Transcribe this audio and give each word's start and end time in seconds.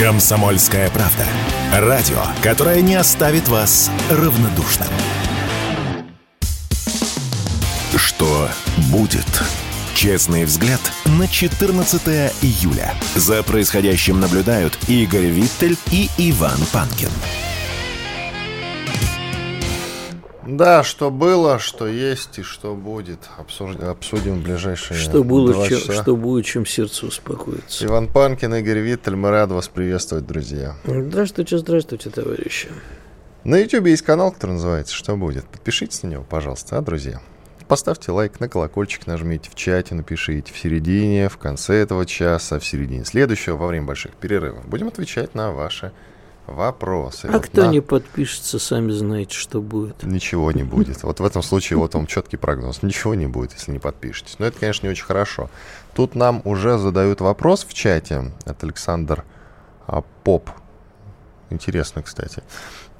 Комсомольская 0.00 0.88
правда. 0.88 1.26
Радио, 1.74 2.22
которое 2.42 2.80
не 2.80 2.94
оставит 2.94 3.48
вас 3.48 3.90
равнодушным. 4.10 4.88
Что 7.94 8.48
будет? 8.90 9.26
Честный 9.94 10.46
взгляд 10.46 10.80
на 11.04 11.28
14 11.28 12.32
июля. 12.40 12.94
За 13.14 13.42
происходящим 13.42 14.20
наблюдают 14.20 14.78
Игорь 14.88 15.26
Виттель 15.26 15.76
и 15.92 16.08
Иван 16.16 16.60
Панкин. 16.72 17.10
Да, 20.60 20.82
что 20.82 21.10
было, 21.10 21.58
что 21.58 21.86
есть 21.86 22.38
и 22.38 22.42
что 22.42 22.74
будет. 22.74 23.20
Обсудим, 23.38 23.88
обсудим 23.88 24.40
в 24.40 24.42
ближайшие 24.44 24.94
что 24.94 25.24
было, 25.24 25.54
два 25.54 25.66
чем, 25.66 25.80
часа. 25.80 26.02
Что 26.02 26.16
будет, 26.16 26.44
чем 26.44 26.66
сердце 26.66 27.06
успокоится. 27.06 27.86
Иван 27.86 28.08
Панкин, 28.08 28.56
Игорь 28.56 28.80
Виттель, 28.80 29.16
мы 29.16 29.30
рады 29.30 29.54
вас 29.54 29.68
приветствовать, 29.68 30.26
друзья. 30.26 30.74
Здравствуйте, 30.84 31.56
здравствуйте, 31.56 32.10
товарищи. 32.10 32.68
На 33.42 33.56
YouTube 33.56 33.86
есть 33.86 34.02
канал, 34.02 34.32
который 34.32 34.50
называется 34.50 34.94
«Что 34.94 35.16
будет?». 35.16 35.46
Подпишитесь 35.46 36.02
на 36.02 36.08
него, 36.08 36.26
пожалуйста, 36.28 36.76
а, 36.76 36.82
друзья? 36.82 37.22
Поставьте 37.66 38.12
лайк, 38.12 38.38
на 38.38 38.50
колокольчик 38.50 39.06
нажмите, 39.06 39.48
в 39.48 39.54
чате 39.54 39.94
напишите, 39.94 40.52
в 40.52 40.58
середине, 40.58 41.30
в 41.30 41.38
конце 41.38 41.76
этого 41.76 42.04
часа, 42.04 42.58
в 42.58 42.66
середине 42.66 43.06
следующего, 43.06 43.56
во 43.56 43.66
время 43.66 43.86
больших 43.86 44.12
перерывов. 44.12 44.68
Будем 44.68 44.88
отвечать 44.88 45.34
на 45.34 45.52
ваши 45.52 45.86
вопросы. 45.86 46.09
А 47.28 47.32
Вот 47.32 47.46
кто 47.46 47.62
на- 47.66 47.70
не 47.70 47.80
подпишется, 47.80 48.58
сами 48.58 48.90
знаете, 48.90 49.34
что 49.34 49.60
будет. 49.60 50.02
Ничего 50.02 50.50
не 50.52 50.62
будет. 50.62 51.02
Вот 51.02 51.20
в 51.20 51.24
этом 51.24 51.42
случае 51.42 51.78
вот 51.78 51.94
вам 51.94 52.06
четкий 52.06 52.36
прогноз. 52.36 52.82
Ничего 52.82 53.14
не 53.14 53.26
будет, 53.26 53.52
если 53.52 53.72
не 53.72 53.78
подпишетесь. 53.78 54.36
Но 54.38 54.46
это, 54.46 54.58
конечно, 54.58 54.86
не 54.86 54.90
очень 54.90 55.04
хорошо. 55.04 55.48
Тут 55.94 56.14
нам 56.14 56.42
уже 56.44 56.78
задают 56.78 57.20
вопрос 57.20 57.64
в 57.64 57.72
чате 57.74 58.32
от 58.44 58.62
Александр 58.64 59.24
а, 59.86 60.02
Поп. 60.24 60.50
Интересно, 61.50 62.02
кстати. 62.02 62.42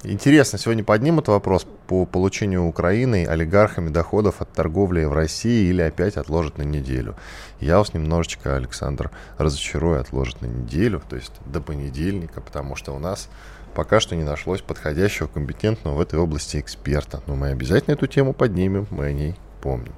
Интересно, 0.03 0.57
сегодня 0.57 0.83
поднимут 0.83 1.27
вопрос 1.27 1.67
по 1.85 2.07
получению 2.07 2.65
Украины 2.65 3.27
олигархами 3.27 3.89
доходов 3.89 4.41
от 4.41 4.51
торговли 4.51 5.03
в 5.03 5.13
России 5.13 5.69
или 5.69 5.83
опять 5.83 6.17
отложат 6.17 6.57
на 6.57 6.63
неделю. 6.63 7.15
Я 7.59 7.77
вас 7.77 7.93
немножечко, 7.93 8.55
Александр, 8.55 9.11
разочарую, 9.37 10.01
отложат 10.01 10.41
на 10.41 10.47
неделю, 10.47 11.03
то 11.07 11.15
есть 11.15 11.33
до 11.45 11.61
понедельника, 11.61 12.41
потому 12.41 12.75
что 12.75 12.95
у 12.95 12.99
нас 12.99 13.29
пока 13.75 13.99
что 13.99 14.15
не 14.15 14.23
нашлось 14.23 14.61
подходящего, 14.61 15.27
компетентного 15.27 15.97
в 15.97 16.01
этой 16.01 16.17
области 16.17 16.57
эксперта. 16.57 17.21
Но 17.27 17.35
мы 17.35 17.49
обязательно 17.49 17.93
эту 17.93 18.07
тему 18.07 18.33
поднимем, 18.33 18.87
мы 18.89 19.05
о 19.05 19.11
ней 19.11 19.35
помним. 19.61 19.93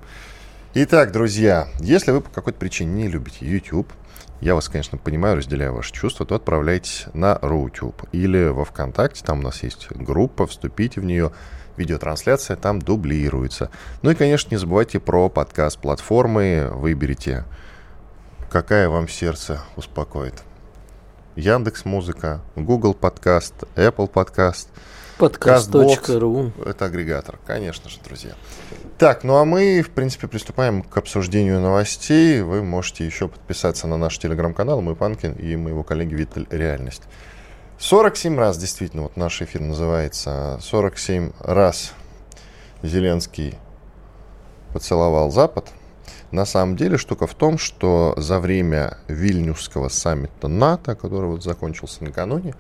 Итак, 0.74 1.14
друзья, 1.14 1.70
если 1.80 2.12
вы 2.12 2.20
по 2.20 2.30
какой-то 2.30 2.60
причине 2.60 3.04
не 3.04 3.08
любите 3.08 3.46
YouTube, 3.46 3.88
я 4.44 4.56
вас, 4.56 4.68
конечно, 4.68 4.98
понимаю, 4.98 5.38
разделяю 5.38 5.74
ваши 5.74 5.94
чувства, 5.94 6.26
то 6.26 6.36
отправляйтесь 6.36 7.06
на 7.14 7.40
RuTube 7.42 8.10
или 8.12 8.50
во 8.50 8.66
ВКонтакте, 8.66 9.24
там 9.24 9.40
у 9.40 9.42
нас 9.42 9.64
есть 9.64 9.88
группа, 9.92 10.46
вступите 10.46 11.00
в 11.00 11.06
нее, 11.06 11.32
видеотрансляция 11.78 12.58
там 12.58 12.80
дублируется. 12.80 13.70
Ну 14.02 14.12
и, 14.12 14.16
конечно, 14.16 14.50
не 14.52 14.58
забывайте 14.58 15.00
про 15.00 15.30
подкаст-платформы, 15.30 16.70
выберите, 16.74 17.46
какая 18.52 18.90
вам 18.90 19.08
сердце 19.08 19.62
успокоит. 19.78 20.44
Яндекс 21.38 21.86
Музыка, 21.86 22.42
Google 22.58 22.94
Подкаст, 22.94 23.56
Apple 23.76 24.08
Подкаст, 24.10 24.70
Подкаст.ру 25.24 26.52
это 26.66 26.84
агрегатор, 26.84 27.40
конечно 27.48 27.90
же, 27.90 27.98
друзья. 28.04 28.34
Так, 28.98 29.24
ну 29.24 29.38
а 29.38 29.46
мы, 29.46 29.82
в 29.82 29.90
принципе, 29.92 30.28
приступаем 30.28 30.84
к 30.84 30.98
обсуждению 30.98 31.62
новостей. 31.62 32.42
Вы 32.42 32.62
можете 32.62 33.06
еще 33.06 33.30
подписаться 33.30 33.88
на 33.88 33.96
наш 33.96 34.20
телеграм-канал 34.20 34.82
«Мы 34.82 34.98
Панкин» 34.98 35.32
и 35.36 35.56
моего 35.56 35.84
коллеги 35.84 36.14
Виттель 36.14 36.46
«Реальность». 36.50 37.04
47 37.80 38.38
раз, 38.38 38.58
действительно, 38.58 39.04
вот 39.04 39.16
наш 39.16 39.42
эфир 39.42 39.62
называется, 39.62 40.60
47 40.62 41.32
раз 41.40 41.94
Зеленский 42.82 43.56
поцеловал 44.74 45.32
Запад. 45.32 45.70
На 46.32 46.44
самом 46.44 46.76
деле 46.76 46.98
штука 46.98 47.28
в 47.28 47.34
том, 47.34 47.58
что 47.58 48.14
за 48.18 48.40
время 48.40 48.98
Вильнюсского 49.08 49.88
саммита 49.88 50.50
НАТО, 50.50 50.96
который 50.96 51.30
вот 51.30 51.44
закончился 51.44 52.04
накануне, 52.04 52.56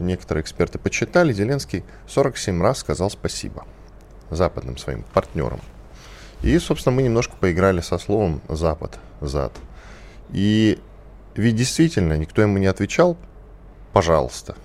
некоторые 0.00 0.42
эксперты 0.42 0.78
почитали, 0.78 1.32
Зеленский 1.32 1.84
47 2.08 2.62
раз 2.62 2.78
сказал 2.78 3.10
спасибо 3.10 3.64
западным 4.30 4.76
своим 4.76 5.04
партнерам. 5.14 5.60
И, 6.42 6.58
собственно, 6.58 6.94
мы 6.94 7.02
немножко 7.02 7.36
поиграли 7.36 7.80
со 7.80 7.98
словом 7.98 8.40
«запад», 8.48 8.98
«зад». 9.20 9.52
И 10.30 10.78
ведь 11.34 11.56
действительно 11.56 12.14
никто 12.14 12.42
ему 12.42 12.58
не 12.58 12.66
отвечал 12.66 13.16
«пожалуйста». 13.92 14.56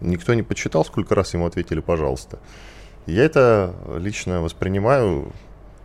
Никто 0.00 0.34
не 0.34 0.42
почитал, 0.42 0.84
сколько 0.84 1.14
раз 1.14 1.34
ему 1.34 1.46
ответили 1.46 1.80
«пожалуйста». 1.80 2.38
Я 3.06 3.24
это 3.24 3.74
лично 3.96 4.40
воспринимаю 4.40 5.32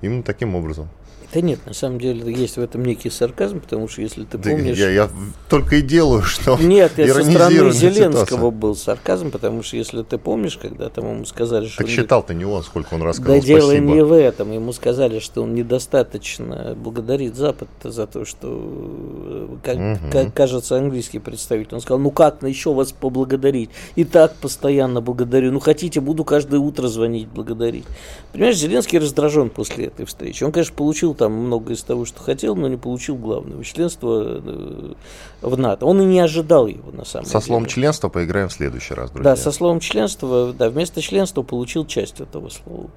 именно 0.01 0.23
таким 0.23 0.55
образом. 0.55 0.89
Да 1.33 1.41
нет, 1.41 1.59
на 1.65 1.73
самом 1.73 1.99
деле 1.99 2.33
есть 2.33 2.57
в 2.57 2.61
этом 2.61 2.83
некий 2.83 3.09
сарказм, 3.09 3.59
потому 3.59 3.87
что 3.87 4.01
если 4.01 4.23
ты 4.23 4.37
Да 4.37 4.49
помнишь... 4.49 4.77
я, 4.77 4.89
я 4.89 5.09
только 5.47 5.75
и 5.77 5.81
делаю, 5.81 6.23
что 6.23 6.57
Нет, 6.57 6.93
это 6.97 7.13
со 7.23 7.29
стороны 7.29 7.71
Зеленского 7.71 8.25
ситуацией. 8.25 8.51
был 8.51 8.75
сарказм, 8.75 9.29
потому 9.31 9.61
что 9.61 9.77
если 9.77 10.01
ты 10.03 10.17
помнишь, 10.17 10.57
когда 10.57 10.89
там 10.89 11.05
ему 11.13 11.25
сказали, 11.25 11.67
что... 11.67 11.77
Так 11.77 11.85
он 11.85 11.89
не- 11.91 11.95
считал-то 11.95 12.33
не 12.33 12.45
он, 12.45 12.63
сколько 12.63 12.93
он 12.95 13.03
рассказал. 13.03 13.35
Да 13.35 13.41
дело 13.41 13.67
спасибо. 13.69 13.85
не 13.93 14.03
в 14.03 14.11
этом. 14.13 14.51
Ему 14.51 14.73
сказали, 14.73 15.19
что 15.19 15.43
он 15.43 15.53
недостаточно 15.53 16.75
благодарит 16.75 17.35
Запад 17.35 17.69
за 17.83 18.07
то, 18.07 18.25
что, 18.25 18.47
э, 18.51 19.47
как, 19.63 19.75
Мгм. 19.77 20.11
как 20.11 20.33
кажется, 20.33 20.77
английский 20.77 21.19
представитель. 21.19 21.75
Он 21.75 21.81
сказал, 21.81 21.99
ну 21.99 22.11
как 22.11 22.41
еще 22.43 22.73
вас 22.73 22.91
поблагодарить? 22.91 23.69
И 23.95 24.03
так 24.03 24.33
постоянно 24.35 25.01
благодарю. 25.01 25.51
Ну 25.51 25.59
хотите, 25.59 25.99
буду 26.01 26.23
каждое 26.23 26.59
утро 26.59 26.87
звонить, 26.87 27.27
благодарить. 27.27 27.85
Понимаешь, 28.33 28.55
Зеленский 28.57 28.99
раздражен 28.99 29.49
после 29.49 29.85
этой 29.85 30.05
встречи. 30.05 30.43
Он, 30.43 30.51
конечно, 30.51 30.75
получил 30.75 31.13
там 31.19 31.33
много 31.33 31.73
из 31.73 31.83
того, 31.83 32.05
что 32.05 32.21
хотел, 32.21 32.55
но 32.55 32.69
не 32.69 32.77
получил 32.77 33.15
главного. 33.17 33.63
Членство 33.65 34.41
э, 34.41 34.93
в 35.41 35.57
НАТО. 35.57 35.85
Он 35.85 36.01
и 36.01 36.05
не 36.05 36.21
ожидал 36.21 36.67
его, 36.67 36.91
на 36.91 37.03
самом 37.03 37.25
Со 37.25 37.33
деле. 37.33 37.41
словом 37.43 37.65
членства 37.65 38.07
поиграем 38.07 38.47
в 38.47 38.53
следующий 38.53 38.93
раз, 38.93 39.11
друзья. 39.11 39.31
Да, 39.31 39.35
со 39.35 39.51
словом 39.51 39.81
членство, 39.81 40.53
да, 40.57 40.69
вместо 40.69 41.01
членства 41.01 41.43
получил 41.43 41.85
часть 41.85 42.21
этого 42.21 42.47
слова 42.49 42.89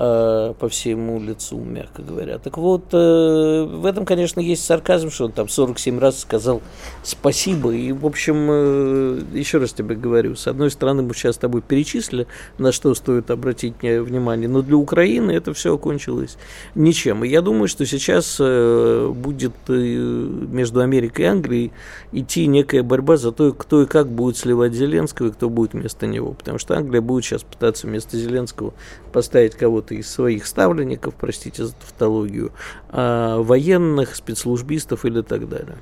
э, 0.00 0.54
по 0.58 0.68
всему 0.68 1.20
лицу, 1.20 1.58
мягко 1.58 2.02
говоря. 2.02 2.38
Так 2.38 2.56
вот, 2.56 2.84
э, 2.92 3.64
в 3.64 3.84
этом, 3.84 4.06
конечно, 4.06 4.40
есть 4.40 4.64
сарказм, 4.64 5.10
что 5.10 5.26
он 5.26 5.32
там 5.32 5.48
47 5.48 5.98
раз 5.98 6.20
сказал 6.20 6.62
спасибо. 7.02 7.72
И, 7.72 7.92
в 7.92 8.06
общем, 8.06 8.48
э, 8.50 9.20
еще 9.34 9.58
раз 9.58 9.72
тебе 9.72 9.94
говорю, 9.94 10.36
с 10.36 10.46
одной 10.46 10.70
стороны, 10.70 11.02
мы 11.02 11.14
сейчас 11.14 11.36
с 11.36 11.38
тобой 11.38 11.60
перечислили, 11.60 12.26
на 12.58 12.72
что 12.72 12.94
стоит 12.94 13.30
обратить 13.30 13.74
внимание, 13.82 14.48
но 14.48 14.62
для 14.62 14.76
Украины 14.76 15.32
это 15.32 15.52
все 15.52 15.74
окончилось 15.74 16.38
ничем. 16.74 17.24
И 17.24 17.28
я 17.28 17.42
думаю, 17.42 17.68
что 17.68 17.84
сейчас 17.84 18.38
будет 18.38 19.52
между 19.68 20.80
Америкой 20.80 21.24
и 21.24 21.28
Англией 21.28 21.72
идти 22.12 22.46
некая 22.46 22.82
борьба 22.82 23.16
за 23.16 23.32
то, 23.32 23.52
кто 23.52 23.82
и 23.82 23.86
как 23.86 24.08
будет 24.08 24.36
сливать 24.36 24.72
Зеленского 24.72 25.28
и 25.28 25.30
кто 25.30 25.50
будет 25.50 25.74
вместо 25.74 26.06
него. 26.06 26.32
Потому 26.32 26.58
что 26.58 26.76
Англия 26.76 27.00
будет 27.00 27.24
сейчас 27.24 27.42
пытаться 27.42 27.86
вместо 27.86 28.16
Зеленского 28.16 28.72
поставить 29.12 29.54
кого-то 29.54 29.89
из 29.94 30.10
своих 30.10 30.46
ставленников, 30.46 31.14
простите 31.14 31.64
за 31.64 31.74
тавтологию, 31.74 32.52
а, 32.88 33.40
военных, 33.42 34.14
спецслужбистов 34.14 35.04
или 35.04 35.22
так 35.22 35.48
далее. 35.48 35.78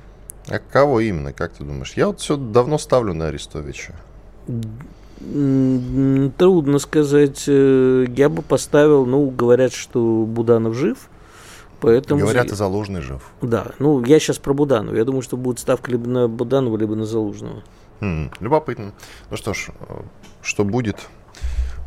А 0.47 0.59
кого 0.59 0.99
именно, 0.99 1.31
как 1.33 1.53
ты 1.53 1.63
думаешь? 1.63 1.93
Я 1.93 2.07
вот 2.07 2.19
все 2.19 2.35
давно 2.35 2.77
ставлю 2.77 3.13
на 3.13 3.27
Арестовича. 3.27 3.93
Трудно 6.37 6.79
сказать. 6.79 7.43
Э, 7.47 8.05
Я 8.15 8.29
бы 8.29 8.41
поставил, 8.41 9.05
ну, 9.05 9.29
говорят, 9.29 9.73
что 9.73 10.25
Буданов 10.25 10.75
жив. 10.75 11.09
Поэтому 11.81 12.21
Говорят, 12.21 12.47
и 12.47 12.55
Залужный 12.55 13.01
жив. 13.01 13.21
Да, 13.41 13.67
ну 13.79 14.03
я 14.03 14.19
сейчас 14.19 14.37
про 14.37 14.53
Буданова. 14.53 14.95
Я 14.95 15.05
думаю, 15.05 15.21
что 15.21 15.37
будет 15.37 15.59
ставка 15.59 15.91
либо 15.91 16.09
на 16.09 16.27
Буданова, 16.27 16.75
либо 16.77 16.95
на 16.95 17.05
Залужного. 17.05 17.63
Хм, 18.01 18.31
любопытно. 18.39 18.93
Ну 19.29 19.37
что 19.37 19.53
ж, 19.53 19.69
э, 19.87 20.01
что 20.41 20.65
будет, 20.65 20.97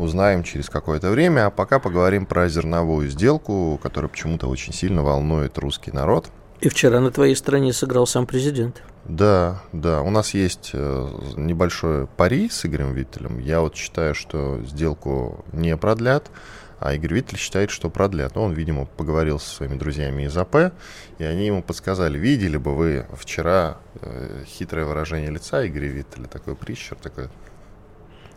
узнаем 0.02 0.42
через 0.42 0.68
какое-то 0.68 1.10
время. 1.10 1.46
А 1.46 1.50
пока 1.50 1.78
поговорим 1.78 2.26
про 2.26 2.48
зерновую 2.48 3.08
сделку, 3.08 3.78
которая 3.82 4.08
почему-то 4.08 4.48
очень 4.48 4.72
сильно 4.72 5.02
волнует 5.02 5.56
русский 5.58 5.92
народ. 5.92 6.28
И 6.60 6.68
вчера 6.68 7.00
на 7.00 7.10
твоей 7.10 7.34
стороне 7.34 7.72
сыграл 7.72 8.06
сам 8.06 8.26
президент. 8.26 8.82
Да, 9.04 9.62
да. 9.72 10.02
У 10.02 10.10
нас 10.10 10.32
есть 10.32 10.70
э, 10.74 11.08
небольшой 11.36 12.06
пари 12.06 12.48
с 12.48 12.64
Игорем 12.64 12.92
Виттелем. 12.92 13.38
Я 13.38 13.60
вот 13.60 13.74
считаю, 13.74 14.14
что 14.14 14.60
сделку 14.62 15.44
не 15.52 15.76
продлят, 15.76 16.30
а 16.78 16.94
Игорь 16.94 17.14
Виттель 17.14 17.38
считает, 17.38 17.70
что 17.70 17.90
продлят. 17.90 18.36
Но 18.36 18.44
он, 18.44 18.52
видимо, 18.52 18.86
поговорил 18.86 19.40
со 19.40 19.48
своими 19.48 19.76
друзьями 19.76 20.24
из 20.24 20.36
АП, 20.36 20.72
и 21.18 21.24
они 21.24 21.46
ему 21.46 21.62
подсказали, 21.62 22.18
видели 22.18 22.56
бы 22.56 22.74
вы 22.74 23.06
вчера 23.14 23.78
э, 24.00 24.44
хитрое 24.46 24.84
выражение 24.84 25.30
лица 25.30 25.66
Игоря 25.66 25.88
Виттеля, 25.88 26.26
такой 26.26 26.54
прищур, 26.54 26.98
такой... 26.98 27.28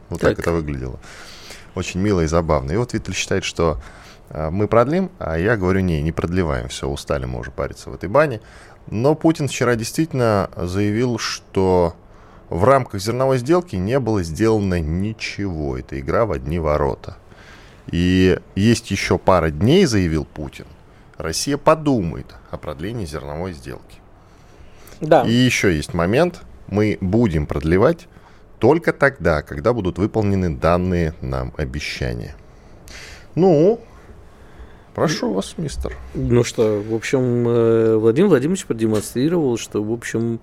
Вот 0.09 0.21
так. 0.21 0.31
Так. 0.31 0.39
это 0.39 0.51
выглядело. 0.51 0.99
Очень 1.75 1.99
мило 1.99 2.21
и 2.21 2.27
забавно. 2.27 2.71
И 2.71 2.77
вот 2.77 2.93
Виттель 2.93 3.13
считает, 3.13 3.43
что 3.43 3.81
э, 4.29 4.49
мы 4.49 4.67
продлим, 4.67 5.11
а 5.19 5.37
я 5.37 5.57
говорю, 5.57 5.81
не, 5.81 6.01
не 6.01 6.11
продлеваем, 6.11 6.69
все, 6.69 6.87
устали 6.87 7.25
мы 7.25 7.39
уже 7.39 7.51
париться 7.51 7.89
в 7.89 7.93
этой 7.95 8.09
бане. 8.09 8.41
Но 8.87 9.15
Путин 9.15 9.47
вчера 9.47 9.75
действительно 9.75 10.49
заявил, 10.55 11.17
что 11.17 11.95
в 12.49 12.63
рамках 12.63 13.01
зерновой 13.01 13.39
сделки 13.39 13.75
не 13.75 13.99
было 13.99 14.23
сделано 14.23 14.79
ничего. 14.79 15.77
Это 15.77 15.99
игра 15.99 16.25
в 16.25 16.31
одни 16.31 16.59
ворота. 16.59 17.17
И 17.91 18.39
есть 18.55 18.91
еще 18.91 19.17
пара 19.17 19.49
дней, 19.49 19.85
заявил 19.85 20.25
Путин. 20.25 20.65
Россия 21.17 21.57
подумает 21.57 22.35
о 22.51 22.57
продлении 22.57 23.05
зерновой 23.05 23.53
сделки. 23.53 23.99
Да. 25.01 25.23
И 25.23 25.31
еще 25.31 25.75
есть 25.75 25.93
момент. 25.93 26.41
Мы 26.67 26.97
будем 27.01 27.45
продлевать 27.45 28.07
только 28.65 28.93
тогда, 28.93 29.43
когда 29.43 29.73
будут 29.73 29.99
выполнены 29.99 30.49
данные 30.49 31.13
нам 31.21 31.53
обещания. 31.55 32.35
Ну, 33.35 33.79
прошу 34.95 35.31
вас, 35.33 35.53
мистер. 35.59 35.95
Ну 36.15 36.43
что, 36.43 36.81
в 36.81 36.95
общем, 36.95 37.47
э, 37.47 37.95
Владимир 37.97 38.29
Владимирович 38.29 38.65
продемонстрировал, 38.65 39.59
что, 39.59 39.83
в 39.83 39.93
общем, 39.93 40.39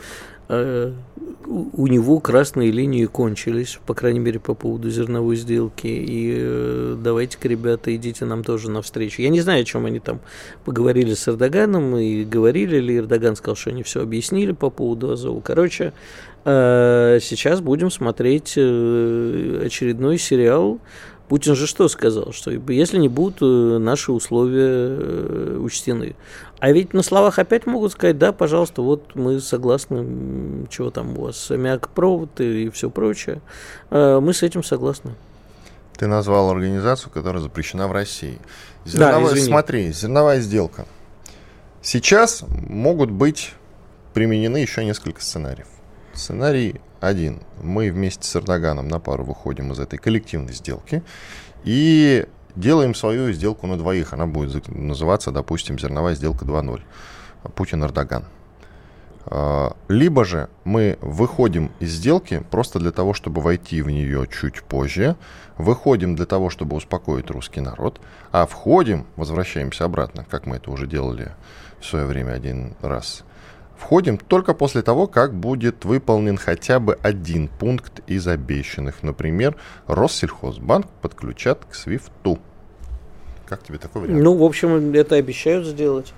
э, 0.48 0.92
у 1.46 1.86
него 1.88 2.20
красные 2.20 2.70
линии 2.70 3.06
кончились, 3.06 3.80
по 3.86 3.94
крайней 3.94 4.20
мере, 4.20 4.38
по 4.38 4.54
поводу 4.54 4.88
зерновой 4.88 5.34
сделки. 5.34 5.88
И 5.88 6.32
э, 6.38 6.96
давайте-ка, 7.02 7.48
ребята, 7.48 7.92
идите 7.96 8.25
нам 8.25 8.44
тоже 8.44 8.70
навстречу. 8.70 9.20
Я 9.20 9.30
не 9.30 9.40
знаю, 9.40 9.62
о 9.62 9.64
чем 9.64 9.84
они 9.84 9.98
там 9.98 10.20
поговорили 10.64 11.14
с 11.14 11.26
Эрдоганом, 11.26 11.96
и 11.96 12.22
говорили 12.22 12.78
ли. 12.78 12.98
Эрдоган 12.98 13.34
сказал, 13.34 13.56
что 13.56 13.70
они 13.70 13.82
все 13.82 14.00
объяснили 14.00 14.52
по 14.52 14.70
поводу 14.70 15.10
Азова. 15.10 15.40
Короче, 15.40 15.92
сейчас 16.44 17.60
будем 17.60 17.90
смотреть 17.90 18.54
э, 18.56 19.62
очередной 19.64 20.18
сериал 20.18 20.80
Путин 21.32 21.54
же 21.54 21.66
что 21.66 21.88
сказал? 21.88 22.32
Что 22.32 22.50
если 22.50 22.98
не 22.98 23.08
будут 23.08 23.38
э, 23.40 23.78
наши 23.78 24.12
условия 24.12 24.98
э, 24.98 25.56
учтены. 25.58 26.14
А 26.58 26.70
ведь 26.72 26.92
на 26.92 27.02
словах 27.02 27.38
опять 27.38 27.64
могут 27.64 27.92
сказать, 27.92 28.18
да, 28.18 28.32
пожалуйста, 28.32 28.82
вот 28.82 29.14
мы 29.14 29.40
согласны, 29.40 30.66
чего 30.68 30.90
там 30.90 31.16
у 31.16 31.22
вас, 31.22 31.50
аммиак-провод 31.50 32.38
и 32.42 32.68
все 32.68 32.90
прочее. 32.90 33.40
Э, 33.88 34.20
мы 34.20 34.34
с 34.34 34.42
этим 34.42 34.62
согласны. 34.62 35.14
Ты 35.96 36.06
назвал 36.06 36.50
организацию, 36.50 37.10
которая 37.10 37.42
запрещена 37.42 37.88
в 37.88 37.92
России. 37.92 38.38
Зерновая, 38.84 39.34
да, 39.34 39.40
смотри, 39.40 39.90
зерновая 39.90 40.38
сделка. 40.40 40.84
Сейчас 41.80 42.44
могут 42.50 43.10
быть 43.10 43.54
применены 44.12 44.58
еще 44.58 44.84
несколько 44.84 45.22
сценариев. 45.22 45.68
Сценарий 46.14 46.81
один. 47.00 47.41
Мы 47.62 47.91
вместе 47.91 48.26
с 48.26 48.37
Эрдоганом 48.37 48.88
на 48.88 49.00
пару 49.00 49.25
выходим 49.25 49.73
из 49.73 49.81
этой 49.81 49.99
коллективной 49.99 50.53
сделки 50.53 51.03
и 51.64 52.26
делаем 52.55 52.94
свою 52.94 53.32
сделку 53.32 53.67
на 53.67 53.79
двоих. 53.79 54.12
Она 54.12 54.26
будет 54.26 54.69
называться, 54.69 55.31
допустим, 55.31 55.79
зерновая 55.79 56.14
сделка 56.14 56.44
2.0. 56.44 56.82
Путин-Эрдоган. 57.55 58.25
А, 59.25 59.76
либо 59.88 60.25
же 60.25 60.49
мы 60.64 60.99
выходим 61.00 61.70
из 61.81 61.91
сделки 61.93 62.44
просто 62.50 62.79
для 62.79 62.91
того, 62.91 63.14
чтобы 63.14 63.41
войти 63.41 63.82
в 63.82 63.91
нее 63.91 64.26
чуть 64.29 64.62
позже, 64.62 65.17
выходим 65.56 66.17
для 66.17 66.26
того, 66.26 66.50
чтобы 66.50 66.76
успокоить 66.76 67.31
русский 67.31 67.61
народ, 67.61 68.00
а 68.32 68.47
входим, 68.47 69.06
возвращаемся 69.17 69.85
обратно, 69.85 70.26
как 70.29 70.47
мы 70.47 70.56
это 70.56 70.70
уже 70.70 70.87
делали 70.87 71.32
в 71.81 71.87
свое 71.87 72.06
время 72.06 72.32
один 72.32 72.75
раз, 72.82 73.25
Входим 73.82 74.17
только 74.17 74.55
после 74.55 74.82
того, 74.82 75.08
как 75.08 75.34
будет 75.34 75.84
выполнен 75.84 76.37
хотя 76.37 76.79
бы 76.79 76.96
один 77.02 77.49
пункт 77.49 78.00
из 78.06 78.29
обещанных. 78.29 79.02
Например, 79.02 79.56
Россельхозбанк 79.88 80.87
подключат 81.02 81.64
к 81.69 81.75
Свифту. 81.75 82.38
Как 83.44 83.64
тебе 83.64 83.79
такой 83.79 84.02
вариант? 84.02 84.23
Ну, 84.23 84.37
в 84.37 84.44
общем, 84.44 84.94
это 84.94 85.17
обещают 85.17 85.67
сделать. 85.67 86.14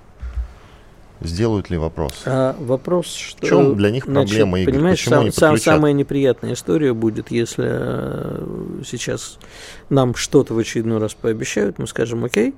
Сделают 1.21 1.71
ли 1.71 1.77
вопрос? 1.77 2.21
А, 2.27 2.55
вопрос, 2.59 3.07
что... 3.07 3.45
В 3.45 3.49
чем 3.49 3.75
для 3.75 3.89
них 3.89 4.05
проблема, 4.05 4.57
Значит, 4.57 4.71
Понимаешь, 4.71 5.03
Почему 5.03 5.23
сам, 5.23 5.31
сам, 5.31 5.57
самая 5.57 5.93
неприятная 5.93 6.53
история 6.53 6.93
будет, 6.93 7.31
если 7.31 7.65
э, 7.67 8.83
сейчас 8.85 9.39
нам 9.89 10.13
что-то 10.13 10.53
в 10.53 10.59
очередной 10.59 10.99
раз 10.99 11.15
пообещают, 11.15 11.79
мы 11.79 11.87
скажем, 11.87 12.25
окей, 12.25 12.53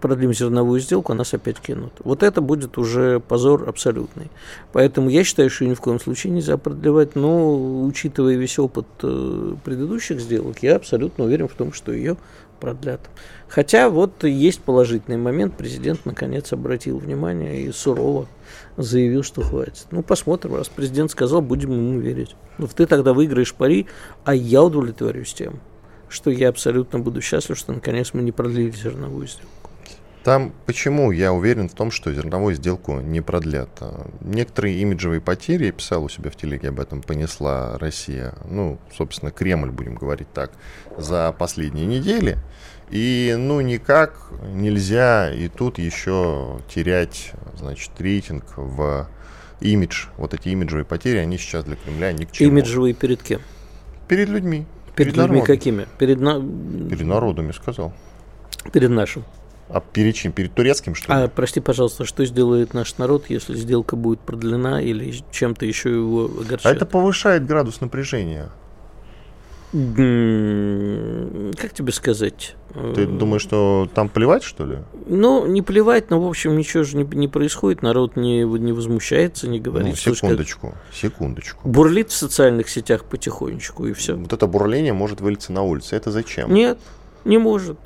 продлим 0.00 0.32
зерновую 0.32 0.80
сделку, 0.80 1.14
нас 1.14 1.34
опять 1.34 1.58
кинут. 1.58 1.92
Вот 2.04 2.22
это 2.22 2.40
будет 2.40 2.78
уже 2.78 3.20
позор 3.20 3.68
абсолютный. 3.68 4.30
Поэтому 4.72 5.10
я 5.10 5.24
считаю, 5.24 5.50
что 5.50 5.64
ни 5.64 5.74
в 5.74 5.80
коем 5.80 5.98
случае 6.00 6.32
нельзя 6.32 6.56
продлевать, 6.56 7.16
но 7.16 7.84
учитывая 7.84 8.36
весь 8.36 8.58
опыт 8.58 8.86
э, 9.02 9.54
предыдущих 9.64 10.20
сделок, 10.20 10.58
я 10.62 10.76
абсолютно 10.76 11.24
уверен 11.24 11.48
в 11.48 11.54
том, 11.54 11.72
что 11.72 11.92
ее 11.92 12.16
продлят. 12.60 13.00
Хотя 13.48 13.90
вот 13.90 14.22
есть 14.22 14.60
положительный 14.60 15.16
момент, 15.16 15.56
президент 15.56 16.06
наконец 16.06 16.52
обратил 16.52 16.98
внимание 16.98 17.62
и 17.62 17.72
сурово 17.72 18.28
заявил, 18.76 19.24
что 19.24 19.42
хватит. 19.42 19.86
Ну, 19.90 20.02
посмотрим, 20.02 20.54
раз 20.54 20.68
президент 20.68 21.10
сказал, 21.10 21.42
будем 21.42 21.72
ему 21.72 21.98
верить. 21.98 22.36
Ну, 22.58 22.68
ты 22.68 22.86
тогда 22.86 23.12
выиграешь 23.12 23.52
пари, 23.52 23.88
а 24.24 24.34
я 24.34 24.62
удовлетворюсь 24.62 25.34
тем, 25.34 25.58
что 26.08 26.30
я 26.30 26.48
абсолютно 26.50 27.00
буду 27.00 27.20
счастлив, 27.20 27.58
что 27.58 27.72
наконец 27.72 28.14
мы 28.14 28.22
не 28.22 28.30
продлили 28.30 28.70
зерновую 28.70 29.26
сделку. 29.26 29.61
Там 30.24 30.52
почему 30.66 31.10
я 31.10 31.32
уверен 31.32 31.68
в 31.68 31.74
том, 31.74 31.90
что 31.90 32.12
зерновую 32.12 32.54
сделку 32.54 33.00
не 33.00 33.20
продлят? 33.20 33.70
Некоторые 34.20 34.78
имиджевые 34.78 35.20
потери, 35.20 35.66
я 35.66 35.72
писал 35.72 36.04
у 36.04 36.08
себя 36.08 36.30
в 36.30 36.36
телеге 36.36 36.68
об 36.68 36.78
этом, 36.78 37.02
понесла 37.02 37.76
Россия, 37.78 38.34
ну, 38.48 38.78
собственно, 38.96 39.32
Кремль, 39.32 39.70
будем 39.70 39.94
говорить 39.96 40.28
так, 40.32 40.52
за 40.96 41.34
последние 41.36 41.86
недели. 41.86 42.38
И, 42.90 43.34
ну, 43.36 43.60
никак 43.60 44.30
нельзя 44.52 45.32
и 45.32 45.48
тут 45.48 45.78
еще 45.78 46.60
терять, 46.68 47.32
значит, 47.56 47.90
рейтинг 47.98 48.44
в 48.56 49.08
имидж. 49.60 50.06
Вот 50.18 50.34
эти 50.34 50.50
имиджевые 50.50 50.84
потери, 50.84 51.18
они 51.18 51.38
сейчас 51.38 51.64
для 51.64 51.76
Кремля 51.76 52.12
ни 52.12 52.26
к 52.26 52.32
чему. 52.32 52.48
Имиджевые 52.50 52.94
перед 52.94 53.22
кем? 53.22 53.40
Перед 54.08 54.28
людьми. 54.28 54.66
Перед, 54.94 55.14
перед 55.14 55.16
людьми 55.16 55.22
народом. 55.22 55.46
какими? 55.46 55.86
Перед, 55.98 56.20
на... 56.20 56.38
перед 56.38 57.06
народом, 57.06 57.46
я 57.46 57.52
сказал. 57.54 57.92
Перед 58.72 58.90
нашим. 58.90 59.24
А 59.72 59.80
перед 59.80 60.14
чем? 60.14 60.32
Перед 60.32 60.54
турецким, 60.54 60.94
что 60.94 61.12
ли? 61.12 61.24
А, 61.24 61.28
прости, 61.28 61.60
пожалуйста, 61.60 62.04
что 62.04 62.24
сделает 62.26 62.74
наш 62.74 62.98
народ, 62.98 63.24
если 63.28 63.54
сделка 63.56 63.96
будет 63.96 64.20
продлена 64.20 64.82
или 64.82 65.14
чем-то 65.30 65.64
еще 65.64 65.90
его 65.90 66.26
огорчает? 66.26 66.66
А 66.66 66.70
это 66.76 66.84
повышает 66.84 67.46
градус 67.46 67.80
напряжения. 67.80 68.50
Как 69.72 69.82
тебе 71.72 71.92
сказать? 71.92 72.56
Ты 72.94 73.06
думаешь, 73.06 73.40
что 73.40 73.88
там 73.94 74.10
плевать, 74.10 74.42
что 74.42 74.66
ли? 74.66 74.78
Ну, 75.06 75.46
не 75.46 75.62
плевать, 75.62 76.10
но, 76.10 76.20
в 76.20 76.28
общем, 76.28 76.54
ничего 76.58 76.82
же 76.82 76.98
не, 76.98 77.04
не 77.04 77.26
происходит. 77.26 77.80
Народ 77.80 78.14
не, 78.16 78.42
не 78.42 78.72
возмущается, 78.72 79.48
не 79.48 79.60
говорит. 79.60 79.96
Ну, 80.04 80.14
секундочку, 80.14 80.68
как... 80.68 80.94
секундочку. 80.94 81.66
Бурлит 81.66 82.10
в 82.10 82.14
социальных 82.14 82.68
сетях 82.68 83.06
потихонечку, 83.06 83.86
и 83.86 83.94
все. 83.94 84.14
Вот 84.14 84.34
это 84.34 84.46
бурление 84.46 84.92
может 84.92 85.22
вылиться 85.22 85.54
на 85.54 85.62
улице. 85.62 85.96
Это 85.96 86.10
зачем? 86.10 86.52
Нет, 86.52 86.78
не 87.24 87.38
может. 87.38 87.78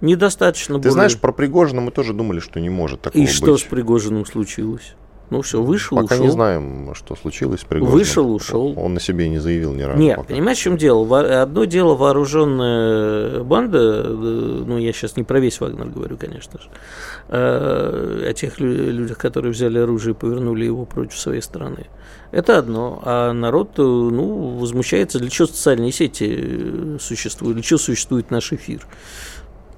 Недостаточно 0.00 0.80
Ты 0.80 0.90
знаешь, 0.90 1.18
про 1.18 1.32
Пригожина 1.32 1.80
мы 1.80 1.90
тоже 1.90 2.12
думали, 2.14 2.40
что 2.40 2.60
не 2.60 2.70
может 2.70 3.02
такого 3.02 3.22
И 3.22 3.26
быть. 3.26 3.34
что 3.34 3.56
с 3.56 3.62
Пригожиным 3.62 4.24
случилось? 4.24 4.94
Ну 5.30 5.42
все, 5.42 5.62
вышел, 5.62 5.96
пока 5.96 6.16
ушел. 6.16 6.24
не 6.24 6.32
знаем, 6.32 6.92
что 6.96 7.14
случилось 7.14 7.60
с 7.60 7.64
Пригожиным. 7.64 7.96
Вышел, 7.98 8.34
ушел. 8.34 8.74
Он 8.76 8.94
на 8.94 9.00
себе 9.00 9.28
не 9.28 9.38
заявил 9.38 9.72
ни 9.74 9.82
разу. 9.82 9.96
Нет, 10.00 10.16
пока. 10.16 10.30
понимаешь, 10.30 10.58
в 10.58 10.62
чем 10.62 10.76
дело? 10.76 11.42
Одно 11.42 11.66
дело 11.66 11.94
вооруженная 11.94 13.44
банда, 13.44 13.78
э, 14.06 14.64
ну 14.66 14.76
я 14.76 14.92
сейчас 14.92 15.16
не 15.16 15.22
про 15.22 15.38
весь 15.38 15.60
Вагнер 15.60 15.86
говорю, 15.86 16.16
конечно 16.16 16.58
же, 16.60 16.68
э, 17.28 18.26
о 18.28 18.32
тех 18.32 18.58
людях, 18.58 19.18
которые 19.18 19.52
взяли 19.52 19.78
оружие 19.78 20.14
и 20.14 20.16
повернули 20.16 20.64
его 20.64 20.84
против 20.84 21.16
своей 21.16 21.42
страны. 21.42 21.86
Это 22.32 22.58
одно. 22.58 23.00
А 23.04 23.32
народ, 23.32 23.78
э, 23.78 23.82
ну, 23.82 24.58
возмущается, 24.58 25.20
для 25.20 25.30
чего 25.30 25.46
социальные 25.46 25.92
сети 25.92 26.98
существуют, 26.98 27.54
для 27.54 27.62
чего 27.62 27.78
существует 27.78 28.32
наш 28.32 28.52
эфир. 28.52 28.84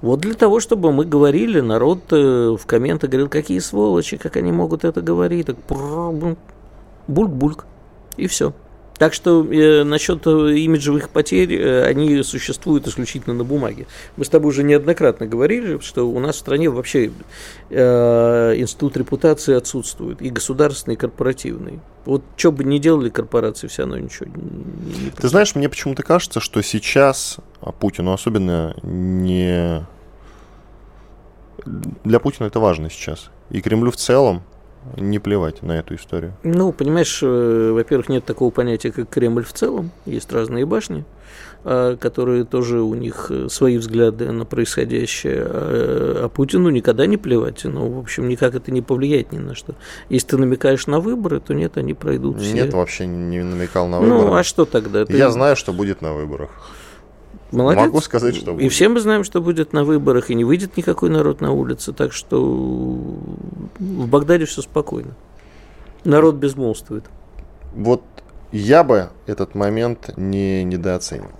Вот 0.03 0.19
для 0.19 0.33
того, 0.33 0.59
чтобы 0.59 0.91
мы 0.91 1.05
говорили, 1.05 1.61
народ 1.61 2.11
э, 2.11 2.57
в 2.59 2.65
комментах 2.65 3.09
говорил, 3.09 3.29
какие 3.29 3.59
сволочи, 3.59 4.17
как 4.17 4.35
они 4.35 4.51
могут 4.51 4.83
это 4.83 5.01
говорить, 5.01 5.45
так 5.45 5.55
бульк-бульк, 7.07 7.63
и 8.17 8.27
все. 8.27 8.51
Так 8.97 9.13
что 9.13 9.45
э, 9.45 9.85
насчет 9.85 10.27
э, 10.27 10.57
имиджевых 10.57 11.07
потерь, 11.07 11.53
э, 11.53 11.85
они 11.85 12.21
существуют 12.21 12.85
исключительно 12.85 13.33
на 13.33 13.45
бумаге. 13.45 13.87
Мы 14.17 14.25
с 14.25 14.29
тобой 14.29 14.49
уже 14.49 14.63
неоднократно 14.63 15.25
говорили, 15.25 15.79
что 15.79 16.05
у 16.05 16.19
нас 16.19 16.35
в 16.35 16.39
стране 16.39 16.69
вообще 16.69 17.09
э, 17.69 18.55
институт 18.57 18.97
репутации 18.97 19.55
отсутствует, 19.55 20.21
и 20.21 20.29
государственный, 20.29 20.95
и 20.95 20.97
корпоративный. 20.97 21.79
Вот 22.03 22.23
что 22.35 22.51
бы 22.51 22.65
ни 22.65 22.77
делали 22.77 23.07
корпорации, 23.07 23.67
все 23.67 23.83
равно 23.83 23.99
ничего 23.99 24.25
не, 24.25 25.05
не 25.05 25.11
Ты 25.11 25.29
знаешь, 25.29 25.55
мне 25.55 25.69
почему-то 25.69 26.03
кажется, 26.03 26.41
что 26.41 26.61
сейчас 26.61 27.39
а 27.65 27.71
Путину 27.71 28.11
особенно 28.11 28.75
не... 28.83 29.85
Для 32.03 32.19
Путина 32.19 32.47
это 32.47 32.59
важно 32.59 32.89
сейчас. 32.89 33.29
И 33.49 33.61
Кремлю 33.61 33.91
в 33.91 33.95
целом 33.95 34.43
не 34.97 35.19
плевать 35.19 35.63
на 35.63 35.73
эту 35.73 35.95
историю? 35.95 36.33
Ну, 36.43 36.71
понимаешь, 36.71 37.19
э, 37.21 37.71
во-первых, 37.73 38.09
нет 38.09 38.25
такого 38.25 38.51
понятия, 38.51 38.91
как 38.91 39.09
Кремль 39.09 39.43
в 39.43 39.53
целом. 39.53 39.91
Есть 40.05 40.31
разные 40.31 40.65
башни, 40.65 41.05
а, 41.63 41.95
которые 41.95 42.43
тоже 42.43 42.81
у 42.81 42.93
них 42.93 43.27
э, 43.29 43.47
свои 43.49 43.77
взгляды 43.77 44.31
на 44.31 44.45
происходящее. 44.45 45.43
А, 45.45 46.25
а 46.25 46.29
Путину 46.29 46.69
никогда 46.69 47.05
не 47.05 47.17
плевать. 47.17 47.63
Ну, 47.63 47.89
в 47.89 47.99
общем, 47.99 48.27
никак 48.27 48.55
это 48.55 48.71
не 48.71 48.81
повлияет 48.81 49.31
ни 49.31 49.37
на 49.37 49.55
что. 49.55 49.75
Если 50.09 50.27
ты 50.27 50.37
намекаешь 50.37 50.87
на 50.87 50.99
выборы, 50.99 51.39
то 51.39 51.53
нет, 51.53 51.77
они 51.77 51.93
пройдут 51.93 52.41
все. 52.41 52.53
Нет, 52.53 52.73
вообще 52.73 53.05
не 53.05 53.41
намекал 53.43 53.87
на 53.87 53.99
выборы. 53.99 54.21
Ну, 54.21 54.33
а 54.33 54.43
что 54.43 54.65
тогда? 54.65 55.05
Я 55.07 55.29
знаю, 55.31 55.55
что 55.55 55.71
будет 55.71 56.01
на 56.01 56.13
выборах. 56.13 56.49
Молодец. 57.53 57.81
Могу 57.83 58.01
сказать, 58.01 58.35
что 58.35 58.53
будет. 58.53 58.65
И 58.65 58.69
все 58.69 58.89
мы 58.89 58.99
знаем, 58.99 59.23
что 59.23 59.41
будет 59.41 59.73
на 59.73 59.83
выборах, 59.83 60.31
и 60.31 60.35
не 60.35 60.43
выйдет 60.43 60.75
никакой 60.75 61.09
народ 61.09 61.39
на 61.39 61.51
улице, 61.51 61.93
так 61.93 62.11
что 62.11 62.41
в 62.41 64.07
Багдаде 64.07 64.45
все 64.45 64.61
спокойно. 64.61 65.15
Народ 66.03 66.35
безмолвствует. 66.35 67.05
Вот 67.75 68.01
я 68.51 68.83
бы 68.83 69.09
этот 69.27 69.53
момент 69.55 70.17
не 70.17 70.63
недооценивал. 70.63 71.31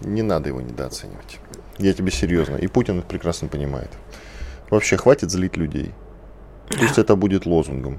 Не 0.00 0.22
надо 0.22 0.48
его 0.48 0.60
недооценивать. 0.60 1.40
Я 1.78 1.92
тебе 1.92 2.12
серьезно. 2.12 2.56
И 2.56 2.68
Путин 2.68 3.00
это 3.00 3.08
прекрасно 3.08 3.48
понимает. 3.48 3.90
Вообще, 4.70 4.96
хватит 4.96 5.30
злить 5.30 5.56
людей. 5.56 5.92
Пусть 6.78 6.98
это 6.98 7.16
будет 7.16 7.46
лозунгом. 7.46 7.98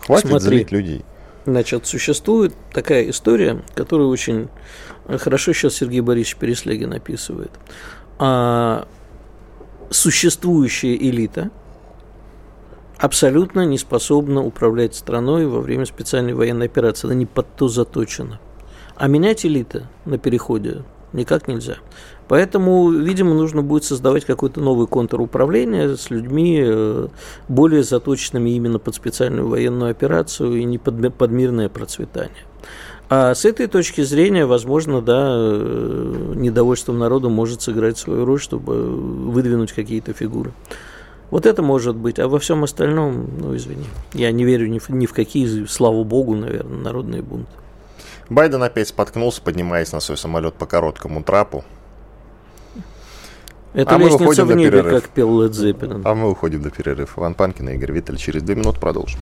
Хватит 0.00 0.30
Смотри. 0.30 0.48
злить 0.48 0.72
людей. 0.72 1.04
Значит, 1.46 1.86
существует 1.86 2.54
такая 2.72 3.08
история, 3.08 3.62
которую 3.76 4.08
очень 4.08 4.48
хорошо 5.06 5.52
сейчас 5.52 5.74
Сергей 5.74 6.00
Борисович 6.00 6.36
Переслегин 6.38 6.92
описывает. 6.92 7.52
А 8.18 8.88
существующая 9.90 10.96
элита 10.96 11.52
абсолютно 12.98 13.64
не 13.64 13.78
способна 13.78 14.42
управлять 14.42 14.96
страной 14.96 15.46
во 15.46 15.60
время 15.60 15.86
специальной 15.86 16.34
военной 16.34 16.66
операции. 16.66 17.06
Она 17.06 17.14
не 17.14 17.26
под 17.26 17.46
то 17.54 17.68
заточена. 17.68 18.40
А 18.96 19.06
менять 19.06 19.46
элита 19.46 19.88
на 20.04 20.18
переходе 20.18 20.82
никак 21.12 21.48
нельзя. 21.48 21.76
Поэтому, 22.28 22.90
видимо, 22.90 23.34
нужно 23.34 23.62
будет 23.62 23.84
создавать 23.84 24.24
какой-то 24.24 24.60
новый 24.60 24.86
контур 24.86 25.20
управления 25.20 25.96
с 25.96 26.10
людьми, 26.10 26.60
э, 26.60 27.08
более 27.48 27.84
заточенными 27.84 28.50
именно 28.50 28.78
под 28.78 28.94
специальную 28.94 29.48
военную 29.48 29.90
операцию 29.90 30.56
и 30.56 30.64
не 30.64 30.78
под, 30.78 31.14
под 31.14 31.30
мирное 31.30 31.68
процветание. 31.68 32.44
А 33.08 33.34
с 33.34 33.44
этой 33.44 33.68
точки 33.68 34.00
зрения, 34.00 34.46
возможно, 34.46 35.00
да, 35.00 35.28
э, 35.28 36.32
недовольство 36.34 36.92
народа 36.92 37.28
может 37.28 37.62
сыграть 37.62 37.96
свою 37.96 38.24
роль, 38.24 38.40
чтобы 38.40 38.74
выдвинуть 38.74 39.72
какие-то 39.72 40.12
фигуры. 40.12 40.52
Вот 41.30 41.46
это 41.46 41.62
может 41.62 41.96
быть, 41.96 42.18
а 42.18 42.28
во 42.28 42.38
всем 42.38 42.64
остальном, 42.64 43.28
ну 43.40 43.54
извини, 43.54 43.84
я 44.14 44.32
не 44.32 44.44
верю 44.44 44.68
ни 44.68 44.78
в, 44.80 44.88
ни 44.90 45.06
в 45.06 45.12
какие, 45.12 45.66
слава 45.66 46.02
богу, 46.02 46.34
наверное, 46.34 46.78
народные 46.78 47.22
бунты. 47.22 47.50
Байден 48.28 48.62
опять 48.62 48.88
споткнулся, 48.88 49.40
поднимаясь 49.42 49.92
на 49.92 50.00
свой 50.00 50.16
самолет 50.18 50.54
по 50.54 50.66
короткому 50.66 51.22
трапу. 51.22 51.64
Это 53.72 53.94
А 53.94 53.98
мы 53.98 54.08
выходим 54.08 54.46
в 54.46 54.50
на 54.50 54.54
небе, 54.54 54.70
перерыв. 54.70 55.02
как 55.02 55.10
пел 55.10 55.42
Лед 55.42 55.54
Зеппелин. 55.54 56.02
А 56.04 56.14
мы 56.14 56.30
уходим 56.30 56.62
до 56.62 56.70
перерыва. 56.70 57.08
Иван 57.16 57.34
Панкин 57.34 57.68
и 57.68 57.74
Игорь 57.74 57.92
Виттель. 57.92 58.16
Через 58.16 58.42
две 58.42 58.54
минуты 58.54 58.80
продолжим. 58.80 59.20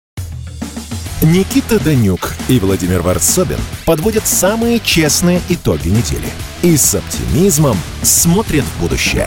Никита 1.23 1.83
Данюк 1.83 2.35
и 2.49 2.61
Владимир 2.61 3.01
Варсобин 3.03 3.59
подводят 3.85 4.27
самые 4.27 4.79
честные 4.79 5.41
итоги 5.49 5.89
недели 5.89 6.29
и 6.63 6.77
с 6.77 6.95
оптимизмом 6.95 7.77
смотрят 8.03 8.65
в 8.65 8.81
будущее. 8.81 9.27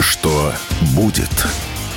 Что 0.00 0.52
будет? 0.96 1.28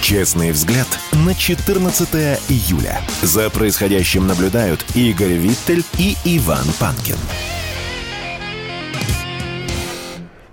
Честный 0.01 0.51
взгляд 0.51 0.87
на 1.25 1.33
14 1.33 2.09
июля. 2.49 2.99
За 3.21 3.49
происходящим 3.49 4.27
наблюдают 4.27 4.85
Игорь 4.93 5.37
Виттель 5.37 5.85
и 5.97 6.17
Иван 6.25 6.65
Панкин. 6.81 7.15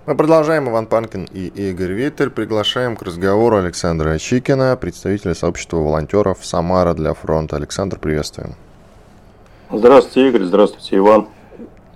Мы 0.05 0.15
продолжаем. 0.15 0.69
Иван 0.69 0.85
Панкин 0.85 1.27
и 1.33 1.47
Игорь 1.47 1.91
Виттель. 1.91 2.29
Приглашаем 2.29 2.95
к 2.95 3.01
разговору 3.01 3.57
Александра 3.57 4.17
Чикина, 4.17 4.77
представителя 4.77 5.35
сообщества 5.35 5.77
волонтеров 5.77 6.37
«Самара 6.45 6.93
для 6.93 7.13
фронта». 7.13 7.57
Александр, 7.57 7.99
приветствуем. 7.99 8.55
Здравствуйте, 9.69 10.29
Игорь. 10.29 10.43
Здравствуйте, 10.43 10.97
Иван. 10.97 11.27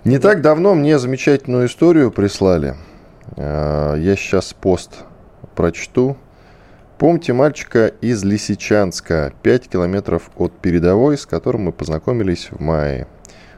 Не 0.04 0.20
так 0.20 0.42
давно 0.42 0.76
мне 0.76 1.00
замечательную 1.00 1.68
историю 1.68 2.12
прислали. 2.12 2.76
Э, 3.38 3.96
Я 3.98 4.18
сейчас 4.18 4.54
пост 4.54 5.06
прочту. 5.56 6.18
Помните 6.98 7.34
мальчика 7.34 7.88
из 8.02 8.24
Лисичанска, 8.24 9.34
5 9.42 9.70
километров 9.70 10.30
от 10.38 10.54
передовой, 10.54 11.18
с 11.18 11.26
которым 11.26 11.64
мы 11.64 11.72
познакомились 11.72 12.50
в 12.52 12.62
мае. 12.62 13.08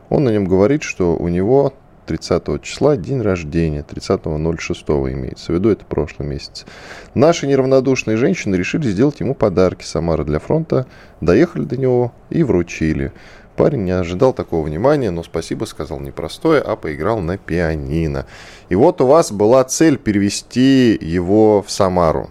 Он 0.10 0.24
на 0.24 0.30
нем 0.30 0.46
говорит, 0.46 0.84
что 0.84 1.16
у 1.16 1.28
него 1.28 1.74
30 2.08 2.62
числа 2.62 2.98
день 2.98 3.22
рождения, 3.22 3.86
30.06 3.88 5.14
имеется 5.14 5.52
в 5.52 5.56
виду, 5.56 5.70
это 5.70 5.86
прошлый 5.86 6.28
месяц. 6.28 6.66
Наши 7.14 7.46
неравнодушные 7.46 8.18
женщины 8.18 8.56
решили 8.56 8.88
сделать 8.88 9.20
ему 9.20 9.36
подарки 9.36 9.84
Самара 9.84 10.24
для 10.24 10.40
фронта, 10.40 10.88
доехали 11.22 11.66
до 11.66 11.78
него 11.78 12.14
и 12.30 12.44
вручили. 12.44 13.12
Парень 13.58 13.86
не 13.86 13.92
ожидал 13.92 14.34
такого 14.34 14.64
внимания, 14.64 15.10
но 15.10 15.24
спасибо 15.24 15.66
сказал 15.66 16.00
непростое, 16.00 16.62
а 16.62 16.76
поиграл 16.76 17.18
на 17.18 17.40
пианино. 17.40 18.28
И 18.70 18.76
вот 18.76 19.02
у 19.02 19.08
вас 19.08 19.32
была 19.32 19.64
цель 19.64 19.98
перевести 19.98 20.96
его 21.02 21.64
в 21.64 21.72
Самару. 21.72 22.30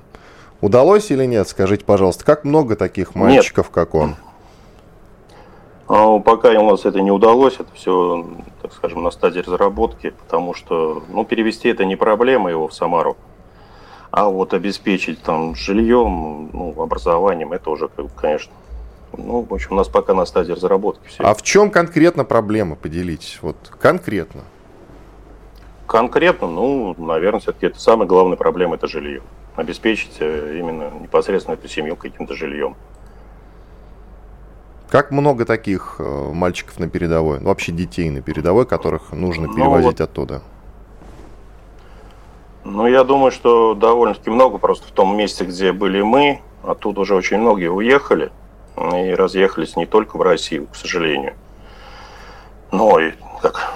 Удалось 0.61 1.11
или 1.11 1.25
нет? 1.25 1.49
Скажите, 1.49 1.85
пожалуйста, 1.85 2.25
как 2.25 2.45
много 2.45 2.77
таких 2.77 3.17
мальчиков, 3.17 3.71
как 3.71 3.97
он? 3.97 4.15
А, 5.89 6.21
Пока 6.21 6.51
у 6.51 6.71
нас 6.71 6.85
это 6.85 7.01
не 7.01 7.11
удалось, 7.11 7.55
это 7.55 7.75
все, 7.75 8.25
так 8.63 8.73
скажем, 8.73 9.03
на 9.03 9.11
стадии 9.11 9.41
разработки, 9.41 10.11
потому 10.11 10.55
что, 10.55 11.03
ну, 11.09 11.25
перевести 11.25 11.69
это 11.69 11.85
не 11.85 11.97
проблема 11.97 12.51
его 12.51 12.69
в 12.69 12.75
Самару, 12.75 13.17
а 14.13 14.29
вот 14.29 14.55
обеспечить 14.55 15.21
там 15.23 15.57
жильем, 15.57 16.51
ну, 16.53 16.75
образованием, 16.81 17.53
это 17.53 17.71
уже, 17.71 17.89
конечно, 18.17 18.53
ну, 19.17 19.43
в 19.49 19.53
общем, 19.53 19.73
у 19.73 19.75
нас 19.77 19.89
пока 19.89 20.15
на 20.15 20.25
стадии 20.27 20.53
разработки 20.53 21.07
все. 21.09 21.23
А 21.25 21.35
в 21.35 21.43
чем 21.43 21.71
конкретно 21.71 22.25
проблема? 22.25 22.77
Поделитесь. 22.77 23.39
Вот 23.43 23.57
конкретно. 23.81 24.43
Конкретно, 25.87 26.49
ну, 26.49 26.95
наверное, 26.99 27.41
все-таки 27.41 27.67
это 27.67 27.81
самая 27.81 28.09
главная 28.09 28.37
проблема, 28.37 28.75
это 28.75 28.89
жилье. 28.89 29.23
Обеспечить 29.55 30.17
э, 30.19 30.57
именно 30.59 30.91
непосредственно 31.01 31.55
эту 31.55 31.69
семью 31.69 31.97
каким-то 31.97 32.35
жильем. 32.35 32.75
Как 34.91 35.11
много 35.11 35.45
таких 35.45 35.97
э, 35.99 36.03
мальчиков 36.33 36.79
на 36.79 36.89
передовой, 36.89 37.39
ну, 37.41 37.49
вообще 37.49 37.73
детей 37.73 38.11
на 38.11 38.21
передовой, 38.21 38.67
которых 38.67 39.13
нужно 39.13 39.47
Ну, 39.47 39.55
перевозить 39.55 39.85
вот- 39.87 40.01
оттуда? 40.01 40.43
Ну, 42.65 42.87
я 42.89 43.05
думаю, 43.05 43.31
что 43.31 43.75
довольно-таки 43.75 44.29
много 44.29 44.59
просто 44.59 44.89
в 44.89 44.91
том 44.91 45.17
месте, 45.17 45.45
где 45.45 45.73
были 45.73 46.03
мы, 46.03 46.41
оттуда 46.65 47.01
уже 47.03 47.15
очень 47.15 47.39
многие 47.39 47.71
уехали 47.71 48.33
и 48.77 49.15
разъехались 49.15 49.77
не 49.77 49.87
только 49.87 50.17
в 50.17 50.23
Россию, 50.23 50.67
к 50.67 50.77
сожалению. 50.77 51.35
Но 52.71 52.99
и, 52.99 53.13
как 53.41 53.73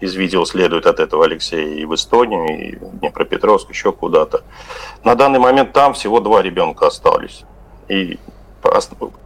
из 0.00 0.16
видео 0.16 0.44
следует 0.44 0.86
от 0.86 0.98
этого 0.98 1.24
Алексея 1.24 1.76
и 1.76 1.84
в 1.84 1.94
Эстонию, 1.94 2.58
и 2.58 2.76
в 2.76 2.98
Днепропетровск, 2.98 3.70
еще 3.70 3.92
куда-то. 3.92 4.42
На 5.04 5.14
данный 5.14 5.38
момент 5.38 5.72
там 5.72 5.94
всего 5.94 6.18
два 6.18 6.42
ребенка 6.42 6.88
остались. 6.88 7.44
И 7.88 8.18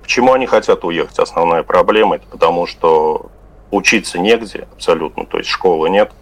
почему 0.03 0.35
они 0.35 0.47
хотят 0.47 0.85
уехать? 0.85 1.19
Основная 1.19 1.63
проблема 1.63 2.17
это 2.17 2.27
потому, 2.27 2.67
что 2.67 3.31
учиться 3.71 4.19
негде 4.19 4.69
абсолютно, 4.73 5.25
то 5.25 5.39
есть 5.39 5.49
школы 5.49 5.89
нет. 5.89 6.13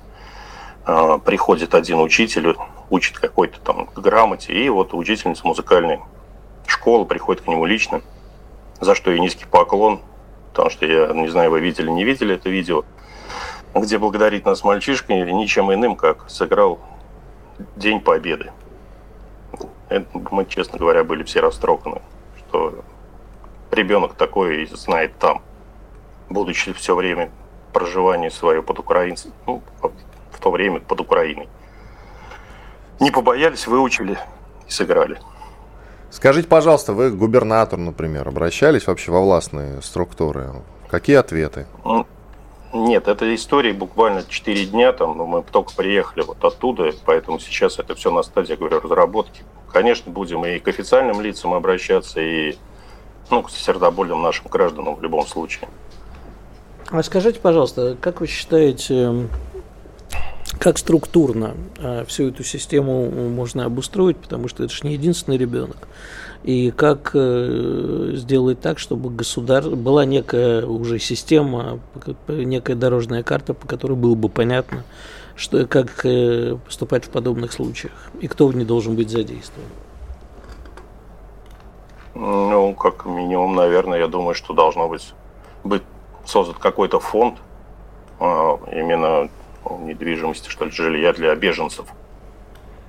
А, 0.85 1.19
приходит 1.19 1.75
один 1.75 2.01
учитель, 2.01 2.57
учит 2.91 3.19
какой-то 3.19 3.59
там 3.61 3.89
грамоте, 3.97 4.53
и 4.53 4.69
вот 4.69 4.95
учительница 4.95 5.47
музыкальной 5.47 6.01
школы 6.67 7.07
приходит 7.07 7.43
к 7.43 7.49
нему 7.49 7.65
лично, 7.65 8.03
за 8.81 8.95
что 8.95 9.11
ей 9.11 9.21
низкий 9.21 9.47
поклон, 9.47 10.01
потому 10.51 10.71
что 10.71 10.87
я 10.87 11.13
не 11.13 11.29
знаю, 11.29 11.51
вы 11.51 11.61
видели, 11.61 11.91
не 11.91 12.05
видели 12.05 12.35
это 12.35 12.49
видео, 12.49 12.85
где 13.75 13.99
благодарит 13.99 14.45
нас 14.45 14.65
мальчишка 14.65 15.15
ничем 15.15 15.73
иным, 15.73 15.97
как 15.97 16.29
сыграл 16.31 16.79
День 17.77 18.01
Победы. 18.01 18.53
Это 19.89 20.07
мы, 20.31 20.45
честно 20.47 20.79
говоря, 20.79 21.05
были 21.05 21.23
все 21.23 21.41
растроганы, 21.41 22.03
что 22.39 22.85
ребенок 23.71 24.15
такое 24.15 24.67
знает 24.67 25.17
там, 25.19 25.43
будучи 26.29 26.73
все 26.73 26.95
время 26.95 27.31
проживания 27.73 28.31
свое 28.31 28.63
под 28.63 28.79
украинцем, 28.79 29.33
ну, 29.47 29.63
в 29.83 30.41
то 30.41 30.51
время 30.51 30.81
под 30.81 31.01
Украиной. 31.01 31.49
Не 33.01 33.11
побоялись, 33.11 33.67
выучили 33.67 34.19
и 34.67 34.71
сыграли. 34.71 35.19
Скажите, 36.15 36.47
пожалуйста, 36.47 36.93
вы 36.93 37.11
к 37.11 37.17
губернатору, 37.17 37.83
например, 37.83 38.29
обращались 38.29 38.87
вообще 38.87 39.11
во 39.11 39.21
властные 39.21 39.83
структуры? 39.83 40.53
Какие 40.89 41.17
ответы? 41.17 41.67
Нет, 42.73 43.09
это 43.09 43.35
история 43.35 43.73
буквально 43.73 44.23
4 44.23 44.67
дня, 44.67 44.93
там, 44.93 45.19
но 45.19 45.27
мы 45.27 45.43
только 45.43 45.75
приехали 45.75 46.23
вот 46.23 46.43
оттуда, 46.45 46.93
поэтому 47.05 47.41
сейчас 47.41 47.81
это 47.81 47.97
все 47.97 48.13
на 48.13 48.23
стадии, 48.23 48.53
я 48.53 48.57
говорю, 48.57 48.79
разработки. 48.79 49.43
Конечно, 49.73 50.13
будем 50.13 50.47
и 50.47 50.61
к 50.61 50.69
официальным 50.69 51.21
лицам 51.21 51.53
обращаться, 51.53 52.21
и 52.21 52.57
ну, 53.29 53.43
к 53.43 53.51
сердобольным 53.51 54.23
нашим 54.23 54.47
гражданам 54.47 54.95
в 54.95 55.03
любом 55.03 55.27
случае. 55.27 55.69
А 56.91 57.03
скажите, 57.03 57.41
пожалуйста, 57.41 57.97
как 58.01 58.21
вы 58.21 58.29
считаете, 58.29 59.29
как 60.59 60.79
структурно 60.79 61.55
э, 61.79 62.05
всю 62.07 62.29
эту 62.29 62.45
систему 62.45 63.11
можно 63.11 63.65
обустроить, 63.65 64.17
потому 64.17 64.49
что 64.49 64.65
это 64.65 64.73
же 64.73 64.87
не 64.87 64.95
единственный 64.95 65.39
ребенок. 65.39 65.89
И 66.43 66.71
как 66.71 67.13
э, 67.15 68.13
сделать 68.15 68.61
так, 68.61 68.79
чтобы 68.79 69.11
государ... 69.11 69.65
была 69.69 70.05
некая 70.05 70.67
уже 70.67 70.99
система, 70.99 71.81
некая 72.29 72.75
дорожная 72.75 73.23
карта, 73.23 73.55
по 73.55 73.67
которой 73.67 73.95
было 73.95 74.15
бы 74.15 74.29
понятно, 74.29 74.85
что, 75.37 75.67
как 75.67 76.05
э, 76.05 76.59
поступать 76.65 77.07
в 77.07 77.09
подобных 77.09 77.53
случаях, 77.53 78.11
и 78.21 78.29
кто 78.29 78.47
в 78.47 78.55
ней 78.55 78.65
должен 78.65 78.95
быть 78.95 79.11
задействован. 79.11 79.69
Ну, 82.15 82.75
как 82.75 83.07
минимум, 83.07 83.57
наверное, 83.57 83.99
я 83.99 84.07
думаю, 84.07 84.35
что 84.35 84.55
должно 84.55 84.89
быть, 84.89 85.15
быть 85.65 85.83
создан 86.25 86.55
какой-то 86.55 87.01
фонд 87.01 87.39
а, 88.21 88.59
именно 88.71 89.29
недвижимости, 89.81 90.49
что 90.49 90.65
ли, 90.65 90.71
жилья 90.71 91.13
для 91.13 91.35
беженцев. 91.35 91.87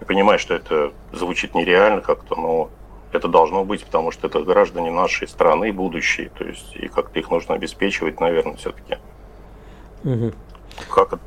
Я 0.02 0.06
понимаю, 0.06 0.40
что 0.40 0.54
это 0.54 0.92
звучит 1.14 1.56
нереально 1.56 2.02
как-то, 2.02 2.36
но 2.36 2.70
это 3.12 3.28
должно 3.28 3.64
быть, 3.64 3.84
потому 3.86 4.12
что 4.12 4.28
это 4.28 4.42
граждане 4.42 4.92
нашей 4.92 5.28
страны, 5.28 5.72
будущие, 5.72 6.30
то 6.38 6.44
есть 6.44 6.76
и 6.76 6.88
как-то 6.88 7.20
их 7.20 7.32
нужно 7.32 7.56
обеспечивать, 7.56 8.20
наверное, 8.20 8.56
все-таки. 8.56 8.98
Угу. 10.04 10.34
Как 10.90 11.14
это? 11.14 11.22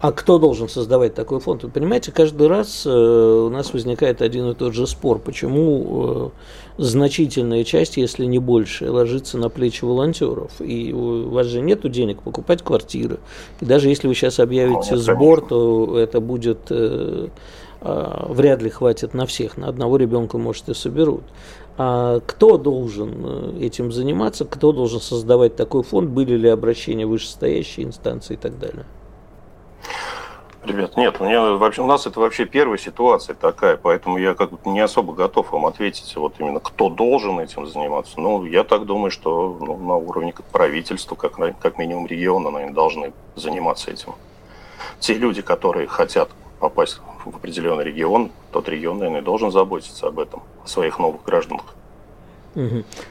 А 0.00 0.12
кто 0.12 0.38
должен 0.38 0.68
создавать 0.68 1.14
такой 1.14 1.40
фонд? 1.40 1.64
Вы 1.64 1.70
понимаете, 1.70 2.12
каждый 2.12 2.46
раз 2.46 2.86
э, 2.86 2.90
у 2.90 3.48
нас 3.50 3.72
возникает 3.72 4.22
один 4.22 4.48
и 4.48 4.54
тот 4.54 4.72
же 4.72 4.86
спор, 4.86 5.18
почему 5.18 6.30
э, 6.30 6.30
значительная 6.78 7.64
часть, 7.64 7.96
если 7.96 8.24
не 8.24 8.38
больше, 8.38 8.90
ложится 8.90 9.36
на 9.36 9.48
плечи 9.50 9.84
волонтеров. 9.84 10.52
И 10.60 10.92
у 10.92 11.28
вас 11.28 11.46
же 11.46 11.60
нет 11.60 11.88
денег 11.90 12.22
покупать 12.22 12.62
квартиры. 12.62 13.18
И 13.60 13.64
даже 13.64 13.88
если 13.88 14.08
вы 14.08 14.14
сейчас 14.14 14.38
объявите 14.38 14.92
ну, 14.92 14.96
сбор, 14.96 15.46
то 15.46 15.98
это 15.98 16.20
будет 16.20 16.70
э, 16.70 17.28
э, 17.80 18.26
вряд 18.28 18.62
ли 18.62 18.70
хватит 18.70 19.12
на 19.12 19.26
всех. 19.26 19.56
На 19.56 19.68
одного 19.68 19.96
ребенка, 19.96 20.38
может, 20.38 20.68
и 20.68 20.74
соберут. 20.74 21.24
А 21.76 22.20
кто 22.26 22.58
должен 22.58 23.14
э, 23.24 23.58
этим 23.60 23.92
заниматься, 23.92 24.44
кто 24.44 24.72
должен 24.72 25.00
создавать 25.00 25.56
такой 25.56 25.82
фонд, 25.82 26.10
были 26.10 26.36
ли 26.36 26.48
обращения 26.48 27.06
вышестоящей 27.06 27.84
инстанции 27.84 28.34
и 28.34 28.36
так 28.38 28.58
далее? 28.58 28.84
Ребят, 30.68 30.98
нет, 30.98 31.18
у, 31.18 31.24
меня 31.24 31.40
вообще, 31.54 31.80
у 31.80 31.86
нас 31.86 32.06
это 32.06 32.20
вообще 32.20 32.44
первая 32.44 32.76
ситуация 32.76 33.34
такая, 33.34 33.78
поэтому 33.78 34.18
я 34.18 34.34
как 34.34 34.50
бы 34.50 34.58
не 34.66 34.80
особо 34.80 35.14
готов 35.14 35.50
вам 35.50 35.64
ответить, 35.64 36.14
вот 36.14 36.34
именно 36.38 36.60
кто 36.60 36.90
должен 36.90 37.40
этим 37.40 37.66
заниматься. 37.66 38.20
Ну, 38.20 38.44
я 38.44 38.64
так 38.64 38.84
думаю, 38.84 39.10
что 39.10 39.56
ну, 39.58 39.78
на 39.78 39.94
уровне 39.94 40.34
правительства, 40.52 41.14
как, 41.14 41.36
как 41.58 41.78
минимум 41.78 42.06
региона, 42.06 42.50
наверное, 42.50 42.74
должны 42.74 43.12
заниматься 43.34 43.90
этим. 43.90 44.14
Те 45.00 45.14
люди, 45.14 45.40
которые 45.40 45.86
хотят 45.86 46.28
попасть 46.60 47.00
в 47.24 47.34
определенный 47.34 47.84
регион, 47.84 48.30
тот 48.52 48.68
регион, 48.68 48.98
наверное, 48.98 49.22
должен 49.22 49.50
заботиться 49.50 50.08
об 50.08 50.18
этом, 50.18 50.42
о 50.64 50.68
своих 50.68 50.98
новых 50.98 51.24
гражданах. 51.24 51.64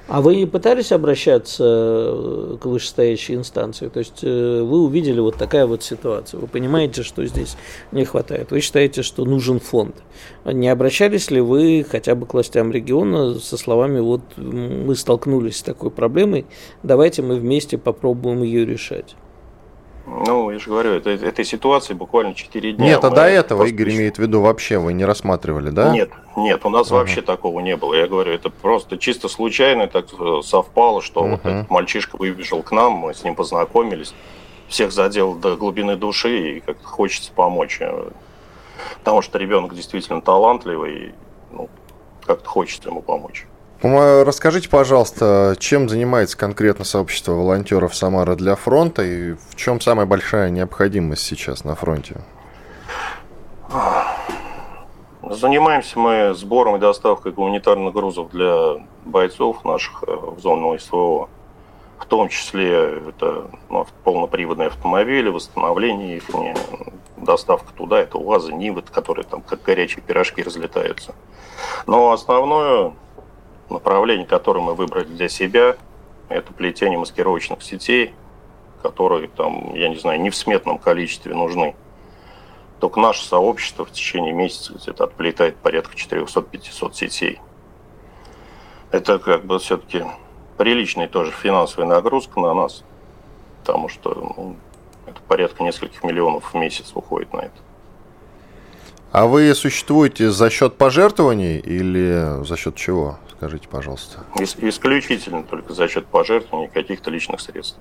А 0.08 0.22
вы 0.22 0.46
пытались 0.48 0.92
обращаться 0.92 1.64
э, 1.64 2.58
к 2.60 2.66
вышестоящей 2.66 3.36
инстанции? 3.36 3.88
То 3.88 4.00
есть 4.00 4.24
э, 4.24 4.62
вы 4.62 4.82
увидели 4.84 5.20
вот 5.20 5.36
такая 5.36 5.66
вот 5.66 5.84
ситуация, 5.84 6.40
вы 6.40 6.48
понимаете, 6.48 7.04
что 7.04 7.26
здесь 7.26 7.56
не 7.92 8.04
хватает, 8.04 8.52
вы 8.52 8.60
считаете, 8.60 9.04
что 9.04 9.26
нужен 9.26 9.60
фонд. 9.60 9.96
Не 10.46 10.70
обращались 10.70 11.32
ли 11.32 11.40
вы 11.40 11.86
хотя 11.90 12.16
бы 12.16 12.26
к 12.26 12.34
властям 12.34 12.72
региона 12.72 13.36
со 13.36 13.58
словами, 13.58 14.00
вот 14.00 14.22
мы 14.38 14.96
столкнулись 14.96 15.58
с 15.58 15.64
такой 15.64 15.92
проблемой, 15.92 16.46
давайте 16.84 17.22
мы 17.22 17.36
вместе 17.36 17.78
попробуем 17.78 18.44
ее 18.44 18.66
решать? 18.66 19.16
Ну, 20.08 20.50
я 20.52 20.58
же 20.58 20.70
говорю, 20.70 20.94
это, 20.94 21.10
этой 21.10 21.44
ситуации 21.44 21.94
буквально 21.94 22.34
4 22.34 22.74
дня. 22.74 22.86
Нет, 22.86 23.04
а 23.04 23.10
до 23.10 23.26
этого, 23.26 23.66
Игорь 23.66 23.90
имеет 23.90 24.16
в 24.16 24.20
виду, 24.20 24.40
вообще 24.40 24.78
вы 24.78 24.94
не 24.94 25.04
рассматривали, 25.04 25.70
да? 25.70 25.92
Нет, 25.92 26.12
нет, 26.38 26.66
у 26.66 26.70
нас 26.70 26.88
uh-huh. 26.88 26.94
вообще 26.94 27.22
такого 27.22 27.60
не 27.60 27.76
было. 27.76 27.94
Я 27.94 28.08
говорю, 28.08 28.32
это 28.32 28.50
просто 28.50 28.98
чисто 28.98 29.28
случайно 29.28 29.88
так 29.88 30.08
э, 30.18 30.42
совпало, 30.46 31.02
что 31.02 31.26
uh-huh. 31.26 31.32
вот 31.32 31.46
этот 31.46 31.70
мальчишка 31.70 32.16
выбежал 32.16 32.64
к 32.64 32.72
нам, 32.72 32.94
мы 32.94 33.14
с 33.14 33.26
ним 33.26 33.36
познакомились, 33.36 34.14
всех 34.70 34.94
задел 34.94 35.36
до 35.36 35.58
глубины 35.58 35.98
души, 35.98 36.56
и 36.56 36.60
как-то 36.62 36.88
хочется 36.88 37.34
помочь. 37.34 37.80
Э, 37.82 38.10
потому 39.00 39.22
что 39.22 39.38
ребенок 39.38 39.76
действительно 39.76 40.22
талантливый, 40.22 40.96
и 40.96 41.12
ну, 41.52 41.70
как-то 42.26 42.48
хочется 42.48 42.88
ему 42.90 43.02
помочь. 43.02 43.46
Расскажите, 43.82 44.70
пожалуйста, 44.70 45.56
чем 45.60 45.88
занимается 45.88 46.36
конкретно 46.36 46.84
сообщество 46.84 47.34
волонтеров 47.34 47.96
Самара 47.96 48.36
для 48.36 48.56
фронта 48.56 49.04
и 49.04 49.34
в 49.34 49.56
чем 49.56 49.80
самая 49.82 50.08
большая 50.08 50.50
необходимость 50.50 51.24
сейчас 51.24 51.64
на 51.64 51.76
фронте? 51.76 52.16
Занимаемся 55.30 56.00
мы 56.00 56.34
сбором 56.34 56.78
и 56.78 56.80
доставкой 56.80 57.34
гуманитарных 57.34 57.94
грузов 57.94 58.32
для 58.32 58.78
бойцов 59.06 59.64
наших 59.66 60.04
э, 60.08 60.16
в 60.16 60.40
зону 60.40 60.78
СВО. 60.80 61.30
В 62.00 62.06
том 62.06 62.30
числе 62.30 63.00
это 63.10 63.48
ну, 63.70 63.86
полноприводные 64.04 64.68
автомобили, 64.68 65.30
восстановление 65.30 66.18
их, 66.18 66.24
доставка 67.18 67.74
туда, 67.74 68.00
это 68.00 68.18
УАЗы, 68.18 68.54
Нивы, 68.54 68.84
которые 68.84 69.26
там 69.26 69.42
как 69.42 69.64
горячие 69.64 70.02
пирожки 70.02 70.42
разлетаются. 70.42 71.14
Но 71.88 72.12
основное 72.12 72.94
Направление, 73.70 74.26
которое 74.26 74.62
мы 74.62 74.76
выбрали 74.76 75.06
для 75.06 75.30
себя, 75.30 75.76
это 76.30 76.54
плетение 76.54 76.98
маскировочных 76.98 77.62
сетей, 77.62 78.14
которые 78.82 79.28
там, 79.28 79.74
я 79.76 79.90
не 79.90 79.98
знаю, 79.98 80.22
не 80.22 80.30
в 80.30 80.36
сметном 80.36 80.78
количестве 80.78 81.34
нужны. 81.34 81.76
Только 82.80 83.00
наше 83.00 83.26
сообщество 83.26 83.86
в 83.86 83.92
течение 83.92 84.34
месяца 84.34 84.74
где-то 84.74 85.06
отплетает 85.06 85.58
порядка 85.58 85.96
400-500 85.96 86.94
сетей. 86.94 87.42
Это 88.92 89.20
как 89.20 89.46
бы 89.46 89.60
все-таки 89.60 90.06
приличная 90.58 91.08
тоже 91.08 91.32
финансовая 91.32 91.88
нагрузка 91.88 92.40
на 92.40 92.54
нас, 92.54 92.84
потому 93.62 93.90
что 93.90 94.34
ну, 94.38 94.56
это 95.06 95.20
порядка 95.28 95.64
нескольких 95.64 96.04
миллионов 96.04 96.54
в 96.54 96.58
месяц 96.58 96.92
уходит 96.94 97.34
на 97.34 97.40
это. 97.40 97.56
А 99.12 99.26
вы 99.26 99.54
существуете 99.56 100.32
за 100.32 100.50
счет 100.50 100.76
пожертвований 100.76 101.58
или 101.60 102.44
за 102.44 102.58
счет 102.58 102.76
чего? 102.76 103.18
Скажите, 103.38 103.68
пожалуйста. 103.68 104.22
Исключительно 104.40 105.44
только 105.44 105.72
за 105.72 105.88
счет 105.88 106.08
пожертвований 106.08 106.70
каких-то 106.70 107.12
личных 107.12 107.40
средств. 107.40 107.78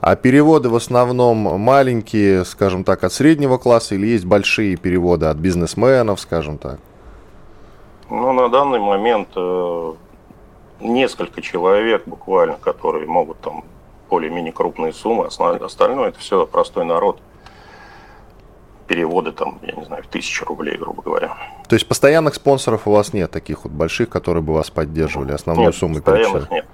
А 0.00 0.16
переводы 0.16 0.68
в 0.68 0.76
основном 0.76 1.38
маленькие, 1.38 2.44
скажем 2.44 2.84
так, 2.84 3.04
от 3.04 3.12
среднего 3.12 3.56
класса 3.56 3.94
или 3.94 4.06
есть 4.06 4.26
большие 4.26 4.76
переводы 4.76 5.26
от 5.26 5.38
бизнесменов, 5.38 6.20
скажем 6.20 6.58
так? 6.58 6.78
Ну, 8.10 8.32
на 8.34 8.50
данный 8.50 8.80
момент 8.80 9.28
э, 9.34 9.92
несколько 10.80 11.40
человек 11.40 12.02
буквально, 12.04 12.56
которые 12.56 13.06
могут 13.06 13.40
там 13.40 13.64
более-менее 14.10 14.52
крупные 14.52 14.92
суммы, 14.92 15.26
остальное 15.26 16.08
это 16.08 16.18
все 16.18 16.46
простой 16.46 16.84
народ 16.84 17.18
переводы 18.88 19.32
там, 19.32 19.60
я 19.62 19.74
не 19.74 19.84
знаю, 19.84 20.02
в 20.02 20.06
тысячу 20.06 20.44
рублей, 20.46 20.76
грубо 20.76 21.02
говоря. 21.02 21.36
То 21.68 21.74
есть 21.74 21.86
постоянных 21.86 22.34
спонсоров 22.34 22.88
у 22.88 22.90
вас 22.90 23.12
нет 23.12 23.30
таких 23.30 23.64
вот 23.64 23.72
больших, 23.72 24.08
которые 24.08 24.42
бы 24.42 24.54
вас 24.54 24.70
поддерживали, 24.70 25.32
основную 25.32 25.68
нет, 25.68 25.76
сумму 25.76 26.02
постоянных 26.02 26.50
нет. 26.50 26.64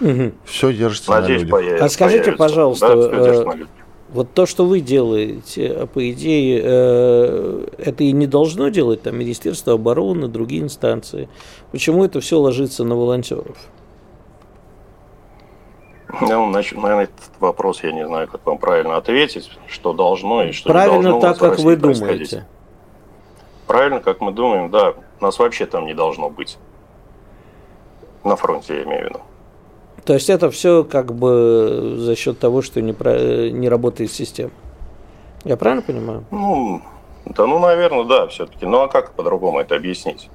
Угу. 0.00 0.32
Все 0.44 0.72
держится 0.72 1.10
Надеюсь, 1.12 1.42
на 1.42 1.60
людях. 1.60 1.80
А 1.80 1.88
скажите, 1.88 2.24
появится. 2.24 2.38
пожалуйста, 2.38 2.88
да, 2.88 3.52
э, 3.54 3.66
вот 4.12 4.34
то, 4.34 4.46
что 4.46 4.66
вы 4.66 4.80
делаете, 4.80 5.88
по 5.94 6.10
идее, 6.10 6.60
э, 6.62 7.66
это 7.78 8.04
и 8.04 8.12
не 8.12 8.26
должно 8.26 8.68
делать 8.68 9.02
там 9.02 9.16
Министерство 9.16 9.74
обороны, 9.74 10.28
другие 10.28 10.62
инстанции. 10.62 11.28
Почему 11.70 12.04
это 12.04 12.20
все 12.20 12.38
ложится 12.38 12.84
на 12.84 12.96
волонтеров? 12.96 13.56
Ну, 16.20 16.50
значит, 16.50 16.78
наверное, 16.78 17.04
этот 17.04 17.30
вопрос 17.40 17.82
я 17.82 17.92
не 17.92 18.06
знаю, 18.06 18.28
как 18.28 18.44
вам 18.44 18.58
правильно 18.58 18.96
ответить, 18.96 19.50
что 19.66 19.92
должно 19.92 20.44
и 20.44 20.52
что 20.52 20.70
правильно 20.70 20.96
не 20.96 21.02
должно 21.04 21.20
так, 21.20 21.38
как 21.38 21.58
вы 21.58 21.76
думаете. 21.76 22.46
Правильно, 23.66 24.00
как 24.00 24.20
мы 24.20 24.32
думаем, 24.32 24.70
да. 24.70 24.94
Нас 25.20 25.38
вообще 25.38 25.66
там 25.66 25.86
не 25.86 25.94
должно 25.94 26.28
быть. 26.28 26.58
На 28.24 28.36
фронте, 28.36 28.76
я 28.76 28.82
имею 28.82 29.06
в 29.06 29.08
виду. 29.08 29.20
То 30.04 30.14
есть 30.14 30.28
это 30.28 30.50
все 30.50 30.84
как 30.84 31.14
бы 31.14 31.94
за 31.98 32.16
счет 32.16 32.38
того, 32.38 32.60
что 32.60 32.80
не, 32.82 32.92
про, 32.92 33.50
не 33.50 33.68
работает 33.68 34.12
система. 34.12 34.50
Я 35.44 35.56
правильно 35.56 35.82
понимаю? 35.82 36.24
Ну, 36.30 36.82
да, 37.24 37.46
ну, 37.46 37.58
наверное, 37.58 38.04
да, 38.04 38.26
все-таки. 38.26 38.66
Ну, 38.66 38.80
а 38.80 38.88
как 38.88 39.12
по-другому 39.12 39.60
это 39.60 39.76
объяснить? 39.76 40.28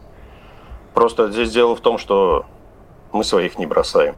Просто 0.93 1.31
здесь 1.31 1.51
дело 1.51 1.75
в 1.75 1.81
том, 1.81 1.97
что 1.97 2.45
мы 3.11 3.23
своих 3.23 3.59
не 3.59 3.65
бросаем. 3.65 4.15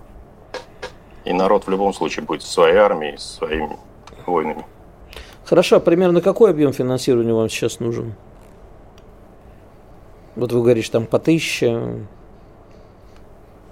И 1.30 1.34
народ 1.34 1.68
в 1.68 1.70
любом 1.70 1.94
случае 1.94 2.26
будет 2.26 2.42
со 2.42 2.52
своей 2.52 2.76
армией, 2.78 3.16
со 3.18 3.36
своими 3.36 3.78
войнами. 4.26 4.66
Хорошо, 5.46 5.76
а 5.76 5.80
примерно 5.80 6.22
какой 6.22 6.50
объем 6.50 6.74
финансирования 6.74 7.34
вам 7.36 7.50
сейчас 7.50 7.80
нужен? 7.80 8.16
Вот 10.36 10.52
вы 10.52 10.64
говорите, 10.64 10.90
там 10.92 11.06
по 11.06 11.20
тысяче. 11.20 12.00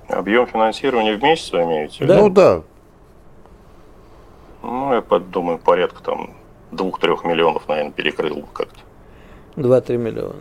Объем 0.07 0.45
финансирования 0.45 1.17
в 1.17 1.23
месяц 1.23 1.51
вы 1.51 1.63
имеете? 1.63 2.05
Да. 2.05 2.19
Ну 2.19 2.29
да, 2.29 2.61
Ну, 4.61 4.93
я 4.93 5.01
подумаю, 5.01 5.57
порядка 5.57 6.03
там 6.03 6.35
двух-трех 6.71 7.23
миллионов, 7.23 7.67
наверное, 7.67 7.91
перекрыл 7.91 8.35
бы 8.35 8.47
как-то. 8.53 8.79
2-3 9.55 9.97
миллиона. 9.97 10.35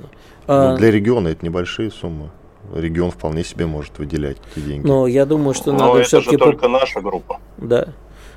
ну, 0.47 0.55
А, 0.55 0.77
для 0.77 0.91
региона 0.91 1.29
это 1.29 1.43
небольшие 1.47 1.91
суммы. 1.91 2.29
Регион 2.75 3.11
вполне 3.11 3.45
себе 3.45 3.67
может 3.67 3.99
выделять 3.99 4.39
эти 4.55 4.65
деньги. 4.65 4.87
но 4.87 5.07
я 5.07 5.25
думаю, 5.27 5.55
что 5.55 5.73
Но 5.73 5.79
надо 5.87 5.99
это 6.01 6.09
все-таки... 6.09 6.33
же 6.33 6.39
только 6.39 6.69
наша 6.69 7.01
группа. 7.01 7.41
Да. 7.57 7.89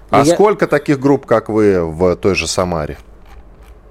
а 0.10 0.20
Я- 0.24 0.26
сколько 0.34 0.68
таких 0.68 1.00
групп, 1.00 1.26
как 1.26 1.50
вы, 1.50 1.84
в 1.86 2.15
той 2.15 2.36
же 2.36 2.48
Самаре? 2.48 2.98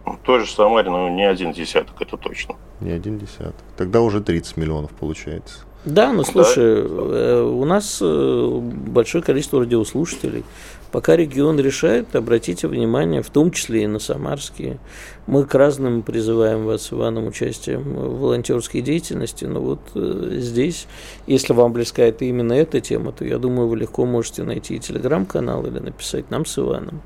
Ну, 0.07 0.17
Той 0.23 0.41
же 0.41 0.51
Самаре, 0.51 0.89
ну, 0.91 1.09
не 1.15 1.25
один 1.29 1.53
десяток, 1.53 2.01
это 2.01 2.17
точно. 2.17 2.55
Не 2.81 2.93
один 2.93 3.19
десяток. 3.19 3.55
Тогда 3.77 4.01
уже 4.01 4.21
30 4.23 4.57
миллионов 4.57 4.91
получается. 4.93 5.61
Да, 5.85 6.13
ну 6.13 6.25
слушай, 6.25 6.83
э, 6.85 7.43
у 7.43 7.65
нас 7.65 7.99
э, 8.03 8.59
большое 8.61 9.23
количество 9.23 9.61
радиослушателей. 9.61 10.45
Пока 10.91 11.17
регион 11.17 11.61
решает, 11.61 12.17
обратите 12.17 12.67
внимание, 12.67 13.23
в 13.23 13.29
том 13.29 13.51
числе 13.51 13.85
и 13.85 13.87
на 13.87 13.99
самарские. 13.99 14.79
Мы 15.27 15.45
к 15.45 15.55
разным 15.55 16.03
призываем 16.03 16.65
вас 16.65 16.83
с 16.83 16.93
Иваном 16.93 17.27
участием 17.27 17.83
в 17.83 18.21
волонтерской 18.21 18.81
деятельности, 18.81 19.45
но 19.45 19.61
вот 19.61 19.81
э, 19.95 20.39
здесь, 20.39 20.87
если 21.27 21.53
вам 21.53 21.73
близка 21.73 22.03
это 22.03 22.25
именно 22.25 22.55
эта 22.55 22.81
тема, 22.81 23.13
то 23.13 23.25
я 23.25 23.39
думаю, 23.39 23.69
вы 23.69 23.77
легко 23.77 24.05
можете 24.07 24.45
найти 24.45 24.79
телеграм-канал 24.79 25.65
или 25.67 25.79
написать 25.79 26.31
нам 26.31 26.47
с 26.47 26.59
Иваном. 26.59 27.03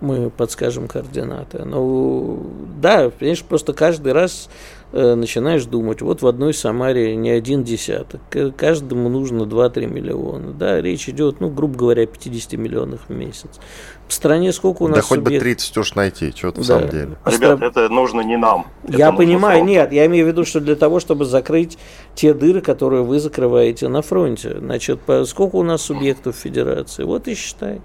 Мы 0.00 0.30
подскажем 0.30 0.88
координаты. 0.88 1.64
Ну, 1.64 2.50
да, 2.80 3.10
конечно, 3.10 3.46
просто 3.48 3.72
каждый 3.72 4.12
раз 4.12 4.48
начинаешь 4.92 5.64
думать, 5.64 6.02
вот 6.02 6.20
в 6.22 6.26
одной 6.26 6.52
Самаре 6.52 7.16
не 7.16 7.30
один 7.30 7.64
десяток, 7.64 8.20
каждому 8.56 9.08
нужно 9.08 9.42
2-3 9.44 9.86
миллиона. 9.86 10.52
Да, 10.52 10.80
речь 10.82 11.08
идет, 11.08 11.40
ну, 11.40 11.48
грубо 11.48 11.76
говоря, 11.78 12.02
о 12.02 12.06
50 12.06 12.52
миллионах 12.54 13.00
в 13.08 13.12
месяц. 13.12 13.58
В 14.06 14.12
стране 14.12 14.52
сколько 14.52 14.82
у 14.82 14.88
нас 14.88 14.96
да 14.96 15.02
хоть 15.02 15.20
бы 15.20 15.24
субъект- 15.30 15.42
30 15.42 15.76
уж 15.78 15.94
найти, 15.94 16.32
что-то 16.36 16.60
в 16.60 16.66
Да. 16.66 16.74
самом 16.74 16.90
деле. 16.90 17.16
В 17.24 17.32
Ребят, 17.40 17.62
это 17.62 17.88
нужно 17.88 18.20
не 18.20 18.36
нам. 18.36 18.66
Я 18.86 19.10
понимаю, 19.12 19.58
фронту. 19.60 19.72
нет, 19.72 19.92
я 19.92 20.04
имею 20.06 20.26
в 20.26 20.28
виду, 20.28 20.44
что 20.44 20.60
для 20.60 20.76
того, 20.76 21.00
чтобы 21.00 21.24
закрыть 21.24 21.78
те 22.14 22.34
дыры, 22.34 22.60
которые 22.60 23.02
вы 23.04 23.18
закрываете 23.20 23.88
на 23.88 24.02
фронте. 24.02 24.56
Значит, 24.58 25.00
сколько 25.24 25.56
у 25.56 25.62
нас 25.62 25.80
субъектов 25.80 26.36
федерации? 26.36 27.04
Вот 27.04 27.26
и 27.28 27.34
считай, 27.34 27.80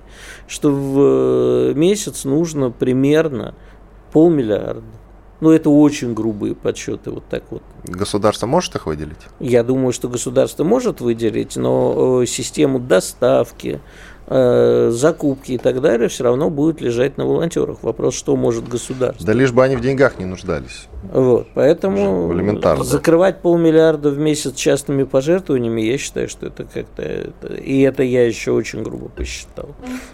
что 0.50 0.70
в 0.72 1.00
э, 1.00 1.74
месяц 1.76 2.26
нужно 2.26 2.72
примерно 2.72 3.54
полмиллиарда. 4.12 4.84
Ну, 5.40 5.52
это 5.52 5.70
очень 5.70 6.14
грубые 6.14 6.56
подсчеты, 6.56 7.12
вот 7.12 7.24
так 7.30 7.44
вот. 7.52 7.62
Государство 7.84 8.48
может 8.48 8.76
их 8.76 8.88
выделить? 8.88 9.18
Я 9.40 9.64
думаю, 9.64 9.94
что 9.94 10.10
государство 10.10 10.64
может 10.64 11.00
выделить, 11.00 11.56
но 11.56 12.22
э, 12.24 12.26
систему 12.26 12.80
доставки, 12.80 13.80
закупки 14.30 15.54
и 15.54 15.58
так 15.58 15.82
далее 15.82 16.10
все 16.10 16.24
равно 16.26 16.50
будет 16.50 16.82
лежать 16.82 17.18
на 17.18 17.26
волонтерах. 17.26 17.78
Вопрос, 17.82 18.16
что 18.16 18.36
может 18.36 18.68
государство. 18.68 19.26
Да 19.26 19.34
лишь 19.34 19.52
бы 19.52 19.64
они 19.64 19.76
в 19.76 19.82
деньгах 19.82 20.20
не 20.20 20.26
нуждались. 20.26 20.88
Вот, 21.14 21.48
поэтому 21.54 22.34
Элементарно. 22.34 22.84
закрывать 22.84 23.42
полмиллиарда 23.42 24.10
в 24.10 24.18
месяц 24.18 24.56
частными 24.56 25.04
пожертвованиями, 25.04 25.82
я 25.82 25.98
считаю, 25.98 26.28
что 26.28 26.48
это 26.48 26.66
как-то... 26.66 27.02
это- 27.02 27.54
и 27.54 27.82
это 27.82 28.04
я 28.04 28.26
еще 28.28 28.52
очень 28.52 28.84
грубо 28.84 29.08
посчитал. 29.10 29.70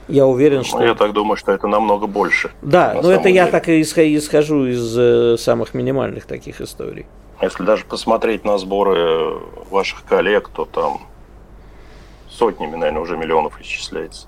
Я 0.08 0.28
уверен, 0.28 0.64
что... 0.64 0.78
Ну, 0.80 0.86
Я 0.86 0.94
так 0.96 1.14
думаю, 1.14 1.36
что 1.38 1.52
это 1.52 1.68
намного 1.68 2.06
больше. 2.06 2.52
Да, 2.62 2.90
на 2.94 3.02
но 3.02 3.12
это 3.12 3.24
самом 3.24 3.34
я 3.34 3.42
деле. 3.46 3.52
так 3.52 3.70
и 3.70 3.82
исхожу, 3.82 4.66
из 4.68 4.96
э, 4.98 5.38
самых 5.40 5.74
минимальных 5.74 6.26
таких 6.26 6.62
историй. 6.62 7.06
Если 7.42 7.64
даже 7.64 7.84
посмотреть 7.86 8.46
на 8.46 8.58
сборы 8.58 9.40
ваших 9.72 10.04
коллег, 10.06 10.50
то 10.56 10.66
там 10.66 11.02
сотнями, 12.38 12.76
наверное, 12.76 13.02
уже 13.02 13.18
миллионов 13.18 13.60
исчисляется. 13.62 14.28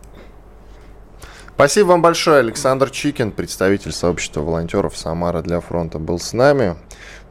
Спасибо 1.56 1.88
вам 1.88 2.02
большое. 2.02 2.40
Александр 2.40 2.90
Чикин, 2.90 3.32
представитель 3.32 3.94
сообщества 3.94 4.42
волонтеров 4.42 4.98
Самара 4.98 5.42
для 5.42 5.62
фронта, 5.62 6.00
был 6.00 6.20
с 6.20 6.34
нами. 6.34 6.76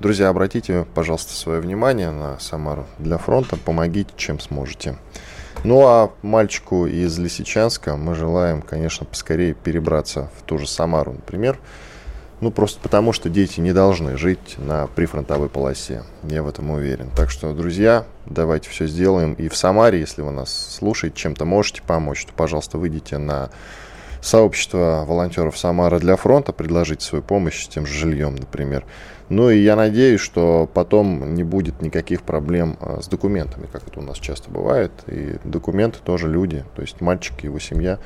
Друзья, 0.00 0.30
обратите, 0.30 0.86
пожалуйста, 0.94 1.34
свое 1.34 1.60
внимание 1.60 2.10
на 2.10 2.38
Самару 2.40 2.86
для 2.98 3.18
фронта. 3.18 3.56
Помогите, 3.56 4.12
чем 4.16 4.40
сможете. 4.40 4.96
Ну 5.62 5.86
а 5.86 6.10
мальчику 6.22 6.86
из 6.86 7.18
Лисичанска 7.18 7.96
мы 7.96 8.14
желаем, 8.14 8.62
конечно, 8.62 9.04
поскорее 9.04 9.52
перебраться 9.52 10.30
в 10.38 10.42
ту 10.42 10.58
же 10.58 10.66
Самару, 10.66 11.12
например. 11.12 11.58
Ну, 12.40 12.50
просто 12.50 12.80
потому, 12.80 13.12
что 13.12 13.30
дети 13.30 13.60
не 13.60 13.72
должны 13.72 14.16
жить 14.16 14.56
на 14.58 14.86
прифронтовой 14.88 15.48
полосе. 15.48 16.02
Я 16.24 16.42
в 16.42 16.48
этом 16.48 16.70
уверен. 16.70 17.10
Так 17.16 17.30
что, 17.30 17.52
друзья, 17.54 18.04
давайте 18.26 18.68
все 18.68 18.86
сделаем. 18.86 19.34
И 19.34 19.48
в 19.48 19.56
Самаре, 19.56 20.00
если 20.00 20.22
вы 20.22 20.32
нас 20.32 20.76
слушаете, 20.78 21.16
чем-то 21.16 21.44
можете 21.44 21.82
помочь, 21.82 22.24
то, 22.26 22.32
пожалуйста, 22.34 22.78
выйдите 22.78 23.18
на 23.18 23.50
сообщество 24.20 25.04
волонтеров 25.06 25.56
Самара 25.58 25.98
для 25.98 26.16
фронта, 26.16 26.52
предложите 26.52 27.04
свою 27.04 27.22
помощь 27.22 27.66
тем 27.68 27.86
же 27.86 27.92
жильем, 27.92 28.34
например. 28.34 28.84
Ну 29.30 29.48
и 29.48 29.58
я 29.58 29.74
надеюсь, 29.74 30.20
что 30.20 30.68
потом 30.72 31.34
не 31.34 31.44
будет 31.44 31.80
никаких 31.80 32.22
проблем 32.22 32.76
а, 32.80 33.00
с 33.00 33.08
документами, 33.08 33.66
как 33.72 33.86
это 33.86 34.00
у 34.00 34.02
нас 34.02 34.18
часто 34.18 34.50
бывает. 34.50 34.92
И 35.06 35.36
документы 35.44 35.98
тоже 36.04 36.28
люди, 36.28 36.64
то 36.76 36.82
есть 36.82 37.00
мальчик 37.00 37.32
и 37.42 37.46
его 37.46 37.58
семья 37.58 37.98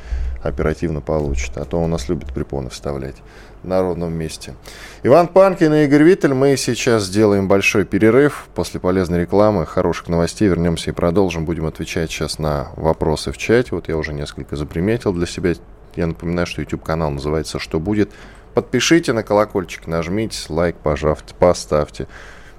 оперативно 0.43 1.01
получат. 1.01 1.57
А 1.59 1.65
то 1.65 1.83
у 1.83 1.87
нас 1.89 2.09
любят 2.09 2.33
препоны 2.33 2.71
вставлять 2.71 3.17
на 3.65 3.81
ровном 3.81 4.13
месте. 4.13 4.55
Иван 5.03 5.27
Панкин 5.29 5.75
и 5.75 5.85
Игорь 5.85 6.05
Виттель. 6.05 6.35
Мы 6.35 6.57
сейчас 6.57 7.05
сделаем 7.05 7.49
большой 7.49 7.85
перерыв. 7.85 8.49
После 8.55 8.79
полезной 8.79 9.23
рекламы, 9.23 9.67
хороших 9.67 10.09
новостей 10.09 10.49
вернемся 10.49 10.91
и 10.91 10.95
продолжим. 10.95 11.45
Будем 11.45 11.67
отвечать 11.67 12.11
сейчас 12.11 12.39
на 12.39 12.69
вопросы 12.77 13.33
в 13.33 13.39
чате. 13.39 13.71
Вот 13.73 13.89
я 13.89 13.97
уже 13.97 14.13
несколько 14.13 14.55
заприметил 14.55 15.13
для 15.13 15.27
себя. 15.27 15.55
Я 15.97 16.07
напоминаю, 16.07 16.47
что 16.47 16.61
YouTube-канал 16.61 17.11
называется 17.11 17.59
«Что 17.59 17.81
будет?». 17.81 18.13
Подпишите 18.59 19.13
на 19.13 19.23
колокольчик, 19.23 19.87
нажмите 19.87 20.37
лайк, 20.49 20.75
пожалуйста, 20.83 21.33
поставьте. 21.33 22.09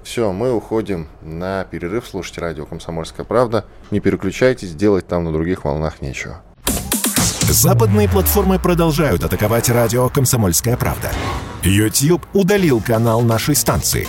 Все, 0.02 0.32
мы 0.32 0.50
уходим 0.50 1.08
на 1.20 1.64
перерыв. 1.64 2.06
Слушайте 2.10 2.40
радио 2.40 2.64
«Комсомольская 2.64 3.26
правда». 3.26 3.66
Не 3.90 4.00
переключайтесь, 4.00 4.74
делать 4.74 5.06
там 5.06 5.24
на 5.24 5.32
других 5.32 5.66
волнах 5.66 6.00
нечего. 6.00 6.40
Западные 7.42 8.08
платформы 8.08 8.58
продолжают 8.58 9.24
атаковать 9.24 9.68
радио 9.68 10.08
«Комсомольская 10.08 10.78
правда». 10.78 11.10
YouTube 11.62 12.24
удалил 12.32 12.80
канал 12.80 13.20
нашей 13.20 13.54
станции. 13.54 14.08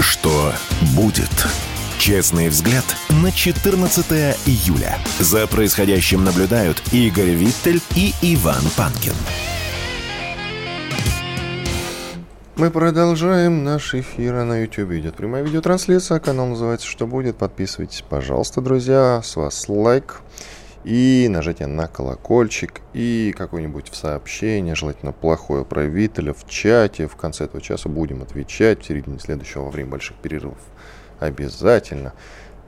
Что 0.00 0.52
будет? 0.94 1.28
Честный 1.98 2.48
взгляд 2.48 2.84
на 3.20 3.32
14 3.32 4.06
июля. 4.46 4.96
За 5.18 5.48
происходящим 5.48 6.22
наблюдают 6.22 6.80
Игорь 6.92 7.30
Виттель 7.30 7.80
и 7.96 8.14
Иван 8.22 8.62
Панкин. 8.76 9.14
Мы 12.54 12.70
продолжаем 12.70 13.64
наш 13.64 13.94
эфир 13.94 14.36
а 14.36 14.44
на 14.44 14.60
YouTube. 14.62 14.92
Идет 14.92 15.16
прямая 15.16 15.42
видеотрансляция. 15.42 16.20
Канал 16.20 16.46
называется 16.46 16.86
«Что 16.86 17.08
будет?». 17.08 17.36
Подписывайтесь, 17.36 18.04
пожалуйста, 18.08 18.60
друзья. 18.60 19.20
С 19.24 19.34
вас 19.34 19.68
лайк. 19.68 20.20
И 20.84 21.26
нажатие 21.30 21.68
на 21.68 21.86
колокольчик. 21.88 22.80
И 22.94 23.34
какое-нибудь 23.36 23.90
в 23.90 23.96
сообщение, 23.96 24.74
желательно 24.74 25.12
плохое 25.12 25.64
про 25.64 25.84
Виттеля 25.84 26.32
в 26.32 26.48
чате. 26.48 27.08
В 27.08 27.16
конце 27.16 27.44
этого 27.44 27.60
часа 27.60 27.88
будем 27.88 28.22
отвечать. 28.22 28.82
В 28.82 28.86
середине 28.86 29.18
следующего 29.18 29.64
во 29.64 29.70
время 29.70 29.90
больших 29.90 30.16
перерывов. 30.16 30.58
Обязательно. 31.20 32.12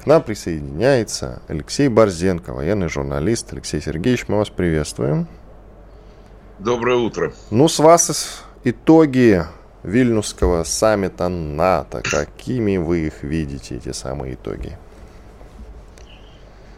К 0.03 0.07
нам 0.07 0.23
присоединяется 0.23 1.42
Алексей 1.46 1.88
Борзенко, 1.88 2.53
военный 2.53 2.88
журналист. 2.88 3.53
Алексей 3.53 3.81
Сергеевич, 3.81 4.29
мы 4.29 4.38
вас 4.38 4.49
приветствуем. 4.49 5.29
Доброе 6.59 6.96
утро. 6.96 7.33
Ну, 7.51 7.68
с 7.68 7.79
вас 7.79 8.44
итоги 8.64 9.44
Вильнюсского 9.83 10.64
саммита 10.64 11.29
НАТО. 11.29 12.03
Какими 12.03 12.77
вы 12.77 13.07
их 13.07 13.23
видите, 13.23 13.77
эти 13.77 13.92
самые 13.92 14.35
итоги? 14.35 14.77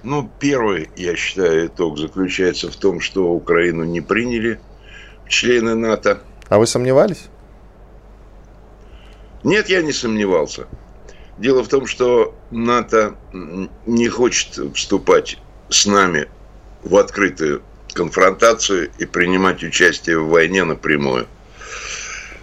Ну, 0.03 0.29
первый, 0.41 0.91
я 0.97 1.15
считаю, 1.15 1.67
итог 1.67 1.99
заключается 1.99 2.71
в 2.71 2.77
том, 2.77 3.01
что 3.01 3.31
Украину 3.31 3.85
не 3.85 4.01
приняли 4.01 4.61
члены 5.29 5.75
НАТО. 5.75 6.21
А 6.49 6.59
вы 6.59 6.67
сомневались? 6.67 7.29
Нет, 9.45 9.69
я 9.69 9.83
не 9.83 9.93
сомневался. 9.93 10.67
Дело 11.39 11.63
в 11.63 11.69
том, 11.69 11.87
что 11.87 12.35
НАТО 12.51 13.15
не 13.87 14.09
хочет 14.09 14.77
вступать 14.77 15.39
с 15.69 15.87
нами 15.87 16.29
в 16.83 16.97
открытую 16.97 17.63
конфронтацию 17.95 18.91
и 18.99 19.07
принимать 19.07 19.63
участие 19.63 20.19
в 20.19 20.29
войне 20.29 20.65
напрямую. 20.65 21.27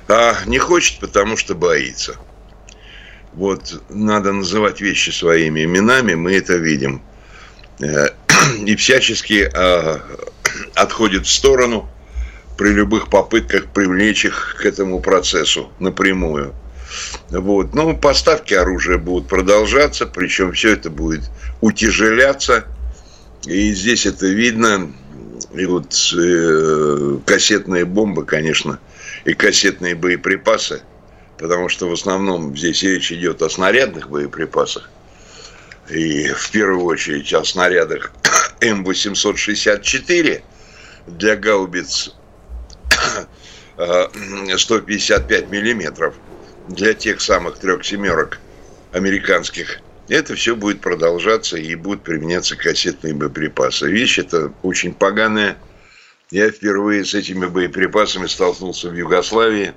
А 0.08 0.36
не 0.46 0.58
хочет, 0.58 1.00
потому 1.00 1.38
что 1.38 1.56
боится. 1.56 2.16
Вот 3.34 3.82
надо 3.90 4.32
называть 4.32 4.82
вещи 4.82 5.12
своими 5.12 5.66
именами, 5.66 6.16
мы 6.16 6.34
это 6.34 6.56
видим. 6.56 7.02
Э, 7.82 8.10
и 8.66 8.76
всячески 8.76 9.50
а, 9.54 10.02
отходит 10.76 11.26
в 11.26 11.32
сторону 11.32 11.90
при 12.58 12.70
любых 12.70 13.10
попытках 13.10 13.68
привлечь 13.68 14.26
их 14.26 14.58
к 14.60 14.66
этому 14.66 15.00
процессу 15.00 15.72
напрямую. 15.80 16.54
Вот. 17.30 17.74
Ну, 17.74 17.96
поставки 17.96 18.54
оружия 18.54 18.98
будут 18.98 19.28
продолжаться, 19.28 20.06
причем 20.06 20.52
все 20.52 20.74
это 20.74 20.90
будет 20.90 21.30
утяжеляться. 21.62 22.66
И 23.46 23.74
здесь 23.74 24.06
это 24.06 24.26
видно. 24.28 24.92
И 25.54 25.66
вот 25.66 25.96
э, 26.18 27.18
кассетные 27.26 27.86
бомбы, 27.86 28.26
конечно, 28.26 28.80
и 29.24 29.34
кассетные 29.34 29.96
боеприпасы, 29.96 30.82
потому 31.38 31.70
что 31.70 31.90
в 31.90 31.94
основном 31.94 32.58
здесь 32.58 32.84
речь 32.84 33.12
идет 33.12 33.42
о 33.42 33.50
снарядных 33.50 34.10
боеприпасах. 34.10 34.90
И 35.90 36.28
в 36.30 36.52
первую 36.52 36.86
очередь 36.86 37.34
о 37.34 37.44
снарядах 37.44 38.12
М864 38.62 40.42
для 41.08 41.36
гаубиц 41.36 42.14
155 44.58 45.50
миллиметров– 45.50 46.16
для 46.70 46.94
тех 46.94 47.20
самых 47.20 47.58
трех 47.58 47.84
семерок 47.84 48.40
американских, 48.92 49.82
это 50.08 50.36
все 50.36 50.56
будет 50.56 50.82
продолжаться 50.82 51.58
и 51.58 51.76
будут 51.76 52.04
применяться 52.04 52.56
кассетные 52.56 53.14
боеприпасы. 53.14 53.90
Вещь 53.90 54.20
это 54.20 54.54
очень 54.64 54.94
поганая. 54.94 55.58
Я 56.32 56.50
впервые 56.52 57.06
с 57.06 57.14
этими 57.14 57.48
боеприпасами 57.48 58.28
столкнулся 58.28 58.90
в 58.90 58.94
Югославии, 58.96 59.74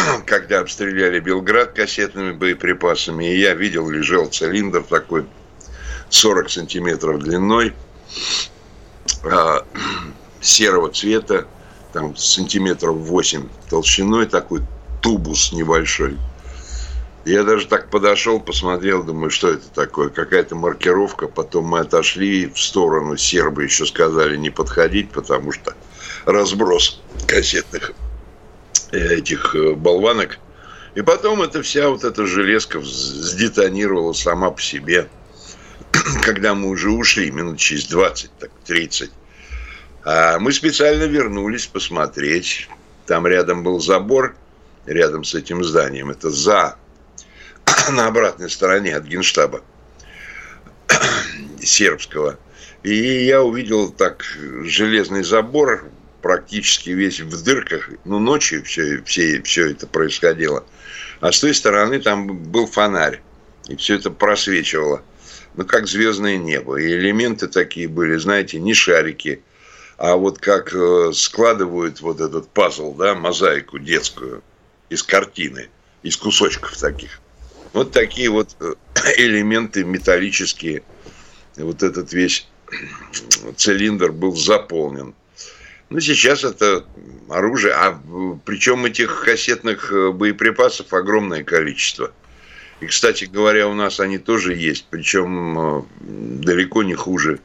когда 0.26 0.60
обстреляли 0.60 1.20
Белград 1.20 1.72
кассетными 1.72 2.32
боеприпасами, 2.32 3.32
и 3.32 3.38
я 3.38 3.54
видел, 3.54 3.88
лежал 3.88 4.26
цилиндр 4.26 4.82
такой 4.82 5.26
40 6.10 6.50
сантиметров 6.50 7.20
длиной, 7.20 7.74
а, 9.24 9.64
серого 10.40 10.90
цвета, 10.90 11.46
там 11.92 12.16
сантиметров 12.16 12.96
8 12.96 13.48
толщиной, 13.68 14.26
такой 14.26 14.62
тубус 15.02 15.52
небольшой. 15.52 16.16
Я 17.26 17.44
даже 17.44 17.66
так 17.66 17.90
подошел, 17.90 18.40
посмотрел, 18.40 19.04
думаю, 19.04 19.30
что 19.30 19.50
это 19.50 19.68
такое, 19.68 20.08
какая-то 20.08 20.54
маркировка. 20.54 21.28
Потом 21.28 21.66
мы 21.66 21.80
отошли 21.80 22.46
в 22.46 22.58
сторону, 22.58 23.16
сербы 23.18 23.64
еще 23.64 23.84
сказали 23.84 24.36
не 24.36 24.48
подходить, 24.48 25.10
потому 25.10 25.52
что 25.52 25.74
разброс 26.24 27.02
кассетных 27.26 27.92
этих 28.92 29.54
э, 29.54 29.74
болванок. 29.74 30.38
И 30.94 31.02
потом 31.02 31.42
эта 31.42 31.62
вся 31.62 31.88
вот 31.88 32.04
эта 32.04 32.26
железка 32.26 32.80
сдетонировала 32.82 34.12
сама 34.12 34.50
по 34.50 34.60
себе. 34.60 35.08
Когда 36.24 36.54
мы 36.54 36.68
уже 36.68 36.90
ушли, 36.90 37.30
минут 37.30 37.58
через 37.58 37.86
20, 37.86 38.30
так 38.38 38.50
30. 38.66 39.10
А 40.04 40.38
мы 40.38 40.52
специально 40.52 41.04
вернулись 41.04 41.66
посмотреть. 41.66 42.68
Там 43.06 43.26
рядом 43.26 43.62
был 43.62 43.80
забор– 43.80 44.34
рядом 44.86 45.24
с 45.24 45.34
этим 45.34 45.62
зданием. 45.64 46.10
Это 46.10 46.30
за, 46.30 46.76
на 47.90 48.06
обратной 48.06 48.50
стороне 48.50 48.96
от 48.96 49.04
генштаба 49.04 49.62
сербского. 51.60 52.38
И 52.82 53.24
я 53.24 53.42
увидел 53.42 53.90
так 53.90 54.24
железный 54.64 55.22
забор, 55.22 55.84
практически 56.20 56.90
весь 56.90 57.20
в 57.20 57.42
дырках. 57.42 57.90
Ну, 58.04 58.18
ночью 58.18 58.64
все, 58.64 59.02
все, 59.04 59.42
все 59.42 59.70
это 59.70 59.86
происходило. 59.86 60.64
А 61.20 61.32
с 61.32 61.40
той 61.40 61.54
стороны 61.54 62.00
там 62.00 62.38
был 62.38 62.66
фонарь. 62.66 63.20
И 63.68 63.76
все 63.76 63.96
это 63.96 64.10
просвечивало. 64.10 65.02
Ну, 65.54 65.64
как 65.64 65.86
звездное 65.86 66.36
небо. 66.36 66.76
И 66.76 66.86
элементы 66.86 67.48
такие 67.48 67.88
были, 67.88 68.16
знаете, 68.16 68.58
не 68.58 68.74
шарики, 68.74 69.42
а 69.98 70.16
вот 70.16 70.38
как 70.38 70.72
э, 70.74 71.10
складывают 71.12 72.00
вот 72.00 72.20
этот 72.20 72.48
пазл, 72.48 72.94
да, 72.94 73.14
мозаику 73.14 73.78
детскую 73.78 74.42
из 74.88 75.02
картины, 75.02 75.68
из 76.02 76.16
кусочков 76.16 76.76
таких. 76.76 77.20
Вот 77.72 77.92
такие 77.92 78.30
вот 78.30 78.56
э, 78.60 78.74
элементы 79.18 79.84
металлические. 79.84 80.82
Вот 81.56 81.82
этот 81.82 82.12
весь 82.12 82.48
цилиндр 83.56 84.12
был 84.12 84.34
заполнен. 84.34 85.14
Ну, 85.90 85.98
сейчас 85.98 86.44
это 86.44 86.86
оружие, 87.28 87.74
а 87.74 88.00
причем 88.44 88.84
этих 88.86 89.24
кассетных 89.24 89.92
э, 89.92 90.12
боеприпасов 90.12 90.92
огромное 90.92 91.42
количество. 91.42 92.12
И, 92.80 92.86
кстати 92.86 93.24
говоря, 93.24 93.66
у 93.66 93.74
нас 93.74 93.98
они 93.98 94.18
тоже 94.18 94.54
есть, 94.54 94.86
причем 94.88 95.58
э, 95.58 95.82
далеко 95.98 96.84
не 96.84 96.94
хуже 96.94 97.40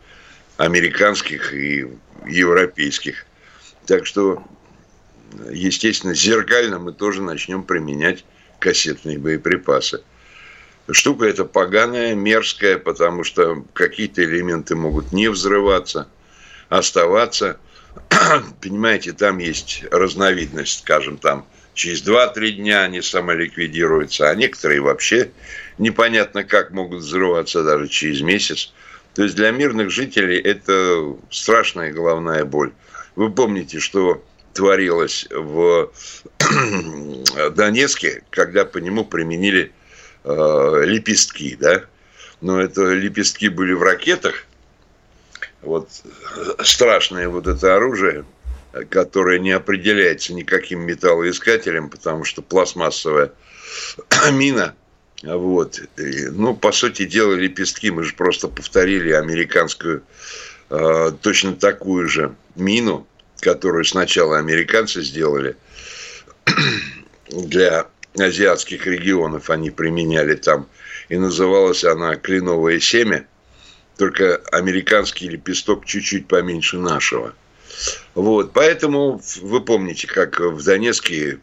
американских 0.57 1.55
и 1.55 1.87
европейских. 2.27 3.25
Так 3.87 4.05
что 4.05 4.43
естественно, 5.49 6.13
зеркально 6.13 6.77
мы 6.77 6.93
тоже 6.93 7.23
начнем 7.23 7.63
применять 7.63 8.25
кассетные 8.59 9.17
боеприпасы. 9.17 10.03
Штука 10.91 11.25
эта 11.25 11.45
поганая, 11.45 12.13
мерзкая, 12.13 12.77
потому 12.77 13.23
что 13.23 13.65
какие-то 13.73 14.23
элементы 14.23 14.75
могут 14.75 15.11
не 15.13 15.29
взрываться, 15.29 16.07
оставаться. 16.69 17.59
Понимаете, 18.61 19.13
там 19.13 19.37
есть 19.37 19.83
разновидность, 19.91 20.79
скажем, 20.79 21.17
там 21.17 21.45
через 21.73 22.03
2-3 22.07 22.51
дня 22.51 22.83
они 22.83 23.01
самоликвидируются, 23.01 24.29
а 24.29 24.35
некоторые 24.35 24.81
вообще 24.81 25.31
непонятно 25.77 26.43
как 26.43 26.71
могут 26.71 27.01
взрываться 27.01 27.63
даже 27.63 27.87
через 27.87 28.21
месяц. 28.21 28.73
То 29.13 29.23
есть 29.23 29.35
для 29.35 29.51
мирных 29.51 29.91
жителей 29.91 30.39
это 30.39 31.15
страшная 31.29 31.91
головная 31.91 32.43
боль. 32.45 32.73
Вы 33.15 33.31
помните, 33.31 33.79
что 33.79 34.23
творилось 34.53 35.27
в 35.31 35.91
Донецке, 37.55 38.23
когда 38.29 38.65
по 38.65 38.77
нему 38.79 39.05
применили 39.05 39.71
э, 40.23 40.81
лепестки, 40.85 41.55
да? 41.55 41.83
Но 42.41 42.61
это 42.61 42.93
лепестки 42.93 43.49
были 43.49 43.73
в 43.73 43.83
ракетах. 43.83 44.45
Вот 45.65 45.89
страшное 46.63 47.27
вот 47.27 47.47
это 47.47 47.75
оружие, 47.75 48.25
которое 48.89 49.39
не 49.39 49.51
определяется 49.51 50.33
никаким 50.33 50.81
металлоискателем, 50.81 51.89
потому 51.89 52.23
что 52.23 52.41
пластмассовая 52.41 53.31
мина. 54.31 54.75
Вот. 55.23 55.79
И, 55.97 56.27
ну, 56.27 56.55
по 56.55 56.71
сути 56.71 57.05
дела, 57.05 57.33
лепестки. 57.33 57.89
Мы 57.89 58.03
же 58.03 58.13
просто 58.15 58.47
повторили 58.47 59.11
американскую 59.11 60.03
э, 60.69 61.11
точно 61.21 61.55
такую 61.55 62.07
же 62.07 62.35
мину, 62.55 63.07
которую 63.39 63.85
сначала 63.85 64.37
американцы 64.37 65.01
сделали 65.01 65.55
для 67.29 67.87
азиатских 68.17 68.85
регионов, 68.87 69.49
они 69.49 69.71
применяли 69.71 70.35
там, 70.35 70.67
и 71.09 71.17
называлась 71.17 71.83
она 71.83 72.15
кленовое 72.15 72.79
семя, 72.79 73.27
только 73.97 74.37
американский 74.51 75.29
лепесток 75.29 75.85
чуть-чуть 75.85 76.27
поменьше 76.27 76.77
нашего. 76.77 77.33
Вот, 78.13 78.53
поэтому 78.53 79.21
вы 79.41 79.61
помните, 79.61 80.07
как 80.07 80.39
в 80.39 80.63
Донецке 80.63 81.39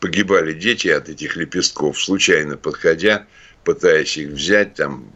погибали 0.00 0.52
дети 0.52 0.88
от 0.88 1.08
этих 1.08 1.36
лепестков, 1.36 2.00
случайно 2.00 2.56
подходя, 2.56 3.26
пытаясь 3.64 4.16
их 4.16 4.30
взять 4.30 4.74
там, 4.74 5.10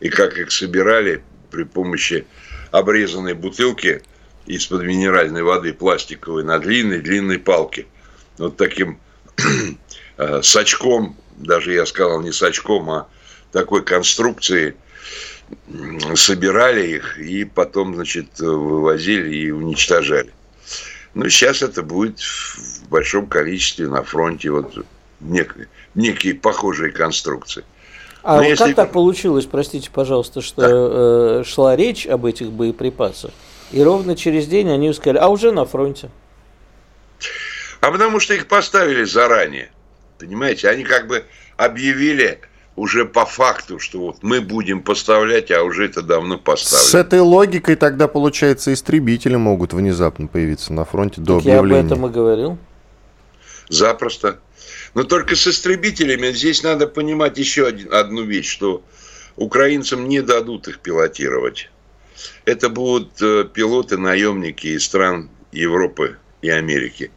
и 0.00 0.08
как 0.08 0.38
их 0.38 0.50
собирали 0.50 1.22
при 1.50 1.64
помощи 1.64 2.26
обрезанной 2.70 3.34
бутылки 3.34 4.02
из-под 4.46 4.82
минеральной 4.84 5.42
воды 5.42 5.72
пластиковой 5.72 6.44
на 6.44 6.58
длинной-длинной 6.58 7.38
палке. 7.38 7.86
Вот 8.38 8.56
таким 8.56 8.98
э, 10.16 10.42
сачком, 10.42 11.16
даже 11.36 11.72
я 11.72 11.84
сказал 11.84 12.20
не 12.22 12.32
сачком, 12.32 12.88
а 12.90 13.08
такой 13.52 13.84
конструкции 13.84 14.76
собирали 16.14 16.86
их 16.86 17.18
и 17.18 17.44
потом, 17.44 17.94
значит, 17.94 18.38
вывозили 18.38 19.34
и 19.34 19.50
уничтожали. 19.50 20.32
Ну, 21.14 21.28
сейчас 21.28 21.62
это 21.62 21.82
будет 21.82 22.20
в 22.20 22.88
большом 22.88 23.26
количестве 23.26 23.88
на 23.88 24.02
фронте, 24.02 24.50
вот 24.50 24.84
некие, 25.20 25.68
некие 25.94 26.34
похожие 26.34 26.92
конструкции. 26.92 27.64
А 28.22 28.36
вот 28.36 28.44
если... 28.44 28.64
как 28.64 28.76
так 28.76 28.92
получилось, 28.92 29.46
простите, 29.46 29.90
пожалуйста, 29.90 30.40
что 30.42 30.60
да. 30.60 31.40
э, 31.40 31.44
шла 31.44 31.74
речь 31.74 32.06
об 32.06 32.26
этих 32.26 32.50
боеприпасах, 32.50 33.32
и 33.72 33.82
ровно 33.82 34.14
через 34.14 34.46
день 34.46 34.70
они 34.70 34.92
сказали, 34.92 35.18
а 35.18 35.28
уже 35.28 35.52
на 35.52 35.64
фронте? 35.64 36.10
А 37.80 37.90
потому 37.90 38.20
что 38.20 38.34
их 38.34 38.46
поставили 38.46 39.04
заранее. 39.04 39.70
Понимаете, 40.18 40.68
они 40.68 40.84
как 40.84 41.06
бы 41.06 41.24
объявили 41.56 42.40
уже 42.76 43.04
по 43.04 43.26
факту, 43.26 43.78
что 43.78 44.00
вот 44.00 44.22
мы 44.22 44.40
будем 44.40 44.82
поставлять, 44.82 45.50
а 45.50 45.62
уже 45.62 45.86
это 45.86 46.02
давно 46.02 46.38
поставлено. 46.38 46.88
С 46.88 46.94
этой 46.94 47.20
логикой 47.20 47.76
тогда, 47.76 48.08
получается, 48.08 48.72
истребители 48.72 49.36
могут 49.36 49.72
внезапно 49.72 50.26
появиться 50.26 50.72
на 50.72 50.84
фронте 50.84 51.20
до 51.20 51.38
так 51.38 51.46
объявления. 51.46 51.74
Я 51.74 51.80
об 51.80 51.86
этом 51.86 52.06
и 52.06 52.10
говорил. 52.10 52.58
Запросто. 53.68 54.38
Но 54.94 55.04
только 55.04 55.36
с 55.36 55.46
истребителями 55.46 56.32
здесь 56.32 56.62
надо 56.62 56.86
понимать 56.86 57.38
еще 57.38 57.66
один, 57.66 57.92
одну 57.92 58.24
вещь, 58.24 58.48
что 58.48 58.82
украинцам 59.36 60.08
не 60.08 60.20
дадут 60.20 60.68
их 60.68 60.80
пилотировать. 60.80 61.70
Это 62.44 62.68
будут 62.68 63.20
э, 63.22 63.44
пилоты-наемники 63.52 64.68
из 64.68 64.84
стран 64.84 65.30
Европы 65.52 66.18
и 66.42 66.50
Америки. 66.50 67.10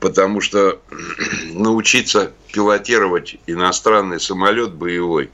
Потому 0.00 0.40
что 0.40 0.80
научиться 1.52 2.32
пилотировать 2.52 3.36
иностранный 3.46 4.20
самолет 4.20 4.74
боевой, 4.74 5.30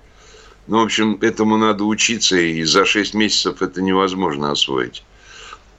ну, 0.67 0.81
в 0.81 0.85
общем, 0.85 1.19
этому 1.21 1.59
надо 1.59 1.85
учиться, 1.85 2.37
и 2.37 2.63
за 2.65 2.87
6 2.87 3.15
месяцев 3.15 3.61
это 3.61 3.83
невозможно 3.83 4.51
освоить. 4.51 5.05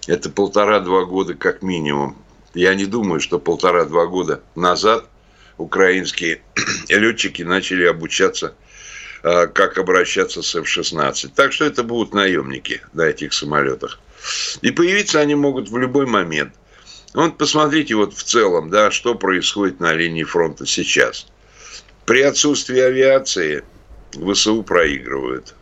Это 0.08 0.30
полтора-два 0.30 1.06
года 1.06 1.34
как 1.34 1.63
минимум. 1.63 2.15
Я 2.54 2.75
не 2.75 2.86
думаю, 2.86 3.19
что 3.19 3.39
полтора-два 3.39 4.06
года 4.06 4.43
назад 4.56 5.10
украинские 5.58 6.41
летчики 6.89 7.41
начали 7.41 7.86
обучаться, 7.86 8.54
а, 9.23 9.47
как 9.47 9.80
обращаться 9.80 10.43
с 10.43 10.54
F-16. 10.56 11.32
Так 11.36 11.54
что 11.54 11.65
это 11.65 11.84
будут 11.84 12.13
наемники 12.13 12.82
на 12.93 13.04
этих 13.04 13.34
самолетах. 13.34 13.99
И 14.62 14.71
появиться 14.71 15.19
они 15.19 15.36
могут 15.36 15.69
в 15.69 15.78
любой 15.78 16.06
момент. 16.06 16.54
Вот 17.15 17.38
посмотрите 17.38 17.95
вот 17.95 18.13
в 18.13 18.23
целом, 18.23 18.69
да, 18.69 18.91
что 18.91 19.15
происходит 19.15 19.80
на 19.80 19.93
линии 19.93 20.23
фронта 20.23 20.65
сейчас. 20.65 21.28
При 22.06 22.21
отсутствии 22.21 22.80
авиации 22.80 23.63
ВСУ 24.12 24.62
проигрывают. 24.62 25.56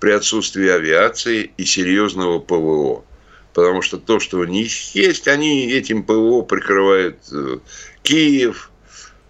При 0.00 0.10
отсутствии 0.10 0.68
авиации 0.68 1.52
и 1.56 1.64
серьезного 1.64 2.40
ПВО. 2.40 3.04
Потому 3.54 3.80
что 3.82 3.98
то, 3.98 4.18
что 4.18 4.38
у 4.38 4.44
них 4.44 4.94
есть, 4.94 5.28
они 5.28 5.70
этим 5.70 6.02
ПВО 6.02 6.42
прикрывают 6.42 7.18
э, 7.32 7.58
Киев, 8.02 8.70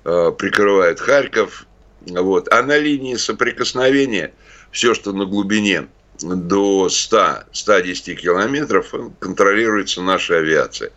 Э, 0.09 0.31
прикрывает 0.31 1.01
Харьков. 1.01 1.67
Вот. 2.03 2.53
А 2.53 2.63
на 2.63 2.79
линии 2.79 3.17
соприкосновения 3.17 4.33
все, 4.71 4.95
что 4.95 5.13
на 5.13 5.25
глубине 5.25 5.89
до 6.21 6.87
100-110 6.87 8.15
километров, 8.15 8.95
контролируется 9.19 10.03
нашей 10.03 10.39
авиацией. 10.39 10.93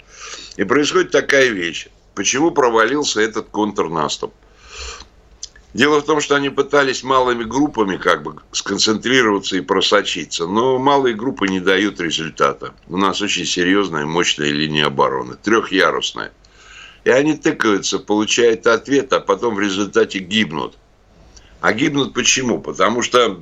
И 0.57 0.63
происходит 0.63 1.11
такая 1.11 1.49
вещь. 1.49 1.87
Почему 2.15 2.51
провалился 2.51 3.21
этот 3.21 3.49
контрнаступ? 3.49 4.33
Дело 5.73 6.01
в 6.01 6.05
том, 6.05 6.19
что 6.19 6.35
они 6.35 6.49
пытались 6.49 7.03
малыми 7.03 7.43
группами 7.43 7.97
как 7.97 8.23
бы 8.23 8.37
сконцентрироваться 8.51 9.55
и 9.55 9.61
просочиться, 9.61 10.47
но 10.47 10.79
малые 10.79 11.13
группы 11.13 11.47
не 11.47 11.59
дают 11.59 12.01
результата. 12.01 12.73
У 12.87 12.97
нас 12.97 13.21
очень 13.21 13.45
серьезная, 13.45 14.05
мощная 14.05 14.49
линия 14.49 14.87
обороны, 14.87 15.35
трехярусная. 15.35 16.31
И 17.03 17.11
они 17.11 17.35
тыкаются, 17.35 17.99
получают 17.99 18.65
ответ, 18.65 19.13
а 19.13 19.19
потом 19.19 19.55
в 19.55 19.59
результате 19.59 20.19
гибнут. 20.19 20.75
А 21.61 21.73
гибнут 21.73 22.13
почему? 22.13 22.61
Потому 22.61 23.01
что 23.01 23.41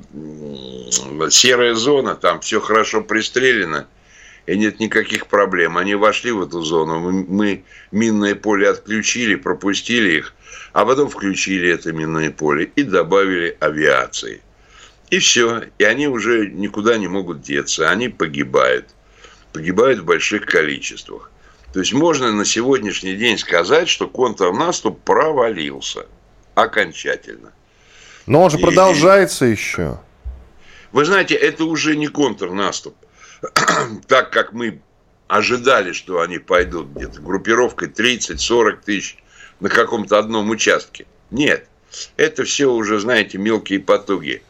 серая 1.30 1.74
зона, 1.74 2.16
там 2.16 2.40
все 2.40 2.60
хорошо 2.60 3.02
пристрелено, 3.02 3.86
и 4.46 4.56
нет 4.56 4.80
никаких 4.80 5.26
проблем. 5.26 5.76
Они 5.76 5.94
вошли 5.94 6.32
в 6.32 6.42
эту 6.42 6.62
зону, 6.62 6.98
мы, 6.98 7.64
минное 7.92 8.34
поле 8.34 8.68
отключили, 8.68 9.36
пропустили 9.36 10.18
их, 10.18 10.34
а 10.72 10.84
потом 10.84 11.08
включили 11.08 11.70
это 11.70 11.92
минное 11.92 12.30
поле 12.30 12.70
и 12.74 12.82
добавили 12.82 13.56
авиации. 13.60 14.40
И 15.10 15.20
все. 15.20 15.64
И 15.78 15.84
они 15.84 16.08
уже 16.08 16.48
никуда 16.48 16.98
не 16.98 17.08
могут 17.08 17.40
деться. 17.40 17.88
Они 17.88 18.08
погибают. 18.08 18.88
Погибают 19.52 20.00
в 20.00 20.04
больших 20.04 20.44
количествах. 20.44 21.30
То 21.72 21.80
есть 21.80 21.92
можно 21.92 22.32
на 22.32 22.44
сегодняшний 22.44 23.14
день 23.14 23.38
сказать, 23.38 23.88
что 23.88 24.08
контрнаступ 24.08 25.00
провалился 25.02 26.06
окончательно. 26.54 27.52
Но 28.28 28.42
он 28.42 28.50
же 28.50 28.58
и, 28.58 28.62
продолжается 28.62 29.46
и... 29.46 29.50
еще. 29.50 29.98
Вы 30.92 31.04
знаете, 31.04 31.34
это 31.34 31.64
уже 31.64 31.96
не 31.96 32.08
контрнаступ. 32.08 32.94
так 34.06 34.30
как 34.30 34.52
мы 34.52 34.80
ожидали, 35.28 35.92
что 35.92 36.20
они 36.20 36.38
пойдут 36.38 36.88
где-то 36.88 37.20
группировкой 37.20 37.88
30-40 37.88 38.78
тысяч 38.84 39.16
на 39.60 39.68
каком-то 39.68 40.18
одном 40.18 40.50
участке. 40.50 41.06
Нет. 41.30 41.66
Это 42.16 42.44
все 42.44 42.70
уже, 42.70 42.98
знаете, 43.00 43.38
мелкие 43.38 43.80
потуги. 43.80 44.42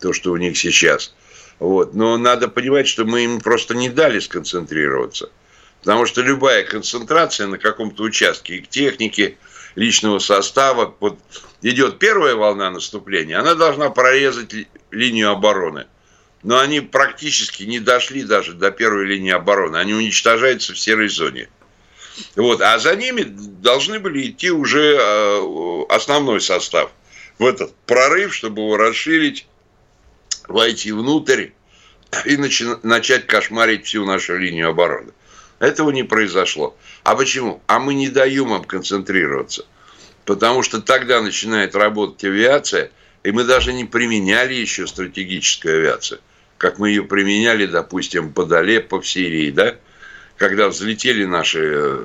То, 0.00 0.12
что 0.12 0.32
у 0.32 0.36
них 0.36 0.56
сейчас. 0.56 1.14
Вот. 1.58 1.94
Но 1.94 2.16
надо 2.16 2.48
понимать, 2.48 2.88
что 2.88 3.04
мы 3.04 3.24
им 3.24 3.40
просто 3.40 3.74
не 3.74 3.88
дали 3.88 4.20
сконцентрироваться. 4.20 5.30
Потому 5.80 6.06
что 6.06 6.22
любая 6.22 6.64
концентрация 6.64 7.46
на 7.46 7.58
каком-то 7.58 8.02
участке 8.02 8.56
и 8.56 8.60
к 8.60 8.68
технике, 8.68 9.36
личного 9.78 10.18
состава, 10.18 10.94
вот 10.98 11.18
идет 11.62 11.98
первая 11.98 12.34
волна 12.34 12.70
наступления, 12.70 13.38
она 13.38 13.54
должна 13.54 13.90
прорезать 13.90 14.52
линию 14.90 15.30
обороны. 15.30 15.86
Но 16.42 16.58
они 16.58 16.80
практически 16.80 17.64
не 17.64 17.80
дошли 17.80 18.22
даже 18.22 18.54
до 18.54 18.70
первой 18.70 19.06
линии 19.06 19.32
обороны. 19.32 19.76
Они 19.76 19.92
уничтожаются 19.92 20.72
в 20.72 20.78
серой 20.78 21.08
зоне. 21.08 21.48
Вот. 22.36 22.60
А 22.60 22.78
за 22.78 22.94
ними 22.94 23.22
должны 23.22 23.98
были 23.98 24.28
идти 24.30 24.50
уже 24.50 24.96
э, 25.00 25.84
основной 25.88 26.40
состав 26.40 26.92
в 27.38 27.46
этот 27.46 27.74
прорыв, 27.86 28.34
чтобы 28.34 28.62
его 28.62 28.76
расширить, 28.76 29.46
войти 30.46 30.92
внутрь 30.92 31.48
и 32.24 32.36
начать 32.36 33.26
кошмарить 33.26 33.86
всю 33.86 34.04
нашу 34.04 34.36
линию 34.38 34.70
обороны. 34.70 35.12
Этого 35.58 35.90
не 35.90 36.04
произошло. 36.04 36.76
А 37.02 37.16
почему? 37.16 37.60
А 37.66 37.78
мы 37.78 37.94
не 37.94 38.08
даем 38.08 38.54
им 38.54 38.64
концентрироваться. 38.64 39.66
Потому 40.24 40.62
что 40.62 40.80
тогда 40.80 41.20
начинает 41.20 41.74
работать 41.74 42.22
авиация, 42.24 42.90
и 43.24 43.32
мы 43.32 43.44
даже 43.44 43.72
не 43.72 43.84
применяли 43.84 44.54
еще 44.54 44.86
стратегическую 44.86 45.78
авиацию, 45.78 46.20
как 46.58 46.78
мы 46.78 46.90
ее 46.90 47.02
применяли, 47.02 47.66
допустим, 47.66 48.32
под 48.32 48.52
Алеппо 48.52 49.00
в 49.00 49.08
Сирии, 49.08 49.50
да? 49.50 49.76
Когда 50.36 50.68
взлетели 50.68 51.24
наши 51.24 51.60
э, 51.60 52.04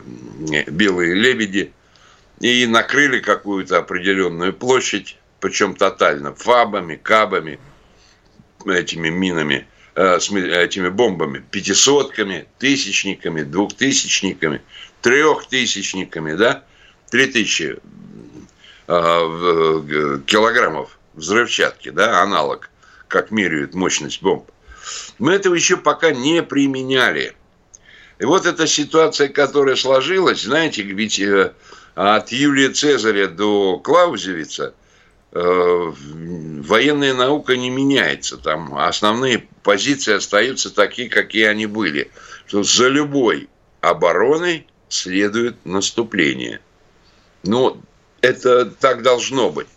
белые 0.68 1.14
лебеди 1.14 1.72
и 2.40 2.66
накрыли 2.66 3.20
какую-то 3.20 3.78
определенную 3.78 4.54
площадь, 4.54 5.18
причем 5.40 5.76
тотально, 5.76 6.34
фабами, 6.34 6.96
кабами, 6.96 7.60
этими 8.66 9.10
минами– 9.10 9.68
с 9.96 10.32
этими 10.32 10.90
бомбами, 10.90 11.44
пятисотками, 11.52 12.48
тысячниками, 12.60 13.44
двухтысячниками, 13.44 14.62
трехтысячниками, 15.02 16.34
да, 16.36 16.64
три 17.12 17.28
тысячи 17.28 17.78
э, 18.88 20.22
килограммов 20.26 20.98
взрывчатки, 21.14 21.90
да, 21.90 22.22
аналог, 22.22 22.70
как 23.08 23.32
меряют 23.32 23.74
мощность 23.74 24.22
бомб. 24.22 24.50
Мы 25.20 25.34
этого 25.34 25.54
еще 25.54 25.78
пока 25.78 26.12
не 26.12 26.42
применяли. 26.42 27.36
И 28.20 28.26
вот 28.26 28.46
эта 28.46 28.68
ситуация, 28.68 29.28
которая 29.28 29.76
сложилась, 29.76 30.44
знаете, 30.44 30.82
ведь 30.82 31.20
э, 31.20 31.54
от 31.96 32.32
Юлия 32.32 32.70
Цезаря 32.70 33.28
до 33.28 33.78
Клаузевица– 33.80 34.74
Э, 34.83 34.83
военная 35.34 37.14
наука 37.14 37.58
не 37.58 37.70
меняется. 37.70 38.38
Там 38.38 38.78
основные 38.78 39.48
позиции 39.64 40.14
остаются 40.14 40.74
такие, 40.74 41.10
какие 41.10 41.46
они 41.46 41.66
были. 41.66 42.12
Что 42.46 42.64
за 42.64 42.88
любой 42.88 43.50
обороной 43.82 44.68
следует 44.90 45.66
наступление. 45.66 46.60
Но 47.44 47.78
это 48.22 48.66
так 48.66 49.02
должно 49.02 49.50
быть. 49.50 49.68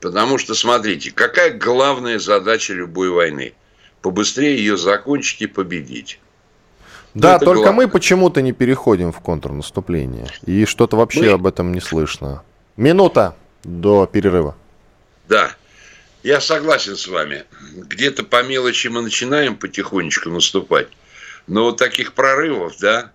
Потому 0.00 0.38
что, 0.38 0.54
смотрите, 0.54 1.10
какая 1.10 1.56
главная 1.56 2.18
задача 2.18 2.72
любой 2.72 3.10
войны? 3.10 3.54
Побыстрее 4.00 4.56
ее 4.56 4.76
закончить 4.76 5.42
и 5.42 5.46
победить. 5.46 6.18
Да, 7.14 7.38
только 7.38 7.64
главное. 7.64 7.86
мы 7.86 7.92
почему-то 7.92 8.40
не 8.40 8.52
переходим 8.52 9.12
в 9.12 9.20
контрнаступление. 9.20 10.28
И 10.46 10.64
что-то 10.64 10.96
вообще 10.96 11.22
мы... 11.22 11.32
об 11.32 11.46
этом 11.46 11.72
не 11.72 11.80
слышно. 11.80 12.42
Минута 12.76 13.36
до 13.62 14.06
перерыва. 14.06 14.56
Да. 15.28 15.54
я 16.22 16.40
согласен 16.40 16.96
с 16.96 17.06
вами. 17.06 17.44
Где-то 17.74 18.24
по 18.24 18.42
мелочи 18.42 18.88
мы 18.88 19.02
начинаем 19.02 19.56
потихонечку 19.56 20.30
наступать. 20.30 20.88
Но 21.46 21.64
вот 21.64 21.78
таких 21.78 22.12
прорывов, 22.12 22.74
да, 22.80 23.12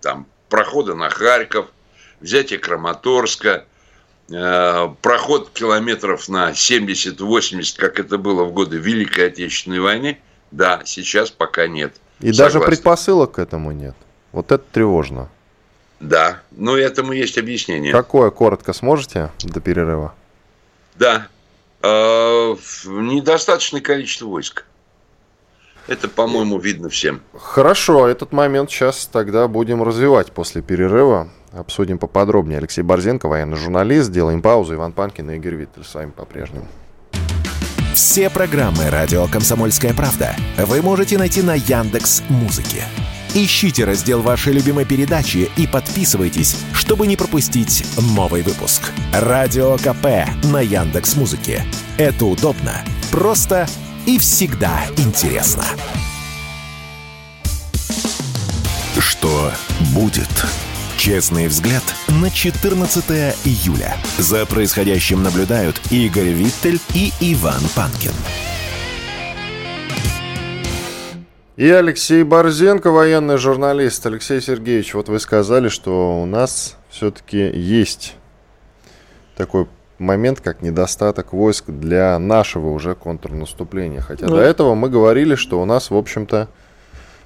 там 0.00 0.26
прохода 0.48 0.94
на 0.94 1.10
Харьков, 1.10 1.66
взятие 2.20 2.58
Краматорска, 2.58 3.66
э, 4.30 4.88
проход 5.02 5.50
километров 5.52 6.28
на 6.28 6.52
70-80, 6.52 7.76
как 7.76 8.00
это 8.00 8.18
было 8.18 8.44
в 8.44 8.52
годы 8.52 8.78
Великой 8.78 9.26
Отечественной 9.28 9.80
войны, 9.80 10.18
да, 10.50 10.82
сейчас 10.84 11.30
пока 11.30 11.66
нет. 11.66 11.94
И 12.20 12.32
Согласен. 12.32 12.60
даже 12.60 12.60
предпосылок 12.60 13.32
к 13.32 13.38
этому 13.38 13.72
нет. 13.72 13.94
Вот 14.32 14.50
это 14.50 14.64
тревожно. 14.72 15.28
Да, 16.00 16.40
но 16.52 16.76
этому 16.76 17.12
есть 17.12 17.38
объяснение. 17.38 17.92
Какое, 17.92 18.30
коротко 18.30 18.72
сможете 18.72 19.30
до 19.42 19.60
перерыва? 19.60 20.14
Да, 20.94 21.28
недостаточное 21.82 23.80
количество 23.80 24.26
войск. 24.26 24.64
Это, 25.86 26.06
по-моему, 26.06 26.58
видно 26.58 26.90
всем. 26.90 27.22
Хорошо, 27.34 28.08
этот 28.08 28.32
момент 28.32 28.70
сейчас 28.70 29.08
тогда 29.10 29.48
будем 29.48 29.82
развивать 29.82 30.32
после 30.32 30.60
перерыва. 30.60 31.30
Обсудим 31.52 31.98
поподробнее. 31.98 32.58
Алексей 32.58 32.82
Борзенко, 32.82 33.26
военный 33.26 33.56
журналист. 33.56 34.12
Делаем 34.12 34.42
паузу. 34.42 34.74
Иван 34.74 34.92
Панкин 34.92 35.30
и 35.30 35.36
Игорь 35.36 35.54
Виттель 35.54 35.84
с 35.84 35.94
вами 35.94 36.10
по-прежнему. 36.10 36.66
Все 37.94 38.28
программы 38.28 38.90
«Радио 38.90 39.26
Комсомольская 39.26 39.94
правда» 39.94 40.36
вы 40.58 40.82
можете 40.82 41.16
найти 41.18 41.42
на 41.42 41.54
Яндекс 41.54 42.22
Музыке. 42.28 42.84
Ищите 43.34 43.84
раздел 43.84 44.22
вашей 44.22 44.52
любимой 44.52 44.84
передачи 44.84 45.50
и 45.56 45.66
подписывайтесь, 45.66 46.56
чтобы 46.72 47.06
не 47.06 47.16
пропустить 47.16 47.84
новый 47.98 48.42
выпуск. 48.42 48.82
Радио 49.12 49.76
КП 49.76 50.28
на 50.44 50.60
Яндекс 50.60 51.16
Музыке. 51.16 51.64
Это 51.98 52.24
удобно, 52.24 52.84
просто 53.10 53.68
и 54.06 54.18
всегда 54.18 54.80
интересно. 54.96 55.64
Что 58.98 59.52
будет? 59.92 60.28
Честный 60.96 61.46
взгляд 61.46 61.84
на 62.08 62.30
14 62.30 63.04
июля. 63.44 63.96
За 64.18 64.44
происходящим 64.46 65.22
наблюдают 65.22 65.80
Игорь 65.90 66.30
Виттель 66.30 66.80
и 66.94 67.12
Иван 67.20 67.62
Панкин. 67.76 68.12
И 71.58 71.68
Алексей 71.70 72.22
Борзенко, 72.22 72.92
военный 72.92 73.36
журналист. 73.36 74.06
Алексей 74.06 74.40
Сергеевич, 74.40 74.94
вот 74.94 75.08
вы 75.08 75.18
сказали, 75.18 75.68
что 75.68 76.22
у 76.22 76.24
нас 76.24 76.76
все-таки 76.88 77.50
есть 77.50 78.14
такой 79.36 79.66
момент, 79.98 80.40
как 80.40 80.62
недостаток 80.62 81.32
войск 81.32 81.64
для 81.66 82.16
нашего 82.20 82.68
уже 82.68 82.94
контрнаступления. 82.94 84.00
Хотя 84.00 84.26
ну. 84.26 84.36
до 84.36 84.40
этого 84.40 84.76
мы 84.76 84.88
говорили, 84.88 85.34
что 85.34 85.60
у 85.60 85.64
нас, 85.64 85.90
в 85.90 85.96
общем-то, 85.96 86.46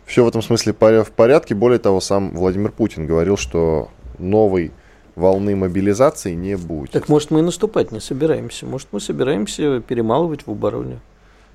все 0.07 0.25
в 0.25 0.29
этом 0.29 0.41
смысле 0.41 0.73
в 0.73 1.11
порядке. 1.11 1.55
Более 1.55 1.79
того, 1.79 2.01
сам 2.01 2.31
Владимир 2.31 2.73
Путин 2.73 3.07
говорил, 3.07 3.37
что 3.37 3.91
новой 4.19 4.73
волны 5.15 5.55
мобилизации 5.57 6.33
не 6.33 6.57
будет. 6.57 6.93
Так 6.93 7.11
может 7.11 7.31
мы 7.31 7.41
и 7.41 7.43
наступать 7.43 7.93
не 7.93 8.01
собираемся? 8.01 8.65
Может 8.65 8.89
мы 8.93 9.01
собираемся 9.01 9.81
перемалывать 9.81 10.47
в 10.47 10.51
обороне? 10.51 11.01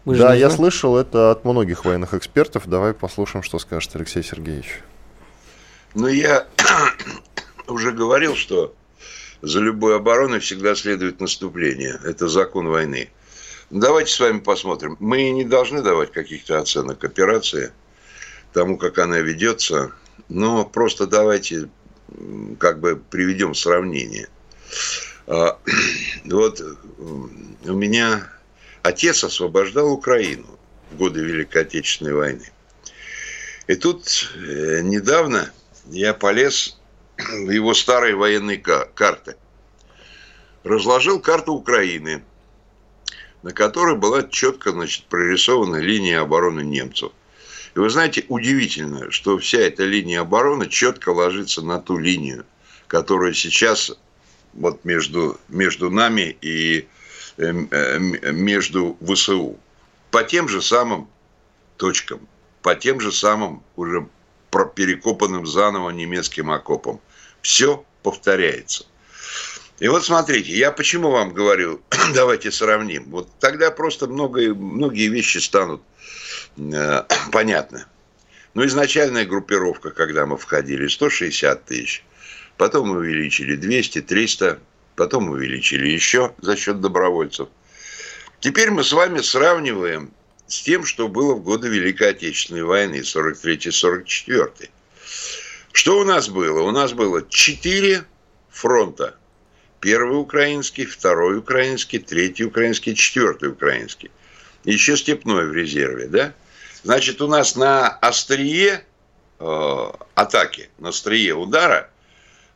Мы 0.08 0.16
да, 0.16 0.34
я 0.34 0.50
слышал 0.50 0.96
это 0.96 1.32
от 1.32 1.44
многих 1.44 1.84
военных 1.84 2.14
экспертов. 2.14 2.66
Давай 2.66 2.94
послушаем, 2.94 3.44
что 3.44 3.60
скажет 3.60 3.94
Алексей 3.94 4.24
Сергеевич. 4.24 4.80
Ну, 5.96 6.08
я 6.08 6.48
уже 7.68 7.92
говорил, 7.92 8.38
что 8.38 8.74
за 9.42 9.60
любой 9.60 9.98
обороной 9.98 10.40
всегда 10.40 10.76
следует 10.76 11.20
наступление. 11.20 12.00
Это 12.06 12.30
закон 12.30 12.70
войны. 12.70 13.10
Давайте 13.70 14.14
с 14.14 14.20
вами 14.22 14.40
посмотрим. 14.40 14.96
Мы 15.02 15.30
не 15.32 15.44
должны 15.44 15.82
давать 15.82 16.14
каких-то 16.14 16.58
оценок 16.58 17.04
операции, 17.04 17.74
тому, 18.54 18.78
как 18.78 19.00
она 19.00 19.20
ведется, 19.20 19.92
но 20.30 20.64
просто 20.64 21.06
давайте 21.06 21.68
как 22.60 22.80
бы 22.80 22.96
приведем 22.96 23.54
сравнение. 23.54 24.30
А, 25.28 25.60
вот 26.24 26.62
у 26.98 27.74
меня 27.74 28.26
отец 28.88 29.24
освобождал 29.24 29.92
Украину 29.92 30.48
в 30.92 30.98
годы 30.98 31.22
Великой 31.22 31.64
Отечественной 31.64 32.14
войны. 32.14 32.52
И 33.68 33.76
тут 33.76 34.32
э, 34.36 34.82
недавно 34.82 35.52
я 35.88 36.14
полез 36.14 36.80
его 37.18 37.74
старые 37.74 38.16
военные 38.16 38.58
карты. 38.58 39.36
Разложил 40.64 41.20
карту 41.20 41.54
Украины, 41.54 42.24
на 43.44 43.52
которой 43.52 43.96
была 43.96 44.24
четко 44.24 44.72
значит, 44.72 45.06
прорисована 45.06 45.78
линия 45.78 46.22
обороны 46.22 46.62
немцев. 46.62 47.12
И 47.76 47.80
вы 47.80 47.90
знаете, 47.90 48.26
удивительно, 48.30 49.12
что 49.12 49.38
вся 49.38 49.60
эта 49.60 49.84
линия 49.84 50.22
обороны 50.22 50.68
четко 50.68 51.10
ложится 51.10 51.62
на 51.62 51.80
ту 51.80 51.98
линию, 51.98 52.46
которая 52.88 53.34
сейчас 53.34 53.92
вот 54.54 54.84
между, 54.86 55.40
между 55.50 55.92
нами 55.92 56.38
и 56.42 56.88
между 57.38 58.98
ВСУ. 59.02 59.58
По 60.12 60.24
тем 60.24 60.48
же 60.48 60.62
самым 60.62 61.08
точкам, 61.78 62.28
по 62.62 62.76
тем 62.76 63.00
же 63.00 63.12
самым 63.12 63.64
уже 63.76 64.08
перекопанным 64.66 65.46
заново 65.46 65.92
немецким 65.92 66.52
окопам. 66.52 67.00
Все 67.42 67.86
повторяется. 68.04 68.86
И 69.80 69.88
вот 69.88 70.04
смотрите, 70.06 70.58
я 70.58 70.72
почему 70.72 71.12
вам 71.12 71.34
говорю, 71.34 71.82
давайте 72.16 72.52
сравним. 72.52 73.06
Вот 73.12 73.30
тогда 73.40 73.70
просто 73.70 74.08
многое, 74.08 74.54
многие 74.54 75.08
вещи 75.08 75.38
станут 75.38 75.82
э, 76.58 77.04
понятны. 77.32 77.86
Ну, 78.56 78.66
изначальная 78.66 79.26
группировка, 79.26 79.92
когда 79.92 80.26
мы 80.26 80.38
входили, 80.38 80.88
160 80.88 81.66
тысяч. 81.66 82.04
Потом 82.58 82.88
мы 82.88 82.98
увеличили 82.98 83.56
200, 83.56 84.02
300. 84.02 84.60
Потом 84.98 85.30
увеличили 85.30 85.88
еще 85.88 86.34
за 86.42 86.58
счет 86.58 86.82
добровольцев. 86.82 87.50
Теперь 88.40 88.72
мы 88.72 88.84
с 88.84 88.92
вами 88.92 89.22
сравниваем 89.22 90.12
с 90.48 90.64
тем, 90.64 90.86
что 90.86 91.08
было 91.08 91.36
в 91.36 91.44
годы 91.44 91.70
Великой 91.70 92.10
Отечественной 92.10 92.64
войны, 92.64 93.02
43-44. 93.02 94.70
Что 95.72 96.00
у 96.00 96.04
нас 96.04 96.30
было? 96.30 96.64
У 96.64 96.72
нас 96.72 96.94
было 96.94 97.24
четыре 97.30 98.06
фронта. 98.50 99.16
Первый 99.82 100.20
украинский, 100.20 100.86
второй 100.86 101.38
украинский, 101.38 102.00
третий 102.00 102.46
украинский, 102.46 102.96
четвертый 102.96 103.50
украинский. 103.50 104.10
Еще 104.64 104.98
степной 104.98 105.48
в 105.48 105.54
резерве, 105.54 106.08
да? 106.08 106.34
Значит, 106.82 107.22
у 107.22 107.28
нас 107.28 107.56
на 107.56 107.88
острие 107.88 108.84
э, 109.40 109.92
атаки, 110.16 110.72
на 110.80 110.90
острие 110.90 111.36
удара 111.36 111.92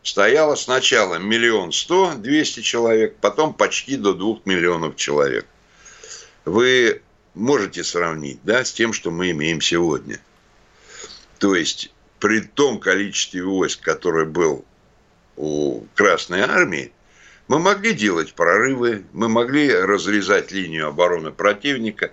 стояло 0.03 0.55
сначала 0.55 1.15
миллион 1.15 1.71
сто, 1.71 2.13
двести 2.15 2.61
человек, 2.61 3.17
потом 3.21 3.53
почти 3.53 3.97
до 3.97 4.13
двух 4.13 4.45
миллионов 4.45 4.95
человек. 4.95 5.45
Вы 6.45 7.01
можете 7.33 7.83
сравнить, 7.83 8.39
да, 8.43 8.65
с 8.65 8.71
тем, 8.73 8.93
что 8.93 9.11
мы 9.11 9.31
имеем 9.31 9.61
сегодня. 9.61 10.19
То 11.39 11.55
есть 11.55 11.93
при 12.19 12.41
том 12.41 12.79
количестве 12.79 13.43
войск, 13.43 13.81
которое 13.81 14.25
был 14.25 14.65
у 15.37 15.85
Красной 15.95 16.41
Армии, 16.41 16.91
мы 17.47 17.59
могли 17.59 17.93
делать 17.93 18.33
прорывы, 18.33 19.03
мы 19.11 19.27
могли 19.27 19.73
разрезать 19.73 20.51
линию 20.51 20.87
обороны 20.87 21.31
противника 21.31 22.11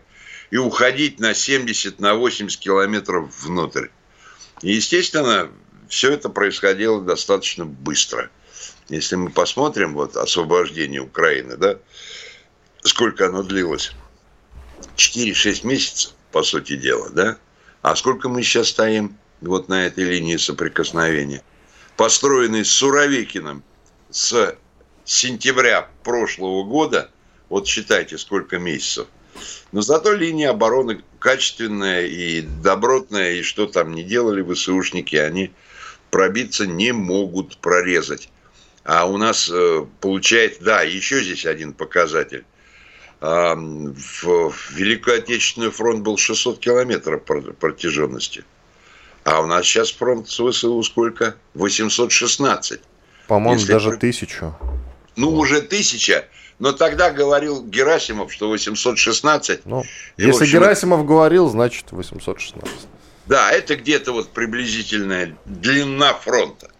и 0.50 0.56
уходить 0.56 1.20
на 1.20 1.34
70, 1.34 2.00
на 2.00 2.14
80 2.14 2.58
километров 2.58 3.30
внутрь. 3.42 3.88
Естественно, 4.62 5.50
все 5.88 6.12
это 6.12 6.28
происходило 6.28 7.02
достаточно 7.02 7.64
быстро. 7.64 8.30
Если 8.88 9.16
мы 9.16 9.30
посмотрим 9.30 9.94
вот 9.94 10.16
освобождение 10.16 11.00
Украины, 11.00 11.56
да, 11.56 11.78
сколько 12.82 13.26
оно 13.26 13.42
длилось? 13.42 13.92
4-6 14.96 15.66
месяцев, 15.66 16.12
по 16.32 16.42
сути 16.42 16.76
дела, 16.76 17.10
да? 17.10 17.36
А 17.82 17.94
сколько 17.96 18.28
мы 18.28 18.42
сейчас 18.42 18.68
стоим? 18.68 19.18
вот 19.40 19.68
на 19.68 19.86
этой 19.86 20.04
линии 20.04 20.36
соприкосновения, 20.36 21.42
построенный 21.96 22.64
Суровикиным 22.64 23.62
с 24.10 24.56
сентября 25.04 25.88
прошлого 26.02 26.64
года, 26.64 27.10
вот 27.48 27.66
считайте, 27.66 28.18
сколько 28.18 28.58
месяцев. 28.58 29.06
Но 29.72 29.80
зато 29.82 30.12
линия 30.12 30.50
обороны 30.50 31.02
качественная 31.18 32.06
и 32.06 32.40
добротная, 32.40 33.34
и 33.34 33.42
что 33.42 33.66
там 33.66 33.94
не 33.94 34.02
делали 34.02 34.42
ВСУшники, 34.42 35.16
они 35.16 35.52
пробиться 36.10 36.66
не 36.66 36.92
могут 36.92 37.58
прорезать. 37.58 38.28
А 38.84 39.06
у 39.06 39.16
нас 39.16 39.50
э, 39.52 39.84
получается, 40.00 40.64
да, 40.64 40.82
еще 40.82 41.22
здесь 41.22 41.46
один 41.46 41.72
показатель. 41.72 42.44
В 43.20 44.52
Великую 44.70 45.18
Отечественную 45.18 45.72
фронт 45.72 46.02
был 46.02 46.16
600 46.16 46.60
километров 46.60 47.24
протяженности. 47.24 48.44
А 49.24 49.40
у 49.40 49.46
нас 49.46 49.66
сейчас 49.66 49.90
фронт 49.90 50.28
с 50.28 50.40
ВСУ 50.40 50.82
сколько? 50.84 51.34
816. 51.54 52.80
По-моему, 53.26 53.66
даже 53.66 53.90
при... 53.90 53.96
тысячу. 53.98 54.56
Ну, 55.16 55.32
уже 55.32 55.60
тысяча, 55.60 56.26
но 56.58 56.72
тогда 56.72 57.10
говорил 57.10 57.64
Герасимов, 57.64 58.32
что 58.32 58.48
816. 58.48 59.66
Ну, 59.66 59.84
если 60.16 60.44
общем, 60.44 60.60
Герасимов 60.60 61.04
говорил, 61.04 61.48
значит 61.48 61.90
816. 61.90 62.88
Да, 63.28 63.52
это 63.52 63.76
где-то 63.76 64.12
вот 64.12 64.30
приблизительная 64.32 65.36
длина 65.44 66.14
фронта. 66.14 66.70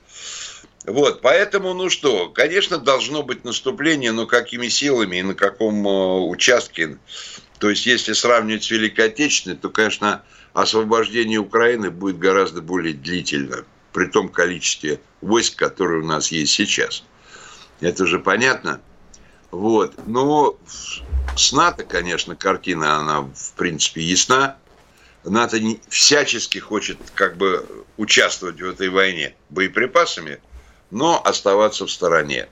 Вот, 0.85 1.21
поэтому, 1.21 1.75
ну 1.75 1.91
что, 1.91 2.31
конечно, 2.31 2.79
должно 2.79 3.23
быть 3.23 3.45
наступление, 3.45 4.13
но 4.13 4.27
какими 4.27 4.69
силами 4.69 5.17
и 5.17 5.23
на 5.23 5.35
каком 5.35 5.87
э, 5.87 6.21
участке. 6.21 6.97
То 7.59 7.69
есть, 7.69 7.85
если 7.85 8.15
сравнивать 8.15 8.65
с 8.65 8.71
Великой 8.71 9.07
Отечественной, 9.07 9.57
то, 9.57 9.69
конечно, 9.69 10.23
освобождение 10.55 11.39
Украины 11.39 11.91
будет 11.91 12.19
гораздо 12.19 12.63
более 12.63 12.95
длительно, 12.95 13.67
при 13.93 14.07
том 14.07 14.31
количестве 14.31 15.01
войск, 15.21 15.57
которые 15.57 16.03
у 16.03 16.07
нас 16.07 16.33
есть 16.33 16.53
сейчас. 16.55 17.05
Это 17.81 18.07
же 18.07 18.19
понятно. 18.19 18.81
Вот. 19.51 19.95
Но 20.07 20.57
с 21.37 21.53
НАТО, 21.53 21.85
конечно, 21.85 22.35
картина, 22.35 22.97
она, 22.97 23.21
в 23.21 23.53
принципе, 23.57 24.01
ясна. 24.01 24.57
НАТО 25.31 25.61
не, 25.61 25.81
всячески 25.89 26.59
хочет 26.59 26.99
как 27.15 27.37
бы 27.37 27.67
участвовать 27.97 28.61
в 28.61 28.69
этой 28.69 28.89
войне 28.89 29.35
боеприпасами, 29.51 30.41
но 30.91 31.21
оставаться 31.25 31.87
в 31.87 31.91
стороне. 31.91 32.49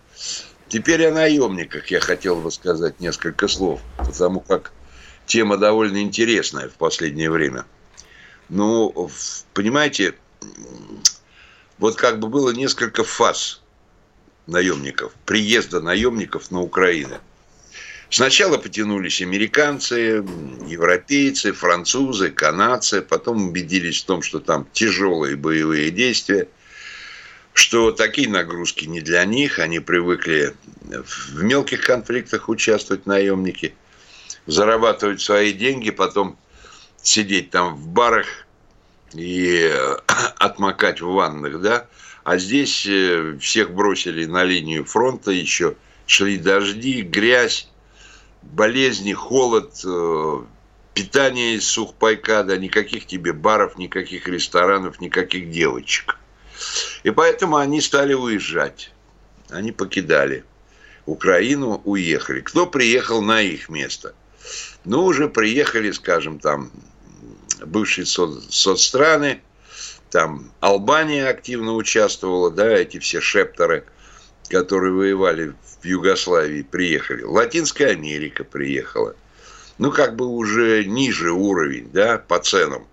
Теперь 0.69 1.07
о 1.07 1.13
наемниках 1.13 1.89
я 1.89 2.01
хотел 2.01 2.37
бы 2.37 2.51
сказать 2.51 3.01
несколько 3.01 3.49
слов, 3.49 3.81
потому 3.99 4.41
как 4.41 4.73
тема 5.27 5.57
довольно 5.57 6.03
интересная 6.03 6.69
в 6.69 6.75
последнее 6.75 7.31
время. 7.31 7.67
Ну, 8.49 9.11
понимаете, 9.55 10.15
вот 11.79 11.97
как 11.97 12.19
бы 12.19 12.29
было 12.29 12.51
несколько 12.51 13.05
фаз 13.05 13.61
наемников, 14.47 15.13
приезда 15.25 15.81
наемников 15.81 16.51
на 16.51 16.61
Украину. 16.61 17.19
Сначала 18.09 18.57
потянулись 18.57 19.21
американцы, 19.21 20.25
европейцы, 20.67 21.53
французы, 21.53 22.31
канадцы, 22.31 23.03
потом 23.03 23.49
убедились 23.49 24.03
в 24.03 24.07
том, 24.07 24.23
что 24.23 24.39
там 24.39 24.67
тяжелые 24.73 25.37
боевые 25.37 25.91
действия, 25.91 26.49
что 27.53 27.91
такие 27.91 28.29
нагрузки 28.29 28.85
не 28.85 29.01
для 29.01 29.25
них, 29.25 29.59
они 29.59 29.81
привыкли 29.81 30.55
в 30.83 31.43
мелких 31.43 31.81
конфликтах 31.81 32.49
участвовать 32.49 33.07
наемники, 33.07 33.75
зарабатывать 34.47 35.21
свои 35.21 35.53
деньги, 35.53 35.91
потом 35.91 36.39
сидеть 37.03 37.51
там 37.51 37.75
в 37.75 37.89
барах 37.89 38.27
и 39.15 39.69
отмокать 40.39 41.01
в 41.01 41.09
ваннах, 41.09 41.61
да, 41.61 41.89
а 42.23 42.39
здесь 42.39 42.87
э, 42.87 43.37
всех 43.41 43.73
бросили 43.73 44.27
на 44.27 44.45
линию 44.45 44.85
фронта 44.85 45.31
еще. 45.31 45.77
Шли 46.07 46.39
дожди, 46.39 47.03
грязь, 47.03 47.69
болезни, 48.53 49.13
холод, 49.13 49.81
э, 49.85 50.43
питание 50.95 51.57
из 51.57 51.67
сухпайка, 51.67 52.43
да, 52.45 52.57
никаких 52.57 53.07
тебе 53.07 53.33
баров, 53.33 53.79
никаких 53.79 54.27
ресторанов, 54.29 55.01
никаких 55.01 55.51
девочек. 55.51 56.19
И 57.03 57.11
поэтому 57.11 57.57
они 57.57 57.81
стали 57.81 58.15
уезжать. 58.15 58.93
Они 59.51 59.73
покидали 59.73 60.45
Украину, 61.05 61.81
уехали. 61.85 62.41
Кто 62.41 62.67
приехал 62.67 63.23
на 63.23 63.41
их 63.43 63.69
место? 63.69 64.15
Ну, 64.85 65.05
уже 65.05 65.29
приехали, 65.29 65.91
скажем, 65.91 66.39
там, 66.39 66.71
бывшие 67.65 68.07
соцстраны, 68.07 69.41
там 70.11 70.51
Албания 70.61 71.29
активно 71.29 71.75
участвовала, 71.75 72.51
да, 72.51 72.69
эти 72.69 72.99
все 72.99 73.21
шептеры, 73.21 73.85
которые 74.49 74.93
воевали 74.93 75.55
в 75.81 75.85
Югославии, 75.85 76.63
приехали. 76.63 77.23
Латинская 77.23 77.89
Америка 77.89 78.45
приехала. 78.45 79.15
Ну, 79.79 79.91
как 79.91 80.17
бы 80.17 80.27
уже 80.27 80.85
ниже 80.85 81.33
уровень, 81.33 81.91
да, 81.93 82.19
по 82.19 82.39
ценам. 82.39 82.87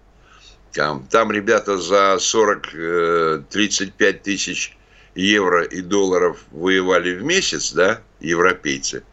Там, 0.73 1.07
там 1.09 1.31
ребята 1.31 1.77
за 1.77 2.17
40-35 2.19 3.93
э, 3.99 4.13
тысяч 4.13 4.75
евро 5.15 5.63
и 5.63 5.81
долларов 5.81 6.43
воевали 6.51 7.15
в 7.15 7.23
месяц, 7.23 7.71
да, 7.73 8.01
европейцы, 8.19 9.03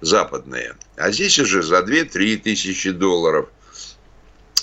западные. 0.00 0.76
А 0.96 1.10
здесь 1.10 1.38
уже 1.38 1.62
за 1.62 1.80
2-3 1.80 2.36
тысячи 2.38 2.90
долларов. 2.90 3.48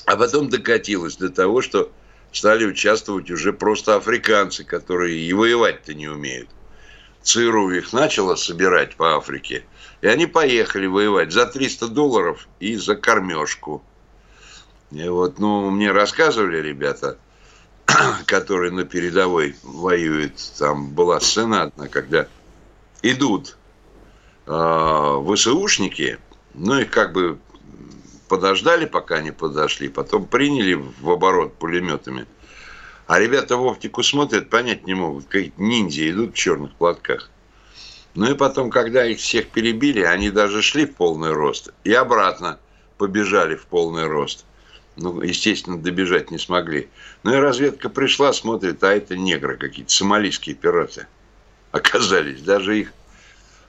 А 0.06 0.16
потом 0.16 0.50
докатилось 0.50 1.18
до 1.18 1.30
того, 1.30 1.62
что 1.62 1.92
стали 2.32 2.66
участвовать 2.66 3.32
уже 3.32 3.54
просто 3.54 3.96
африканцы, 3.96 4.64
которые 4.64 5.18
и 5.18 5.34
воевать-то 5.34 5.94
не 5.94 6.08
умеют. 6.08 6.50
ЦРУ 7.24 7.72
их 7.72 7.94
начала 7.94 8.36
собирать 8.36 8.96
по 8.96 9.16
Африке, 9.16 9.66
и 10.02 10.08
они 10.08 10.28
поехали 10.28 10.86
воевать 10.86 11.32
за 11.32 11.46
300 11.46 11.88
долларов 11.88 12.48
и 12.60 12.76
за 12.76 12.96
кормежку. 12.96 13.84
И 14.92 15.08
вот, 15.08 15.40
ну, 15.40 15.70
мне 15.72 15.92
рассказывали 15.92 16.58
ребята, 16.58 17.18
которые 18.26 18.72
на 18.72 18.84
передовой 18.84 19.56
воюют, 19.64 20.36
там 20.58 20.92
была 20.92 21.20
сцена 21.20 21.64
одна, 21.64 21.88
когда 21.88 22.28
идут 23.02 23.58
э, 24.46 25.24
ВСУшники, 25.34 26.20
ну, 26.54 26.80
их 26.80 26.92
как 26.92 27.14
бы 27.14 27.40
подождали, 28.28 28.86
пока 28.86 29.16
они 29.16 29.32
подошли, 29.32 29.90
потом 29.90 30.26
приняли 30.26 30.74
в 30.74 31.10
оборот 31.10 31.56
пулеметами. 31.56 32.26
А 33.08 33.20
ребята 33.20 33.58
в 33.58 33.64
оптику 33.64 34.02
смотрят, 34.04 34.50
понять 34.50 34.88
не 34.88 34.94
могут, 34.94 35.26
какие 35.26 35.54
ниндзя 35.58 36.10
идут 36.10 36.34
в 36.34 36.38
черных 36.38 36.74
платках. 36.74 37.30
Ну 38.16 38.32
и 38.32 38.36
потом, 38.36 38.70
когда 38.70 39.06
их 39.06 39.20
всех 39.20 39.50
перебили, 39.50 40.02
они 40.02 40.30
даже 40.30 40.62
шли 40.62 40.86
в 40.86 40.96
полный 40.96 41.32
рост 41.32 41.74
и 41.84 41.92
обратно 41.94 42.60
побежали 42.98 43.56
в 43.56 43.66
полный 43.66 44.06
рост. 44.06 44.46
Ну, 44.96 45.22
естественно, 45.22 45.82
добежать 45.82 46.30
не 46.30 46.38
смогли. 46.38 46.88
Ну 47.24 47.34
и 47.34 47.38
разведка 47.38 47.90
пришла, 47.90 48.32
смотрит, 48.32 48.84
а 48.84 48.94
это 48.94 49.18
негры 49.18 49.58
какие-то, 49.58 49.92
сомалийские 49.92 50.56
пираты 50.56 51.08
оказались. 51.72 52.42
Даже 52.42 52.80
их 52.80 52.94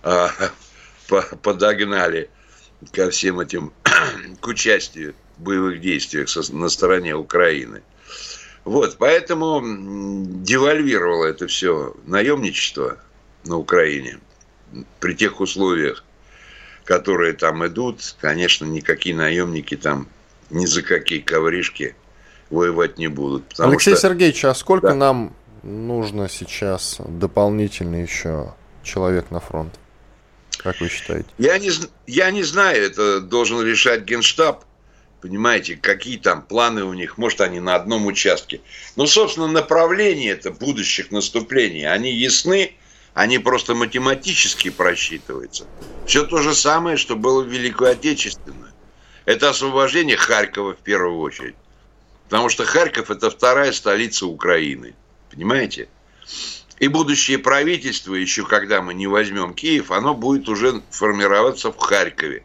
а, 0.03 0.31
подогнали 1.43 2.29
ко 2.93 3.11
всем 3.11 3.41
этим, 3.41 3.73
к 4.41 4.47
участию 4.47 5.15
в 5.39 5.43
боевых 5.43 5.81
действиях 5.81 6.29
на 6.51 6.69
стороне 6.69 7.17
Украины. 7.17 7.83
Вот, 8.65 8.97
поэтому 8.99 9.61
девальвировало 10.43 11.27
это 11.27 11.47
все 11.47 11.95
наемничество 12.07 12.99
на 13.45 13.59
Украине 13.59 14.21
при 15.01 15.15
тех 15.15 15.41
условиях, 15.41 16.03
которые 16.85 17.35
там 17.35 17.67
идут, 17.67 18.17
конечно, 18.21 18.65
никакие 18.65 19.15
наемники 19.15 19.77
там 19.77 20.09
ни 20.51 20.67
за 20.67 20.83
какие 20.83 21.21
ковришки 21.21 21.95
воевать 22.51 22.99
не 22.99 23.09
будут. 23.09 23.45
Алексей 23.59 23.95
что... 23.95 24.09
Сергеевич, 24.09 24.45
а 24.45 24.55
сколько 24.55 24.89
да. 24.89 24.95
нам 24.95 25.35
нужно 25.63 26.29
сейчас 26.29 26.97
дополнительно 27.07 27.97
еще 27.97 28.55
человек 28.83 29.31
на 29.31 29.41
фронт? 29.41 29.75
Как 30.59 30.81
вы 30.81 30.89
считаете? 30.89 31.29
Я 31.37 31.59
не, 31.59 31.71
я 32.07 32.31
не 32.31 32.43
знаю, 32.43 32.83
это 32.83 33.21
должен 33.21 33.63
решать 33.63 34.05
Генштаб. 34.05 34.65
Понимаете, 35.25 35.77
какие 35.77 36.19
там 36.19 36.43
планы 36.43 36.85
у 36.85 36.93
них, 36.93 37.17
может, 37.17 37.41
они 37.41 37.59
на 37.59 37.77
одном 37.77 38.05
участке. 38.05 38.61
Но, 38.95 39.07
собственно, 39.07 39.47
направление 39.47 40.33
это 40.33 40.51
будущих 40.51 41.11
наступлений, 41.11 41.87
они 41.87 42.13
ясны, 42.13 42.75
они 43.15 43.39
просто 43.39 43.75
математически 43.75 44.69
просчитываются. 44.69 45.67
Все 46.07 46.27
то 46.27 46.43
же 46.43 46.55
самое, 46.55 46.99
что 46.99 47.17
было 47.17 47.43
в 47.43 47.49
Великую 47.49 47.93
Отечественную. 47.93 48.71
Это 49.25 49.49
освобождение 49.49 50.19
Харькова 50.19 50.75
в 50.75 50.81
первую 50.81 51.19
очередь. 51.21 51.57
Потому 52.29 52.51
что 52.51 52.67
Харьков– 52.67 53.11
это 53.11 53.31
вторая 53.31 53.73
столица 53.73 54.27
Украины. 54.27 54.95
Понимаете? 55.31 55.89
И 56.81 56.89
будущее 56.89 57.39
правительство, 57.39 58.13
еще 58.13 58.45
когда 58.45 58.83
мы 58.83 58.93
не 58.93 59.07
возьмем 59.07 59.55
Киев, 59.55 59.91
оно 59.91 60.15
будет 60.15 60.51
уже 60.51 60.83
формироваться 60.91 61.73
в 61.73 61.79
Харькове. 61.79 62.45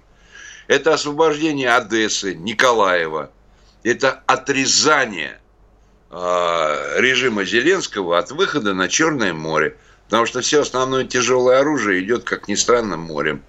Это 0.70 0.94
освобождение 0.94 1.76
Одессы, 1.76 2.36
Николаева. 2.36 3.32
Это 3.82 4.22
отрезание 4.28 5.40
э, 6.12 6.96
режима 7.00 7.44
Зеленского 7.44 8.20
от 8.20 8.30
выхода 8.30 8.76
на 8.76 8.88
Черное 8.88 9.34
море. 9.34 9.76
Потому 10.06 10.28
что 10.28 10.42
все 10.42 10.62
основное 10.62 11.06
тяжелое 11.06 11.62
оружие 11.62 12.04
идет, 12.04 12.24
как 12.24 12.48
ни 12.48 12.54
странно, 12.54 12.98
морем 12.98 13.42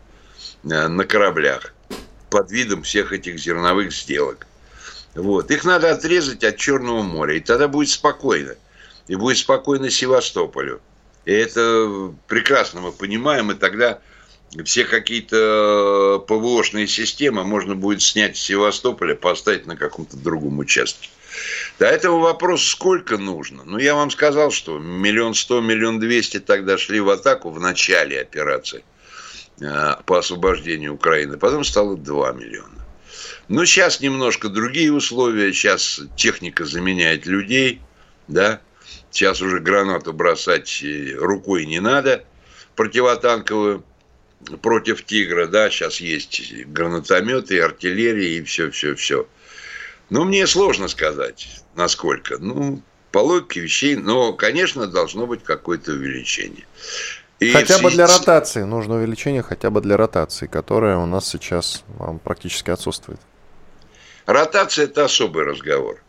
э, 0.64 0.88
на 0.88 1.04
кораблях 1.04 1.74
под 2.30 2.50
видом 2.50 2.84
всех 2.84 3.12
этих 3.12 3.38
зерновых 3.38 3.92
сделок. 3.92 4.46
Вот. 5.14 5.50
Их 5.50 5.64
надо 5.64 5.90
отрезать 5.90 6.42
от 6.42 6.56
Черного 6.56 7.02
моря, 7.02 7.36
и 7.36 7.40
тогда 7.40 7.68
будет 7.68 7.90
спокойно 7.90 8.54
и 9.08 9.14
будет 9.14 9.36
спокойно 9.36 9.90
Севастополю. 9.90 10.80
И 11.26 11.32
это 11.32 12.14
прекрасно 12.28 12.80
мы 12.80 12.92
понимаем, 12.92 13.50
и 13.50 13.56
тогда 13.56 14.00
все 14.64 14.84
какие-то 14.84 16.24
ПВОшные 16.26 16.86
системы 16.86 17.44
можно 17.44 17.74
будет 17.74 18.02
снять 18.02 18.36
с 18.36 18.40
Севастополя, 18.40 19.14
поставить 19.14 19.66
на 19.66 19.76
каком-то 19.76 20.16
другом 20.16 20.58
участке. 20.58 21.08
До 21.78 21.86
этого 21.86 22.18
вопроса 22.18 22.66
сколько 22.66 23.16
нужно? 23.16 23.62
Ну, 23.64 23.78
я 23.78 23.94
вам 23.94 24.10
сказал, 24.10 24.50
что 24.50 24.78
миллион 24.78 25.34
сто, 25.34 25.60
миллион 25.60 26.00
двести 26.00 26.40
тогда 26.40 26.76
шли 26.76 27.00
в 27.00 27.08
атаку 27.08 27.50
в 27.50 27.60
начале 27.60 28.20
операции. 28.20 28.84
э, 29.60 29.94
по 30.06 30.18
освобождению 30.18 30.94
Украины, 30.94 31.36
потом 31.36 31.64
стало 31.64 31.96
2 31.96 32.32
миллиона. 32.32 32.86
Но 33.48 33.64
сейчас 33.64 34.00
немножко 34.00 34.48
другие 34.48 34.92
условия, 34.92 35.52
сейчас 35.52 36.00
техника 36.16 36.64
заменяет 36.64 37.26
людей, 37.26 37.80
да, 38.26 38.60
сейчас 39.10 39.42
уже 39.42 39.60
гранату 39.60 40.12
бросать 40.12 40.82
э, 40.82 41.14
рукой 41.14 41.66
не 41.66 41.80
надо, 41.80 42.24
противотанковую, 42.74 43.84
против 44.62 45.04
«Тигра», 45.04 45.46
да, 45.46 45.70
сейчас 45.70 46.00
есть 46.00 46.64
гранатометы, 46.66 47.60
артиллерия 47.60 48.38
и 48.38 48.42
все-все-все. 48.42 49.26
Но 50.08 50.24
мне 50.24 50.46
сложно 50.46 50.88
сказать, 50.88 51.48
насколько. 51.76 52.38
Ну, 52.38 52.82
по 53.12 53.18
логике 53.18 53.60
вещей, 53.60 53.96
но, 53.96 54.32
конечно, 54.32 54.86
должно 54.86 55.26
быть 55.26 55.44
какое-то 55.44 55.92
увеличение. 55.92 56.64
И 57.38 57.52
хотя 57.52 57.78
бы 57.78 57.90
для 57.90 58.06
ротации, 58.06 58.62
нужно 58.62 58.96
увеличение 58.96 59.42
хотя 59.42 59.70
бы 59.70 59.80
для 59.80 59.96
ротации, 59.96 60.46
которая 60.46 60.96
у 60.98 61.06
нас 61.06 61.28
сейчас 61.28 61.84
практически 62.24 62.70
отсутствует. 62.70 63.20
Ротация– 64.26 64.84
это 64.86 65.04
особый 65.04 65.44
разговор. 65.44 66.02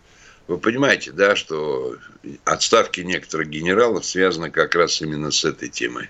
Вы 0.48 0.58
понимаете, 0.58 1.12
да, 1.12 1.36
что 1.36 1.96
отставки 2.44 3.02
некоторых 3.02 3.48
генералов 3.50 4.06
связаны 4.06 4.52
как 4.52 4.76
раз 4.76 5.02
именно 5.02 5.32
с 5.32 5.46
этой 5.46 5.70
темой. 5.70 6.10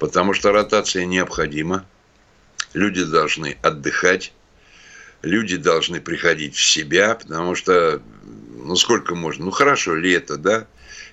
Потому 0.00 0.32
что 0.32 0.50
ротация 0.50 1.04
необходима. 1.04 1.84
Люди 2.72 3.04
должны 3.04 3.58
отдыхать. 3.62 4.32
Люди 5.22 5.58
должны 5.58 6.00
приходить 6.00 6.56
в 6.56 6.64
себя, 6.64 7.14
потому 7.14 7.54
что, 7.54 8.00
ну 8.56 8.74
сколько 8.76 9.14
можно, 9.14 9.44
ну 9.44 9.50
хорошо, 9.50 9.94
лето, 9.94 10.38
да, 10.38 10.66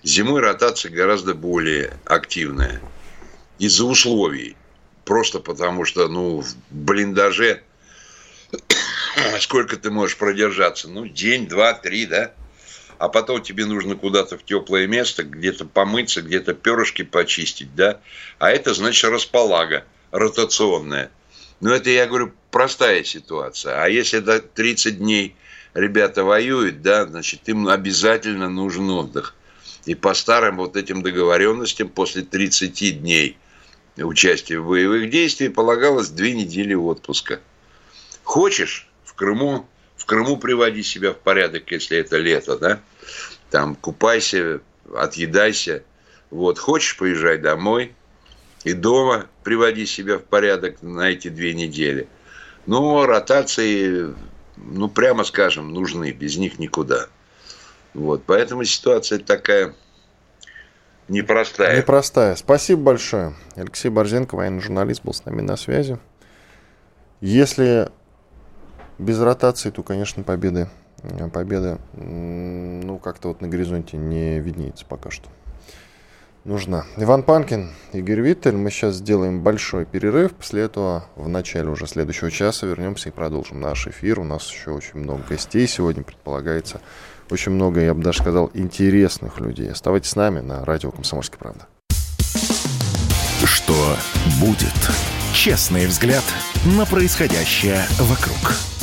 зимой 0.04 0.40
ротация 0.40 0.90
гораздо 0.90 1.34
более 1.34 1.98
активная 2.06 2.82
из-за 3.60 3.84
условий. 3.84 4.56
Просто 5.04 5.40
потому 5.42 5.84
что, 5.84 6.08
ну, 6.08 6.40
в 6.40 6.56
блиндаже 6.70 7.64
сколько 9.42 9.76
ты 9.76 9.92
можешь 9.92 10.16
продержаться? 10.16 10.88
Ну, 10.88 11.06
день, 11.08 11.50
два, 11.50 11.74
три, 11.74 12.06
да? 12.06 12.34
А 13.00 13.10
потом 13.10 13.42
тебе 13.42 13.66
нужно 13.66 13.96
куда-то 13.96 14.38
в 14.38 14.44
теплое 14.44 14.88
место, 14.88 15.24
где-то 15.24 15.66
помыться, 15.66 16.22
где-то 16.22 16.54
перышки 16.54 17.04
почистить, 17.04 17.76
да? 17.76 18.00
А 18.40 18.50
это 18.50 18.74
значит 18.74 19.10
располага 19.12 19.86
ротационная. 20.12 21.12
Ну, 21.60 21.72
это, 21.72 21.90
я 21.90 22.08
говорю, 22.08 22.34
простая 22.52 23.04
ситуация. 23.04 23.84
А 23.84 23.88
если 23.88 24.20
это 24.20 24.40
30 24.40 25.00
дней 25.00 25.36
ребята 25.74 26.24
воюют, 26.24 26.82
да, 26.82 27.06
значит, 27.06 27.48
им 27.48 27.68
обязательно 27.68 28.50
нужен 28.50 28.90
отдых. 28.90 29.36
И 29.86 29.96
по 29.96 30.14
старым 30.14 30.58
вот 30.58 30.76
этим 30.76 31.02
договоренностям 31.02 31.90
после 31.90 32.24
30 32.24 33.02
дней 33.02 33.38
участия 33.98 34.60
в 34.60 34.68
боевых 34.68 35.10
действиях 35.10 35.54
полагалось 35.54 36.10
две 36.10 36.34
недели 36.34 36.74
отпуска. 36.74 37.40
Хочешь 38.24 38.88
в 39.06 39.14
Крыму, 39.14 39.68
Крыму 40.08 40.38
приводи 40.38 40.84
себя 40.84 41.12
в 41.12 41.18
порядок, 41.18 41.70
если 41.70 41.98
это 41.98 42.18
лето, 42.18 42.58
да? 42.58 42.80
Там 43.52 43.76
купайся, 43.76 44.62
отъедайся. 44.96 45.84
Вот, 46.32 46.58
хочешь, 46.58 46.96
поезжай 46.96 47.38
домой. 47.38 47.94
И 48.64 48.72
дома 48.72 49.28
приводи 49.44 49.86
себя 49.86 50.18
в 50.18 50.24
порядок 50.24 50.82
на 50.82 51.10
эти 51.10 51.28
две 51.28 51.54
недели. 51.54 52.08
Но 52.66 53.06
ротации, 53.06 54.16
ну, 54.56 54.88
прямо 54.88 55.26
скажем, 55.26 55.74
нужны. 55.74 56.14
Без 56.14 56.38
них 56.38 56.58
никуда. 56.58 57.08
Вот, 57.94 58.24
поэтому 58.26 58.64
ситуация 58.64 59.20
такая 59.20 59.76
непростая. 61.10 61.80
Непростая. 61.80 62.38
Спасибо 62.38 62.82
большое. 62.82 63.36
Алексей 63.58 63.90
Борзенко, 63.90 64.36
военный 64.36 64.62
журналист, 64.62 65.04
был 65.04 65.14
с 65.14 65.26
нами 65.26 65.42
на 65.42 65.58
связи. 65.58 66.00
Если 67.20 67.90
без 68.98 69.20
ротации, 69.20 69.70
то, 69.70 69.84
конечно, 69.84 70.24
победы, 70.24 70.68
победа, 71.34 71.80
ну, 71.94 73.00
как-то 73.00 73.30
вот 73.30 73.42
на 73.42 73.48
горизонте 73.48 73.98
не 73.98 74.40
виднеется 74.40 74.86
пока 74.86 75.12
что. 75.12 75.30
Нужна. 76.44 76.86
Иван 76.96 77.24
Панкин, 77.24 77.72
Игорь 77.92 78.22
Виттель. 78.22 78.56
Мы 78.56 78.72
сейчас 78.72 78.96
сделаем 78.96 79.42
большой 79.42 79.86
перерыв. 79.86 80.34
После 80.34 80.62
этого 80.62 81.04
в 81.18 81.28
начале 81.28 81.68
уже 81.68 81.88
следующего 81.88 82.32
часа 82.32 82.66
вернемся 82.66 83.10
и 83.10 83.12
продолжим 83.12 83.60
наш 83.60 83.86
эфир. 83.88 84.22
У 84.22 84.24
нас 84.24 84.50
еще 84.50 84.72
очень 84.72 85.00
много 85.00 85.24
гостей 85.28 85.68
сегодня 85.68 86.04
предполагается 86.04 86.80
очень 87.30 87.52
много, 87.52 87.82
я 87.82 87.94
бы 87.94 88.02
даже 88.02 88.20
сказал, 88.20 88.50
интересных 88.54 89.42
людей. 89.42 89.70
Оставайтесь 89.70 90.12
с 90.12 90.16
нами 90.16 90.40
на 90.40 90.64
радио 90.64 90.92
«Комсомольская 90.92 91.38
правда». 91.38 91.68
Что 93.44 93.98
будет? 94.40 94.74
Честный 95.34 95.86
взгляд 95.86 96.24
на 96.78 96.86
происходящее 96.86 97.86
вокруг. 98.00 98.77